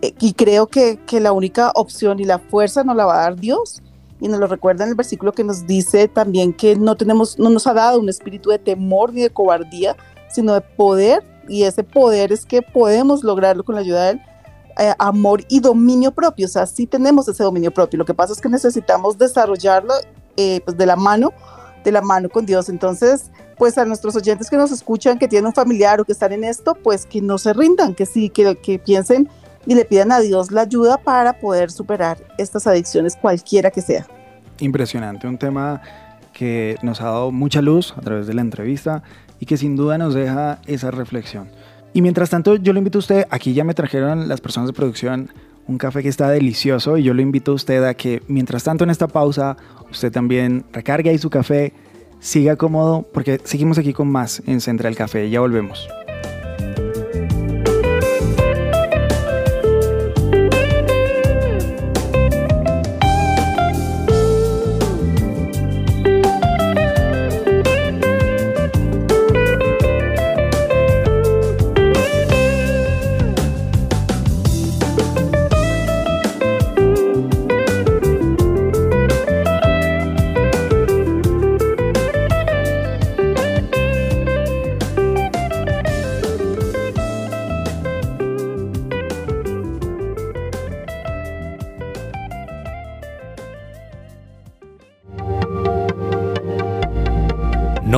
y 0.03 0.33
creo 0.35 0.67
que, 0.67 0.99
que 1.07 1.21
la 1.21 1.33
única 1.33 1.71
opción 1.75 2.19
y 2.19 2.25
la 2.25 2.39
fuerza 2.39 2.83
nos 2.83 2.97
la 2.97 3.07
va 3.07 3.15
a 3.15 3.23
dar 3.23 3.37
Dios. 3.37 3.83
Y 4.21 4.29
nos 4.29 4.39
lo 4.39 4.47
recuerda 4.47 4.85
en 4.85 4.91
el 4.91 4.97
versículo 4.97 5.33
que 5.33 5.43
nos 5.43 5.67
dice 5.67 6.07
también 6.07 6.53
que 6.53 6.77
no 6.77 6.97
tenemos, 6.97 7.39
no 7.41 7.51
nos 7.51 7.67
ha 7.67 7.75
dado 7.75 7.99
un 7.99 8.09
espíritu 8.09 8.51
de 8.51 8.59
temor 8.59 9.13
ni 9.13 9.23
de 9.23 9.31
cobardía, 9.31 9.97
sino 10.29 10.55
de 10.55 10.61
poder, 10.61 11.25
y 11.49 11.65
ese 11.65 11.83
poder 11.83 12.33
es 12.33 12.47
que 12.47 12.63
podemos 12.63 13.25
lograrlo 13.25 13.65
con 13.65 13.75
la 13.75 13.81
ayuda 13.81 14.07
del 14.07 14.21
eh, 14.79 14.95
amor 14.99 15.45
y 15.49 15.61
dominio 15.61 16.13
propio, 16.13 16.47
o 16.47 16.49
sea, 16.49 16.67
sí 16.67 16.87
tenemos 16.87 17.29
ese 17.29 17.43
dominio 17.43 17.73
propio, 17.73 17.99
lo 17.99 18.05
que 18.05 18.15
pasa 18.15 18.33
es 18.33 18.41
que 18.41 18.49
necesitamos 18.49 19.19
desarrollarlo 19.19 19.93
eh, 20.37 20.61
pues 20.65 20.79
de 20.79 20.87
la 20.87 20.97
mano, 20.97 21.33
de 21.85 21.93
la 21.93 22.01
mano 22.01 22.29
con 22.31 22.47
Dios, 22.47 22.69
entonces, 22.69 23.31
pues 23.59 23.77
a 23.77 23.85
nuestros 23.85 24.17
oyentes 24.17 24.49
que 24.49 24.57
nos 24.57 24.73
escuchan, 24.73 25.19
que 25.19 25.29
tienen 25.29 25.47
un 25.47 25.53
familiar 25.53 26.01
o 26.01 26.05
que 26.05 26.13
están 26.13 26.33
en 26.33 26.45
esto, 26.45 26.75
pues 26.75 27.07
que 27.07 27.21
no 27.21 27.39
se 27.39 27.53
rindan, 27.53 27.95
que 27.95 28.07
sí, 28.07 28.31
que, 28.31 28.57
que 28.57 28.79
piensen 28.79 29.29
y 29.67 29.75
le 29.75 29.85
pidan 29.85 30.13
a 30.13 30.21
Dios 30.21 30.51
la 30.51 30.63
ayuda 30.63 30.99
para 30.99 31.39
poder 31.39 31.71
superar 31.71 32.19
estas 32.39 32.67
adicciones 32.67 33.17
cualquiera 33.17 33.71
que 33.71 33.81
sea. 33.81 34.07
Impresionante, 34.61 35.27
un 35.27 35.39
tema 35.39 35.81
que 36.33 36.77
nos 36.83 37.01
ha 37.01 37.05
dado 37.05 37.31
mucha 37.31 37.63
luz 37.63 37.95
a 37.97 38.01
través 38.01 38.27
de 38.27 38.35
la 38.35 38.41
entrevista 38.41 39.03
y 39.39 39.47
que 39.47 39.57
sin 39.57 39.77
duda 39.77 39.99
nos 39.99 40.15
deja 40.15 40.59
esa 40.67 40.91
reflexión. 40.91 41.49
Y 41.93 42.01
mientras 42.01 42.31
tanto, 42.31 42.57
yo 42.57 42.73
lo 42.73 42.79
invito 42.79 42.99
a 42.99 43.01
usted, 43.01 43.27
aquí 43.31 43.53
ya 43.53 43.65
me 43.65 43.75
trajeron 43.75 44.29
las 44.29 44.41
personas 44.41 44.69
de 44.69 44.73
producción 44.73 45.31
un 45.67 45.79
café 45.79 46.03
que 46.03 46.09
está 46.09 46.29
delicioso 46.31 46.99
y 46.99 47.05
yo 47.05 47.15
lo 47.15 47.23
invito 47.23 47.53
a 47.53 47.55
usted 47.55 47.85
a 47.85 47.95
que 47.95 48.23
mientras 48.29 48.65
tanto 48.65 48.85
en 48.85 48.91
esta 48.91 49.09
pausa, 49.09 49.57
usted 49.91 50.11
también 50.11 50.65
recargue 50.73 51.11
ahí 51.11 51.19
su 51.19 51.31
café, 51.31 51.73
siga 52.21 52.57
cómodo, 52.57 53.07
porque 53.13 53.41
seguimos 53.45 53.79
aquí 53.79 53.93
con 53.93 54.09
más 54.09 54.43
en 54.47 54.61
Central 54.61 54.97
Café, 54.97 55.31
ya 55.31 55.41
volvemos. 55.41 55.89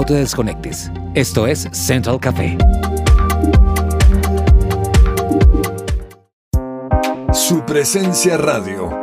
No 0.05 0.09
te 0.09 0.15
desconectes. 0.17 0.91
Esto 1.15 1.47
es 1.47 1.67
Central 1.73 2.21
Café. 2.21 2.59
Su 7.33 7.65
presencia 7.65 8.37
radio. 8.37 9.01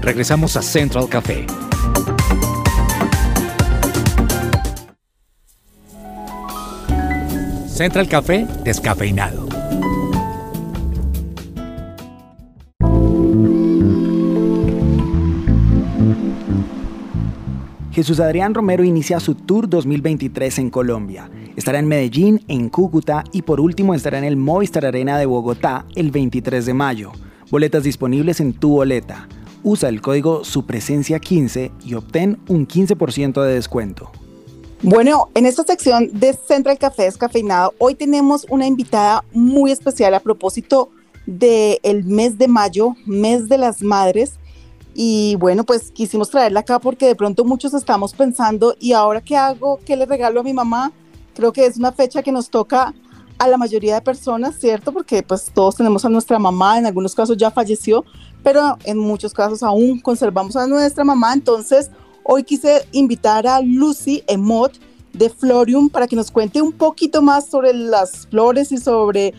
Regresamos 0.00 0.56
a 0.56 0.62
Central 0.62 1.08
Café. 1.08 1.46
Central 7.66 8.08
Café 8.08 8.46
descafeinado. 8.62 9.43
Jesús 17.94 18.18
Adrián 18.18 18.54
Romero 18.54 18.82
inicia 18.82 19.20
su 19.20 19.36
Tour 19.36 19.68
2023 19.68 20.58
en 20.58 20.70
Colombia. 20.70 21.30
Estará 21.54 21.78
en 21.78 21.86
Medellín, 21.86 22.44
en 22.48 22.68
Cúcuta 22.68 23.22
y 23.30 23.42
por 23.42 23.60
último 23.60 23.94
estará 23.94 24.18
en 24.18 24.24
el 24.24 24.36
Movistar 24.36 24.84
Arena 24.84 25.16
de 25.16 25.26
Bogotá 25.26 25.86
el 25.94 26.10
23 26.10 26.66
de 26.66 26.74
mayo. 26.74 27.12
Boletas 27.52 27.84
disponibles 27.84 28.40
en 28.40 28.52
tu 28.52 28.70
boleta. 28.70 29.28
Usa 29.62 29.88
el 29.88 30.00
código 30.00 30.42
SUPRESENCIA15 30.42 31.70
y 31.84 31.94
obtén 31.94 32.40
un 32.48 32.66
15% 32.66 33.40
de 33.40 33.54
descuento. 33.54 34.10
Bueno, 34.82 35.28
en 35.36 35.46
esta 35.46 35.62
sección 35.62 36.10
de 36.12 36.32
Central 36.32 36.78
Café 36.78 37.04
Descafeinado, 37.04 37.74
hoy 37.78 37.94
tenemos 37.94 38.44
una 38.50 38.66
invitada 38.66 39.24
muy 39.32 39.70
especial 39.70 40.14
a 40.14 40.20
propósito 40.20 40.90
del 41.26 42.02
mes 42.04 42.38
de 42.38 42.48
mayo, 42.48 42.96
mes 43.06 43.48
de 43.48 43.56
las 43.56 43.82
madres. 43.82 44.40
Y 44.94 45.36
bueno, 45.36 45.64
pues 45.64 45.90
quisimos 45.90 46.30
traerla 46.30 46.60
acá 46.60 46.78
porque 46.78 47.06
de 47.06 47.16
pronto 47.16 47.44
muchos 47.44 47.74
estamos 47.74 48.14
pensando, 48.14 48.76
¿y 48.78 48.92
ahora 48.92 49.20
qué 49.20 49.36
hago? 49.36 49.80
¿Qué 49.84 49.96
le 49.96 50.06
regalo 50.06 50.40
a 50.40 50.44
mi 50.44 50.52
mamá? 50.52 50.92
Creo 51.34 51.52
que 51.52 51.66
es 51.66 51.76
una 51.76 51.92
fecha 51.92 52.22
que 52.22 52.30
nos 52.30 52.48
toca 52.48 52.94
a 53.38 53.48
la 53.48 53.56
mayoría 53.56 53.96
de 53.96 54.00
personas, 54.00 54.54
¿cierto? 54.56 54.92
Porque 54.92 55.24
pues 55.24 55.50
todos 55.52 55.74
tenemos 55.74 56.04
a 56.04 56.08
nuestra 56.08 56.38
mamá, 56.38 56.78
en 56.78 56.86
algunos 56.86 57.14
casos 57.14 57.36
ya 57.36 57.50
falleció, 57.50 58.04
pero 58.44 58.78
en 58.84 58.98
muchos 58.98 59.34
casos 59.34 59.64
aún 59.64 59.98
conservamos 59.98 60.54
a 60.54 60.68
nuestra 60.68 61.02
mamá. 61.02 61.34
Entonces, 61.34 61.90
Hoy 62.26 62.42
quise 62.42 62.88
invitar 62.92 63.46
a 63.46 63.60
Lucy 63.60 64.24
Emot 64.26 64.80
de 65.12 65.28
Florium 65.28 65.90
para 65.90 66.06
que 66.06 66.16
nos 66.16 66.30
cuente 66.30 66.62
un 66.62 66.72
poquito 66.72 67.20
más 67.20 67.50
sobre 67.50 67.74
las 67.74 68.26
flores 68.28 68.72
y 68.72 68.78
sobre 68.78 69.34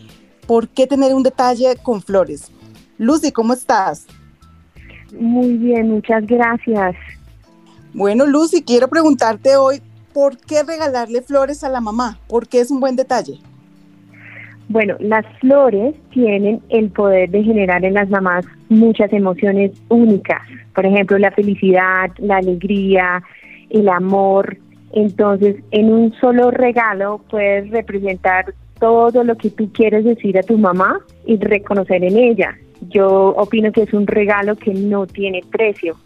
por 0.46 0.68
qué 0.68 0.86
tener 0.86 1.12
un 1.12 1.24
detalle 1.24 1.74
con 1.82 2.00
flores. 2.00 2.44
Lucy, 2.96 3.32
¿cómo 3.32 3.54
estás? 3.54 4.06
Muy 5.12 5.56
bien, 5.56 5.90
muchas 5.90 6.26
gracias. 6.26 6.96
Bueno, 7.94 8.26
Lucy, 8.26 8.62
quiero 8.62 8.88
preguntarte 8.88 9.56
hoy, 9.56 9.80
¿por 10.12 10.36
qué 10.36 10.62
regalarle 10.62 11.22
flores 11.22 11.64
a 11.64 11.68
la 11.68 11.80
mamá? 11.80 12.18
¿Por 12.28 12.48
qué 12.48 12.60
es 12.60 12.70
un 12.70 12.80
buen 12.80 12.96
detalle? 12.96 13.38
Bueno, 14.68 14.96
las 14.98 15.24
flores 15.38 15.94
tienen 16.10 16.60
el 16.70 16.90
poder 16.90 17.30
de 17.30 17.44
generar 17.44 17.84
en 17.84 17.94
las 17.94 18.10
mamás 18.10 18.44
muchas 18.68 19.12
emociones 19.12 19.70
únicas. 19.88 20.42
Por 20.74 20.84
ejemplo, 20.84 21.18
la 21.18 21.30
felicidad, 21.30 22.10
la 22.18 22.38
alegría, 22.38 23.22
el 23.70 23.88
amor. 23.88 24.58
Entonces, 24.92 25.56
en 25.70 25.92
un 25.92 26.12
solo 26.20 26.50
regalo 26.50 27.20
puedes 27.30 27.70
representar 27.70 28.54
todo 28.80 29.24
lo 29.24 29.36
que 29.36 29.50
tú 29.50 29.70
quieres 29.72 30.04
decir 30.04 30.38
a 30.38 30.42
tu 30.42 30.58
mamá 30.58 31.00
y 31.24 31.36
reconocer 31.36 32.02
en 32.04 32.18
ella. 32.18 32.56
Yo 32.88 33.28
opino 33.36 33.72
que 33.72 33.82
es 33.82 33.92
un 33.92 34.06
regalo 34.06 34.56
que 34.56 34.72
no 34.72 35.06
tiene 35.06 35.42
precio. 35.50 35.96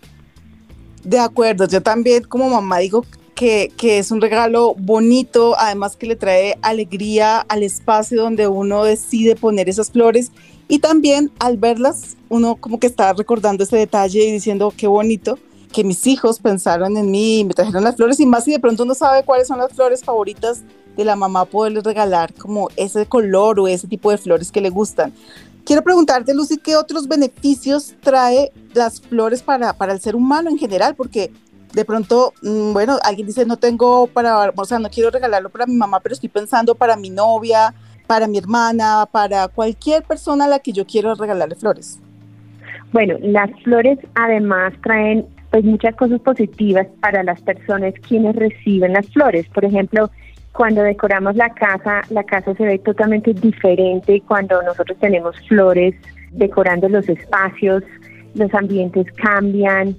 De 1.05 1.19
acuerdo, 1.19 1.67
yo 1.67 1.83
también 1.83 2.25
como 2.25 2.49
mamá 2.49 2.79
digo 2.79 3.05
que, 3.35 3.73
que, 3.77 3.99
es 3.99 4.11
un 4.11 4.21
regalo 4.21 4.75
bonito, 4.75 5.55
además 5.59 5.97
que 5.97 6.07
le 6.07 6.17
trae 6.17 6.59
alegría 6.61 7.41
al 7.41 7.63
espacio 7.63 8.21
donde 8.21 8.47
uno 8.49 8.85
decide 8.85 9.35
poner 9.35 9.69
esas 9.69 9.91
flores 9.91 10.31
y 10.69 10.79
también 10.79 11.31
al 11.39 11.57
verlas 11.57 12.17
uno 12.29 12.57
como 12.57 12.79
que 12.79 12.87
está 12.87 13.13
recordando 13.13 13.65
ese 13.65 13.77
detalle 13.77 14.25
y 14.25 14.31
diciendo 14.31 14.73
qué 14.77 14.87
bonito 14.87 15.39
que 15.73 15.85
mis 15.85 16.07
hijos 16.07 16.39
pensaron 16.39 16.97
en 16.97 17.11
mí 17.11 17.41
y 17.41 17.45
me 17.45 17.55
trajeron 17.55 17.85
las 17.85 17.97
flores 17.97 18.19
y 18.21 18.27
más 18.27 18.45
si 18.45 18.53
de 18.53 18.59
pronto 18.59 18.83
uno 18.83 18.95
sabe 18.95 19.25
cuáles 19.25 19.49
son 19.49 19.59
las 19.59 19.73
flores 19.73 20.03
favoritas 20.03 20.63
de 20.97 21.05
la 21.05 21.17
mamá 21.17 21.45
poderle 21.45 21.81
regalar 21.81 22.33
como 22.35 22.69
ese 22.77 23.07
color 23.07 23.61
o 23.61 23.69
ese 23.69 23.87
tipo 23.87 24.11
de 24.11 24.19
flores 24.19 24.51
que 24.51 24.61
le 24.61 24.71
gustan. 24.71 25.13
Quiero 25.65 25.83
preguntarte, 25.83 26.35
Lucy, 26.35 26.57
¿qué 26.57 26.77
otros 26.77 27.07
beneficios 27.07 27.95
trae 28.01 28.51
las 28.75 29.01
flores 29.01 29.43
para, 29.43 29.73
para 29.73 29.93
el 29.93 30.01
ser 30.01 30.17
humano 30.17 30.51
en 30.51 30.59
general? 30.59 30.95
Porque 30.95 31.31
de 31.73 31.85
pronto, 31.85 32.33
mm, 32.43 32.73
bueno, 32.73 32.99
alguien 33.05 33.27
dice, 33.27 33.45
no 33.47 33.57
tengo 33.57 34.07
para, 34.07 34.51
o 34.55 34.65
sea, 34.65 34.79
no 34.79 34.91
quiero 34.91 35.11
regalarlo 35.11 35.51
para 35.51 35.67
mi 35.67 35.75
mamá, 35.75 36.01
pero 36.01 36.15
estoy 36.15 36.29
pensando 36.29 36.75
para 36.75 36.97
mi 36.97 37.11
novia, 37.11 37.75
para 38.07 38.27
mi 38.27 38.39
hermana, 38.39 39.07
para 39.11 39.49
cualquier 39.49 40.03
persona 40.03 40.47
a 40.47 40.49
la 40.49 40.59
que 40.59 40.73
yo 40.73 40.85
quiero 40.85 41.15
regalarle 41.15 41.55
flores. 41.55 42.01
Bueno, 42.93 43.17
las 43.21 43.51
flores 43.63 43.99
además 44.15 44.73
traen 44.83 45.27
pues 45.51 45.65
muchas 45.65 45.95
cosas 45.97 46.21
positivas 46.21 46.87
para 47.01 47.23
las 47.23 47.41
personas 47.41 47.95
quienes 48.07 48.35
reciben 48.37 48.93
las 48.93 49.07
flores. 49.09 49.47
Por 49.49 49.65
ejemplo, 49.65 50.11
cuando 50.53 50.83
decoramos 50.83 51.37
la 51.37 51.51
casa, 51.51 52.03
la 52.11 52.25
casa 52.25 52.55
se 52.55 52.65
ve 52.65 52.79
totalmente 52.79 53.33
diferente 53.33 54.23
cuando 54.27 54.61
nosotros 54.63 54.99
tenemos 54.99 55.37
flores 55.47 55.95
decorando 56.33 56.89
los 56.89 57.09
espacios, 57.09 57.83
los 58.35 58.53
ambientes 58.55 59.07
cambian. 59.15 59.97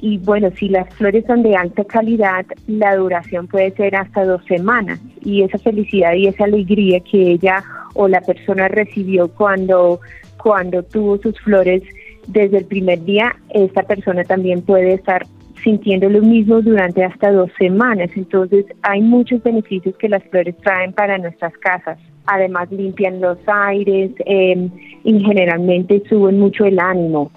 Y 0.00 0.18
bueno, 0.18 0.50
si 0.58 0.68
las 0.68 0.92
flores 0.94 1.24
son 1.26 1.42
de 1.42 1.56
alta 1.56 1.84
calidad, 1.84 2.44
la 2.66 2.96
duración 2.96 3.46
puede 3.46 3.70
ser 3.72 3.96
hasta 3.96 4.24
dos 4.24 4.44
semanas. 4.44 5.00
Y 5.22 5.42
esa 5.42 5.58
felicidad 5.58 6.12
y 6.12 6.26
esa 6.26 6.44
alegría 6.44 7.00
que 7.00 7.32
ella 7.32 7.64
o 7.94 8.06
la 8.06 8.20
persona 8.20 8.68
recibió 8.68 9.28
cuando, 9.28 10.00
cuando 10.42 10.82
tuvo 10.82 11.16
sus 11.18 11.40
flores 11.40 11.82
desde 12.26 12.58
el 12.58 12.66
primer 12.66 13.02
día, 13.04 13.34
esta 13.50 13.82
persona 13.82 14.24
también 14.24 14.62
puede 14.62 14.94
estar 14.94 15.26
sintiendo 15.64 16.08
lo 16.08 16.20
mismo 16.20 16.60
durante 16.60 17.02
hasta 17.02 17.32
dos 17.32 17.50
semanas. 17.58 18.10
Entonces 18.14 18.66
hay 18.82 19.00
muchos 19.00 19.42
beneficios 19.42 19.96
que 19.96 20.08
las 20.08 20.22
flores 20.24 20.54
traen 20.62 20.92
para 20.92 21.18
nuestras 21.18 21.56
casas. 21.58 21.98
Además 22.26 22.70
limpian 22.70 23.20
los 23.20 23.38
aires 23.46 24.12
eh, 24.26 24.68
y 25.02 25.20
generalmente 25.20 26.02
suben 26.08 26.38
mucho 26.38 26.64
el 26.66 26.78
ánimo. 26.78 27.30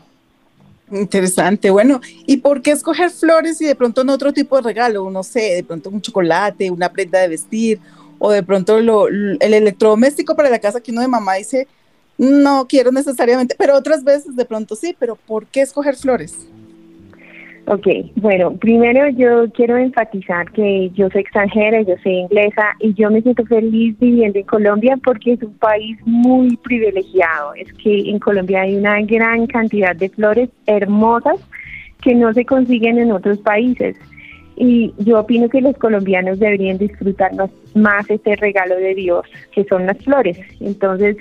Interesante, 0.91 1.69
bueno, 1.69 1.99
¿y 2.25 2.37
por 2.37 2.61
qué 2.61 2.71
escoger 2.71 3.09
flores 3.09 3.59
y 3.61 3.65
de 3.65 3.75
pronto 3.75 4.05
no 4.05 4.13
otro 4.13 4.31
tipo 4.31 4.55
de 4.55 4.61
regalo? 4.61 5.09
No 5.09 5.21
sé, 5.21 5.55
de 5.55 5.63
pronto 5.63 5.89
un 5.89 6.01
chocolate, 6.01 6.71
una 6.71 6.89
prenda 6.89 7.19
de 7.19 7.27
vestir 7.27 7.79
o 8.19 8.31
de 8.31 8.41
pronto 8.41 8.79
lo, 8.79 9.07
el 9.07 9.37
electrodoméstico 9.41 10.35
para 10.35 10.49
la 10.49 10.59
casa 10.59 10.79
que 10.79 10.91
uno 10.91 11.01
de 11.01 11.09
mamá 11.09 11.35
dice, 11.35 11.67
no 12.17 12.67
quiero 12.67 12.91
necesariamente, 12.91 13.55
pero 13.57 13.75
otras 13.75 14.03
veces 14.03 14.35
de 14.35 14.45
pronto 14.45 14.75
sí, 14.75 14.95
pero 14.97 15.15
¿por 15.15 15.45
qué 15.47 15.61
escoger 15.61 15.95
flores? 15.97 16.47
Ok, 17.69 17.85
bueno, 18.15 18.53
primero 18.53 19.09
yo 19.09 19.51
quiero 19.51 19.75
enfatizar 19.75 20.49
que 20.53 20.89
yo 20.93 21.09
soy 21.09 21.19
extranjera, 21.19 21.81
yo 21.81 21.95
soy 22.01 22.13
inglesa 22.13 22.69
y 22.79 22.93
yo 22.93 23.11
me 23.11 23.21
siento 23.21 23.43
feliz 23.45 23.93
viviendo 23.99 24.39
en 24.39 24.45
Colombia 24.45 24.97
porque 25.03 25.33
es 25.33 25.43
un 25.43 25.53
país 25.55 25.97
muy 26.05 26.55
privilegiado. 26.55 27.53
Es 27.55 27.73
que 27.73 28.09
en 28.09 28.19
Colombia 28.19 28.61
hay 28.61 28.77
una 28.77 29.01
gran 29.01 29.47
cantidad 29.47 29.93
de 29.93 30.07
flores 30.07 30.49
hermosas 30.65 31.41
que 32.01 32.15
no 32.15 32.31
se 32.31 32.45
consiguen 32.45 32.99
en 32.99 33.11
otros 33.11 33.39
países. 33.39 33.97
Y 34.55 34.93
yo 34.99 35.19
opino 35.19 35.49
que 35.49 35.59
los 35.59 35.75
colombianos 35.75 36.39
deberían 36.39 36.77
disfrutar 36.77 37.31
más 37.75 38.09
este 38.09 38.37
regalo 38.37 38.77
de 38.77 38.95
Dios, 38.95 39.25
que 39.51 39.65
son 39.65 39.85
las 39.85 39.97
flores. 39.97 40.39
Entonces, 40.61 41.17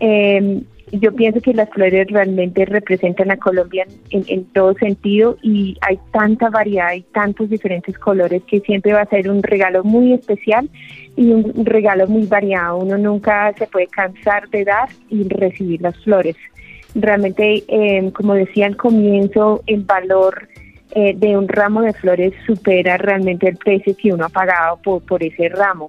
eh, 0.00 0.62
yo 0.92 1.12
pienso 1.12 1.40
que 1.40 1.54
las 1.54 1.70
flores 1.70 2.08
realmente 2.08 2.64
representan 2.64 3.30
a 3.30 3.36
Colombia 3.36 3.86
en, 4.10 4.44
todo 4.46 4.74
sentido 4.74 5.36
y 5.42 5.76
hay 5.82 5.98
tanta 6.12 6.50
variedad 6.50 6.92
y 6.94 7.02
tantos 7.02 7.48
diferentes 7.48 7.96
colores 7.98 8.42
que 8.44 8.60
siempre 8.60 8.92
va 8.92 9.02
a 9.02 9.06
ser 9.06 9.30
un 9.30 9.42
regalo 9.42 9.84
muy 9.84 10.12
especial 10.12 10.68
y 11.16 11.30
un 11.30 11.64
regalo 11.64 12.08
muy 12.08 12.26
variado. 12.26 12.78
Uno 12.78 12.98
nunca 12.98 13.52
se 13.56 13.66
puede 13.66 13.86
cansar 13.86 14.48
de 14.50 14.64
dar 14.64 14.88
y 15.08 15.28
recibir 15.28 15.80
las 15.80 15.96
flores. 16.02 16.36
Realmente, 16.94 17.62
eh, 17.68 18.10
como 18.12 18.34
decía 18.34 18.66
al 18.66 18.76
comienzo, 18.76 19.62
el 19.66 19.84
valor 19.84 20.48
eh, 20.92 21.14
de 21.16 21.36
un 21.36 21.46
ramo 21.46 21.82
de 21.82 21.92
flores 21.92 22.32
supera 22.46 22.96
realmente 22.96 23.48
el 23.48 23.56
precio 23.56 23.94
que 23.96 24.12
uno 24.12 24.24
ha 24.24 24.28
pagado 24.28 24.78
por, 24.82 25.02
por 25.02 25.22
ese 25.22 25.48
ramo. 25.48 25.86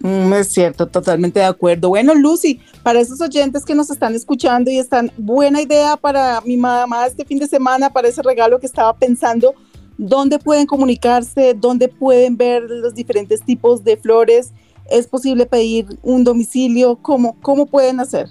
Mm, 0.00 0.32
es 0.34 0.48
cierto, 0.48 0.86
totalmente 0.86 1.40
de 1.40 1.46
acuerdo. 1.46 1.88
Bueno, 1.88 2.14
Lucy, 2.14 2.60
para 2.82 3.00
esos 3.00 3.20
oyentes 3.20 3.64
que 3.64 3.74
nos 3.74 3.90
están 3.90 4.14
escuchando 4.14 4.70
y 4.70 4.78
están, 4.78 5.10
buena 5.16 5.60
idea 5.60 5.96
para 5.96 6.40
mi 6.42 6.56
mamá 6.56 7.06
este 7.06 7.24
fin 7.24 7.38
de 7.38 7.48
semana, 7.48 7.90
para 7.90 8.08
ese 8.08 8.22
regalo 8.22 8.60
que 8.60 8.66
estaba 8.66 8.96
pensando, 8.96 9.54
¿dónde 9.96 10.38
pueden 10.38 10.66
comunicarse? 10.66 11.54
¿Dónde 11.54 11.88
pueden 11.88 12.36
ver 12.36 12.62
los 12.62 12.94
diferentes 12.94 13.42
tipos 13.42 13.82
de 13.82 13.96
flores? 13.96 14.52
¿Es 14.88 15.08
posible 15.08 15.46
pedir 15.46 15.86
un 16.02 16.22
domicilio? 16.22 16.96
¿Cómo, 17.02 17.36
cómo 17.42 17.66
pueden 17.66 17.98
hacer? 17.98 18.28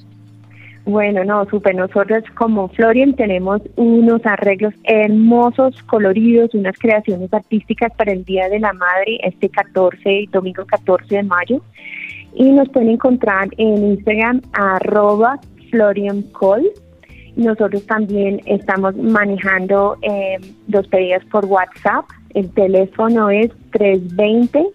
Bueno, 0.87 1.23
no, 1.25 1.45
súper. 1.49 1.75
Nosotros 1.75 2.23
como 2.37 2.69
Florian 2.69 3.13
tenemos 3.13 3.61
unos 3.75 4.25
arreglos 4.25 4.73
hermosos, 4.85 5.83
coloridos, 5.83 6.53
unas 6.53 6.79
creaciones 6.79 7.33
artísticas 7.33 7.91
para 7.97 8.13
el 8.13 8.23
Día 8.23 8.47
de 8.47 8.61
la 8.61 8.71
Madre, 8.71 9.19
este 9.21 9.49
14, 9.49 10.29
domingo 10.31 10.65
14 10.65 11.17
de 11.17 11.23
mayo. 11.23 11.61
Y 12.33 12.51
nos 12.51 12.69
pueden 12.69 12.91
encontrar 12.91 13.49
en 13.57 13.85
Instagram 13.85 14.41
arroba 14.53 15.41
FlorianCall. 15.71 16.71
Nosotros 17.35 17.85
también 17.85 18.41
estamos 18.45 18.95
manejando 18.95 19.97
los 20.69 20.87
pedidos 20.87 21.25
por 21.25 21.43
WhatsApp. 21.47 22.05
El 22.33 22.49
teléfono 22.51 23.29
es 23.29 23.51
320 23.71 24.67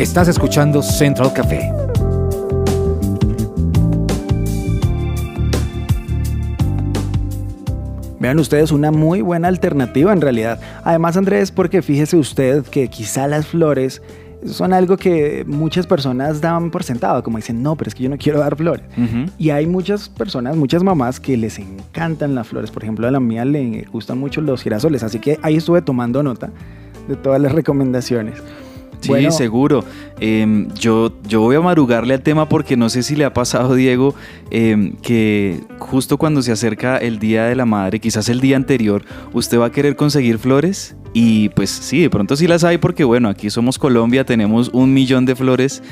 Estás 0.00 0.28
escuchando 0.28 0.82
Central 0.82 1.30
Café. 1.34 1.70
Vean 8.18 8.38
ustedes 8.38 8.72
una 8.72 8.90
muy 8.92 9.20
buena 9.20 9.48
alternativa 9.48 10.10
en 10.14 10.22
realidad. 10.22 10.58
Además, 10.84 11.18
Andrés, 11.18 11.52
porque 11.52 11.82
fíjese 11.82 12.16
usted 12.16 12.64
que 12.64 12.88
quizá 12.88 13.26
las 13.26 13.46
flores 13.46 14.00
son 14.46 14.72
algo 14.72 14.96
que 14.96 15.44
muchas 15.46 15.86
personas 15.86 16.40
dan 16.40 16.70
por 16.70 16.82
sentado, 16.82 17.22
como 17.22 17.36
dicen, 17.36 17.62
no, 17.62 17.76
pero 17.76 17.88
es 17.88 17.94
que 17.94 18.04
yo 18.04 18.08
no 18.08 18.16
quiero 18.16 18.40
dar 18.40 18.56
flores. 18.56 18.86
Y 19.36 19.50
hay 19.50 19.66
muchas 19.66 20.08
personas, 20.08 20.56
muchas 20.56 20.82
mamás 20.82 21.20
que 21.20 21.36
les 21.36 21.58
encantan 21.58 22.34
las 22.34 22.48
flores. 22.48 22.70
Por 22.70 22.84
ejemplo, 22.84 23.06
a 23.06 23.10
la 23.10 23.20
mía 23.20 23.44
le 23.44 23.86
gustan 23.92 24.16
mucho 24.16 24.40
los 24.40 24.62
girasoles, 24.62 25.02
así 25.02 25.18
que 25.18 25.38
ahí 25.42 25.56
estuve 25.56 25.82
tomando 25.82 26.22
nota 26.22 26.48
de 27.06 27.16
todas 27.16 27.38
las 27.38 27.52
recomendaciones. 27.52 28.42
Sí, 29.00 29.30
seguro. 29.30 29.84
Em, 30.20 30.68
yo, 30.74 31.14
yo 31.26 31.40
voy 31.40 31.56
a 31.56 31.60
marugarle 31.62 32.12
al 32.12 32.22
tema 32.22 32.46
porque 32.46 32.76
no 32.76 32.90
sé 32.90 33.02
si 33.02 33.16
le 33.16 33.24
ha 33.24 33.32
pasado, 33.32 33.74
Diego, 33.74 34.14
em, 34.50 34.92
que 34.96 35.60
justo 35.78 36.18
cuando 36.18 36.42
se 36.42 36.52
acerca 36.52 36.98
el 36.98 37.18
Día 37.18 37.46
de 37.46 37.56
la 37.56 37.64
Madre, 37.64 38.00
quizás 38.00 38.28
el 38.28 38.40
día 38.40 38.56
anterior, 38.56 39.02
usted 39.32 39.58
va 39.58 39.66
a 39.66 39.72
querer 39.72 39.96
conseguir 39.96 40.38
flores 40.38 40.94
y 41.12 41.48
pues 41.50 41.70
sí, 41.70 42.02
de 42.02 42.10
pronto 42.10 42.36
sí 42.36 42.46
las 42.46 42.62
hay 42.62 42.78
porque 42.78 43.02
bueno, 43.02 43.28
aquí 43.28 43.50
somos 43.50 43.78
Colombia, 43.78 44.24
tenemos 44.24 44.68
un 44.72 44.92
millón 44.92 45.24
de 45.24 45.34
flores, 45.34 45.82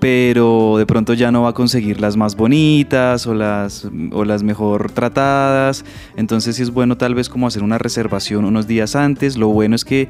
pero 0.00 0.76
de 0.78 0.86
pronto 0.86 1.14
ya 1.14 1.30
no 1.30 1.42
va 1.42 1.50
a 1.50 1.52
conseguir 1.52 2.00
las 2.00 2.16
más 2.16 2.34
bonitas 2.34 3.26
o 3.26 3.34
las, 3.34 3.88
o 4.12 4.24
las 4.24 4.42
mejor 4.42 4.90
tratadas. 4.90 5.84
Entonces 6.16 6.56
sí 6.56 6.62
es 6.62 6.70
bueno 6.70 6.96
tal 6.96 7.14
vez 7.14 7.28
como 7.28 7.46
hacer 7.46 7.62
una 7.62 7.78
reservación 7.78 8.44
unos 8.44 8.66
días 8.66 8.96
antes. 8.96 9.36
Lo 9.36 9.48
bueno 9.48 9.76
es 9.76 9.84
que 9.84 10.08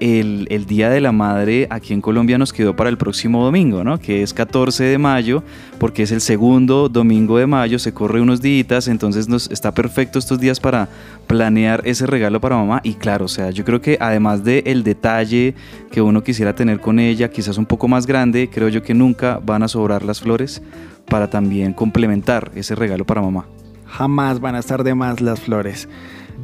el, 0.00 0.46
el 0.50 0.64
Día 0.64 0.88
de 0.88 1.00
la 1.00 1.12
Madre 1.12 1.66
aquí 1.68 1.92
en 1.92 2.00
Colombia 2.00 2.38
nos 2.38 2.52
quedó 2.52 2.74
para 2.74 2.88
el 2.88 2.96
próximo 2.96 3.15
domingo, 3.24 3.84
¿no? 3.84 3.98
Que 3.98 4.22
es 4.22 4.32
14 4.32 4.84
de 4.84 4.98
mayo, 4.98 5.42
porque 5.78 6.02
es 6.02 6.12
el 6.12 6.20
segundo 6.20 6.88
domingo 6.88 7.38
de 7.38 7.46
mayo, 7.46 7.78
se 7.78 7.92
corre 7.92 8.20
unos 8.20 8.40
días, 8.40 8.88
entonces 8.88 9.28
nos 9.28 9.50
está 9.50 9.72
perfecto 9.72 10.18
estos 10.18 10.38
días 10.38 10.60
para 10.60 10.88
planear 11.26 11.82
ese 11.84 12.06
regalo 12.06 12.40
para 12.40 12.56
mamá. 12.56 12.80
Y 12.82 12.94
claro, 12.94 13.24
o 13.24 13.28
sea, 13.28 13.50
yo 13.50 13.64
creo 13.64 13.80
que 13.80 13.98
además 14.00 14.44
del 14.44 14.62
el 14.66 14.82
detalle 14.82 15.54
que 15.90 16.00
uno 16.00 16.22
quisiera 16.22 16.54
tener 16.54 16.80
con 16.80 16.98
ella, 16.98 17.30
quizás 17.30 17.58
un 17.58 17.66
poco 17.66 17.88
más 17.88 18.06
grande, 18.06 18.48
creo 18.52 18.68
yo 18.68 18.82
que 18.82 18.94
nunca 18.94 19.40
van 19.44 19.62
a 19.62 19.68
sobrar 19.68 20.04
las 20.04 20.20
flores 20.20 20.62
para 21.08 21.28
también 21.30 21.72
complementar 21.72 22.50
ese 22.54 22.74
regalo 22.74 23.04
para 23.04 23.22
mamá. 23.22 23.46
Jamás 23.86 24.40
van 24.40 24.54
a 24.56 24.58
estar 24.58 24.84
de 24.84 24.94
más 24.94 25.20
las 25.20 25.40
flores. 25.40 25.88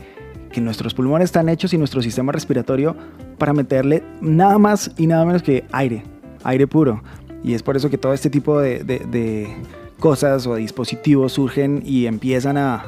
que 0.52 0.62
nuestros 0.62 0.94
pulmones 0.94 1.26
están 1.26 1.50
hechos 1.50 1.74
y 1.74 1.78
nuestro 1.78 2.02
sistema 2.02 2.32
respiratorio 2.32 2.96
para 3.38 3.54
meterle 3.54 4.04
nada 4.22 4.58
más 4.58 4.92
y 4.98 5.08
nada 5.08 5.26
menos 5.26 5.44
que 5.44 5.66
aire, 5.72 6.04
aire 6.44 6.68
puro. 6.68 7.02
Y 7.44 7.54
es 7.54 7.64
por 7.64 7.76
eso 7.76 7.90
que 7.90 7.98
todo 7.98 8.14
este 8.14 8.30
tipo 8.30 8.60
de, 8.60 9.56
cosas 10.00 10.48
o 10.48 10.56
dispositivos 10.56 11.34
surgen 11.34 11.84
y 11.86 12.08
empiezan 12.08 12.58
a 12.58 12.86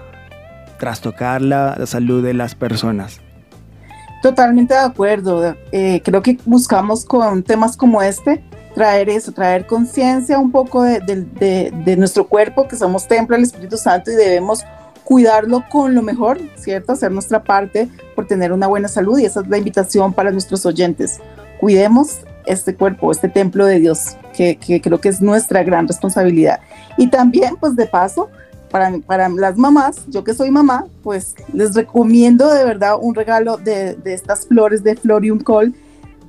trastocar 0.80 1.42
la, 1.42 1.76
la, 1.78 1.86
salud 1.86 2.24
de 2.24 2.34
las 2.34 2.56
personas. 2.56 3.22
Totalmente 4.22 4.74
de 4.74 4.80
acuerdo. 4.80 5.56
Eh, 5.72 6.02
creo 6.04 6.22
que 6.22 6.38
buscamos 6.46 7.06
con 7.06 7.44
temas 7.44 7.78
como 7.78 8.02
este 8.02 8.44
traer 8.74 9.10
eso, 9.10 9.32
traer 9.32 9.66
conciencia 9.66 10.38
un 10.40 10.52
poco 10.52 10.84
de, 10.84 11.00
de, 11.00 11.96
nuestro 11.98 12.28
cuerpo, 12.28 12.68
que 12.68 12.76
somos 12.76 13.08
templo 13.08 13.36
del 13.36 13.44
Espíritu 13.44 13.78
Santo 13.78 14.12
y 14.12 14.16
debemos 14.16 14.64
cuidarlo 15.04 15.64
con 15.70 15.96
lo 15.96 16.02
mejor, 16.02 16.40
¿cierto? 16.56 16.94
Hacer 16.94 17.12
nuestra 17.12 17.44
parte 17.44 17.90
por 18.16 18.28
tener 18.28 18.52
una 18.52 18.68
buena 18.68 18.88
salud 18.88 19.20
y 19.20 19.26
esa 19.26 19.42
es 19.42 19.48
la 19.48 19.58
invitación 19.58 20.14
para 20.14 20.32
nuestros 20.32 20.66
oyentes. 20.66 21.20
Cuidemos 21.60 22.20
este 22.46 22.76
cuerpo, 22.76 23.12
este 23.12 23.30
templo 23.30 23.66
de 23.66 23.80
Dios, 23.80 24.18
que, 24.36 24.58
creo 24.82 25.00
que 25.00 25.10
es 25.10 25.22
nuestra 25.22 25.64
gran 25.64 25.88
responsabilidad. 25.88 26.60
Y 26.98 27.08
también, 27.08 27.56
pues 27.58 27.76
de 27.76 27.86
paso, 27.86 28.30
para, 28.70 28.92
para, 29.06 29.30
las 29.30 29.58
mamás, 29.58 30.04
yo 30.08 30.24
que 30.24 30.34
soy 30.34 30.50
mamá, 30.50 30.86
pues 31.04 31.36
les 31.54 31.76
recomiendo 31.76 32.52
de 32.52 32.66
verdad 32.66 32.96
un 33.00 33.14
regalo 33.14 33.58
de, 33.58 33.94
de 33.96 34.14
estas 34.14 34.48
flores 34.48 34.84
de 34.84 34.96
Florium 34.96 35.40
Col 35.40 35.74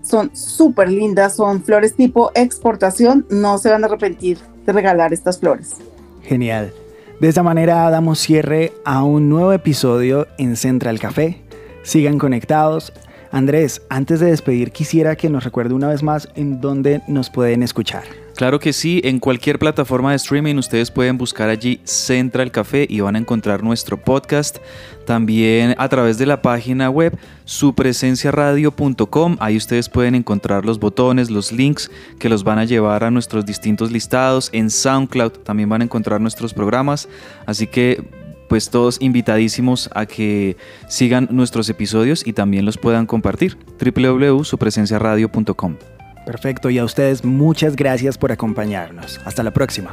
son 0.05 0.37
súper 0.37 0.91
lindas, 0.91 1.37
son 1.37 1.62
flores 1.62 1.95
tipo 1.95 2.31
exportación, 2.35 3.27
no 3.31 3.59
se 3.59 3.70
van 3.70 3.83
a 3.85 3.87
arrepentir 3.87 4.39
de 4.66 4.72
regalar 4.72 5.12
estas 5.12 5.39
flores. 5.39 5.77
Genial. 6.22 6.72
De 7.21 7.29
esta 7.29 7.45
manera 7.45 7.89
damos 7.91 8.19
cierre 8.19 8.73
a 8.85 9.05
un 9.05 9.29
nuevo 9.29 9.53
episodio 9.53 10.27
en 10.37 10.57
Central 10.57 10.99
Café. 10.99 11.41
Sigan 11.85 12.19
conectados. 12.19 12.93
Andrés, 13.31 13.83
antes 13.89 14.19
de 14.19 14.27
despedir 14.27 14.73
quisiera 14.73 15.17
que 15.17 15.31
nos 15.31 15.45
recuerde 15.45 15.75
una 15.75 15.89
vez 15.89 16.03
más 16.03 16.29
en 16.35 16.61
dónde 16.61 17.03
nos 17.07 17.31
pueden 17.31 17.62
escuchar. 17.62 18.24
Claro 18.37 18.59
que 18.59 18.72
sí, 18.72 19.01
en 19.05 19.20
cualquier 19.20 19.61
plataforma 19.61 20.11
de 20.11 20.16
streaming 20.16 20.57
ustedes 20.57 20.91
pueden 20.91 21.16
buscar 21.16 21.51
allí 21.51 21.80
Central 21.85 22.51
Café 22.51 22.85
y 22.91 22.99
van 22.99 23.14
a 23.14 23.20
encontrar 23.20 23.62
nuestro 23.62 23.97
podcast. 23.97 24.59
También 25.07 25.76
a 25.78 25.89
través 25.89 26.18
de 26.18 26.26
la 26.26 26.43
página 26.43 26.91
web 26.91 27.16
supresenciaradio.com, 27.45 29.37
ahí 29.39 29.57
ustedes 29.57 29.89
pueden 29.89 30.16
encontrar 30.16 30.64
los 30.64 30.80
botones, 30.80 31.30
los 31.30 31.53
links 31.53 31.93
que 32.18 32.28
los 32.28 32.43
van 32.43 32.59
a 32.59 32.64
llevar 32.64 33.05
a 33.05 33.12
nuestros 33.12 33.47
distintos 33.47 33.93
listados. 33.93 34.51
En 34.53 34.68
SoundCloud 34.68 35.30
también 35.45 35.68
van 35.68 35.82
a 35.82 35.85
encontrar 35.85 36.20
nuestros 36.20 36.53
programas, 36.55 37.09
así 37.47 37.68
que 37.68 38.03
pues 38.49 38.68
todos 38.68 39.01
invitadísimos 39.01 39.89
a 39.95 40.07
que 40.07 40.57
sigan 40.89 41.28
nuestros 41.30 41.68
episodios 41.68 42.26
y 42.26 42.32
también 42.32 42.64
los 42.64 42.78
puedan 42.78 43.07
compartir. 43.07 43.57
www.supresenciaradio.com. 43.78 45.76
Perfecto, 46.25 46.70
y 46.70 46.79
a 46.79 46.85
ustedes 46.85 47.25
muchas 47.25 47.77
gracias 47.77 48.16
por 48.16 48.33
acompañarnos. 48.33 49.20
Hasta 49.25 49.43
la 49.43 49.51
próxima. 49.53 49.93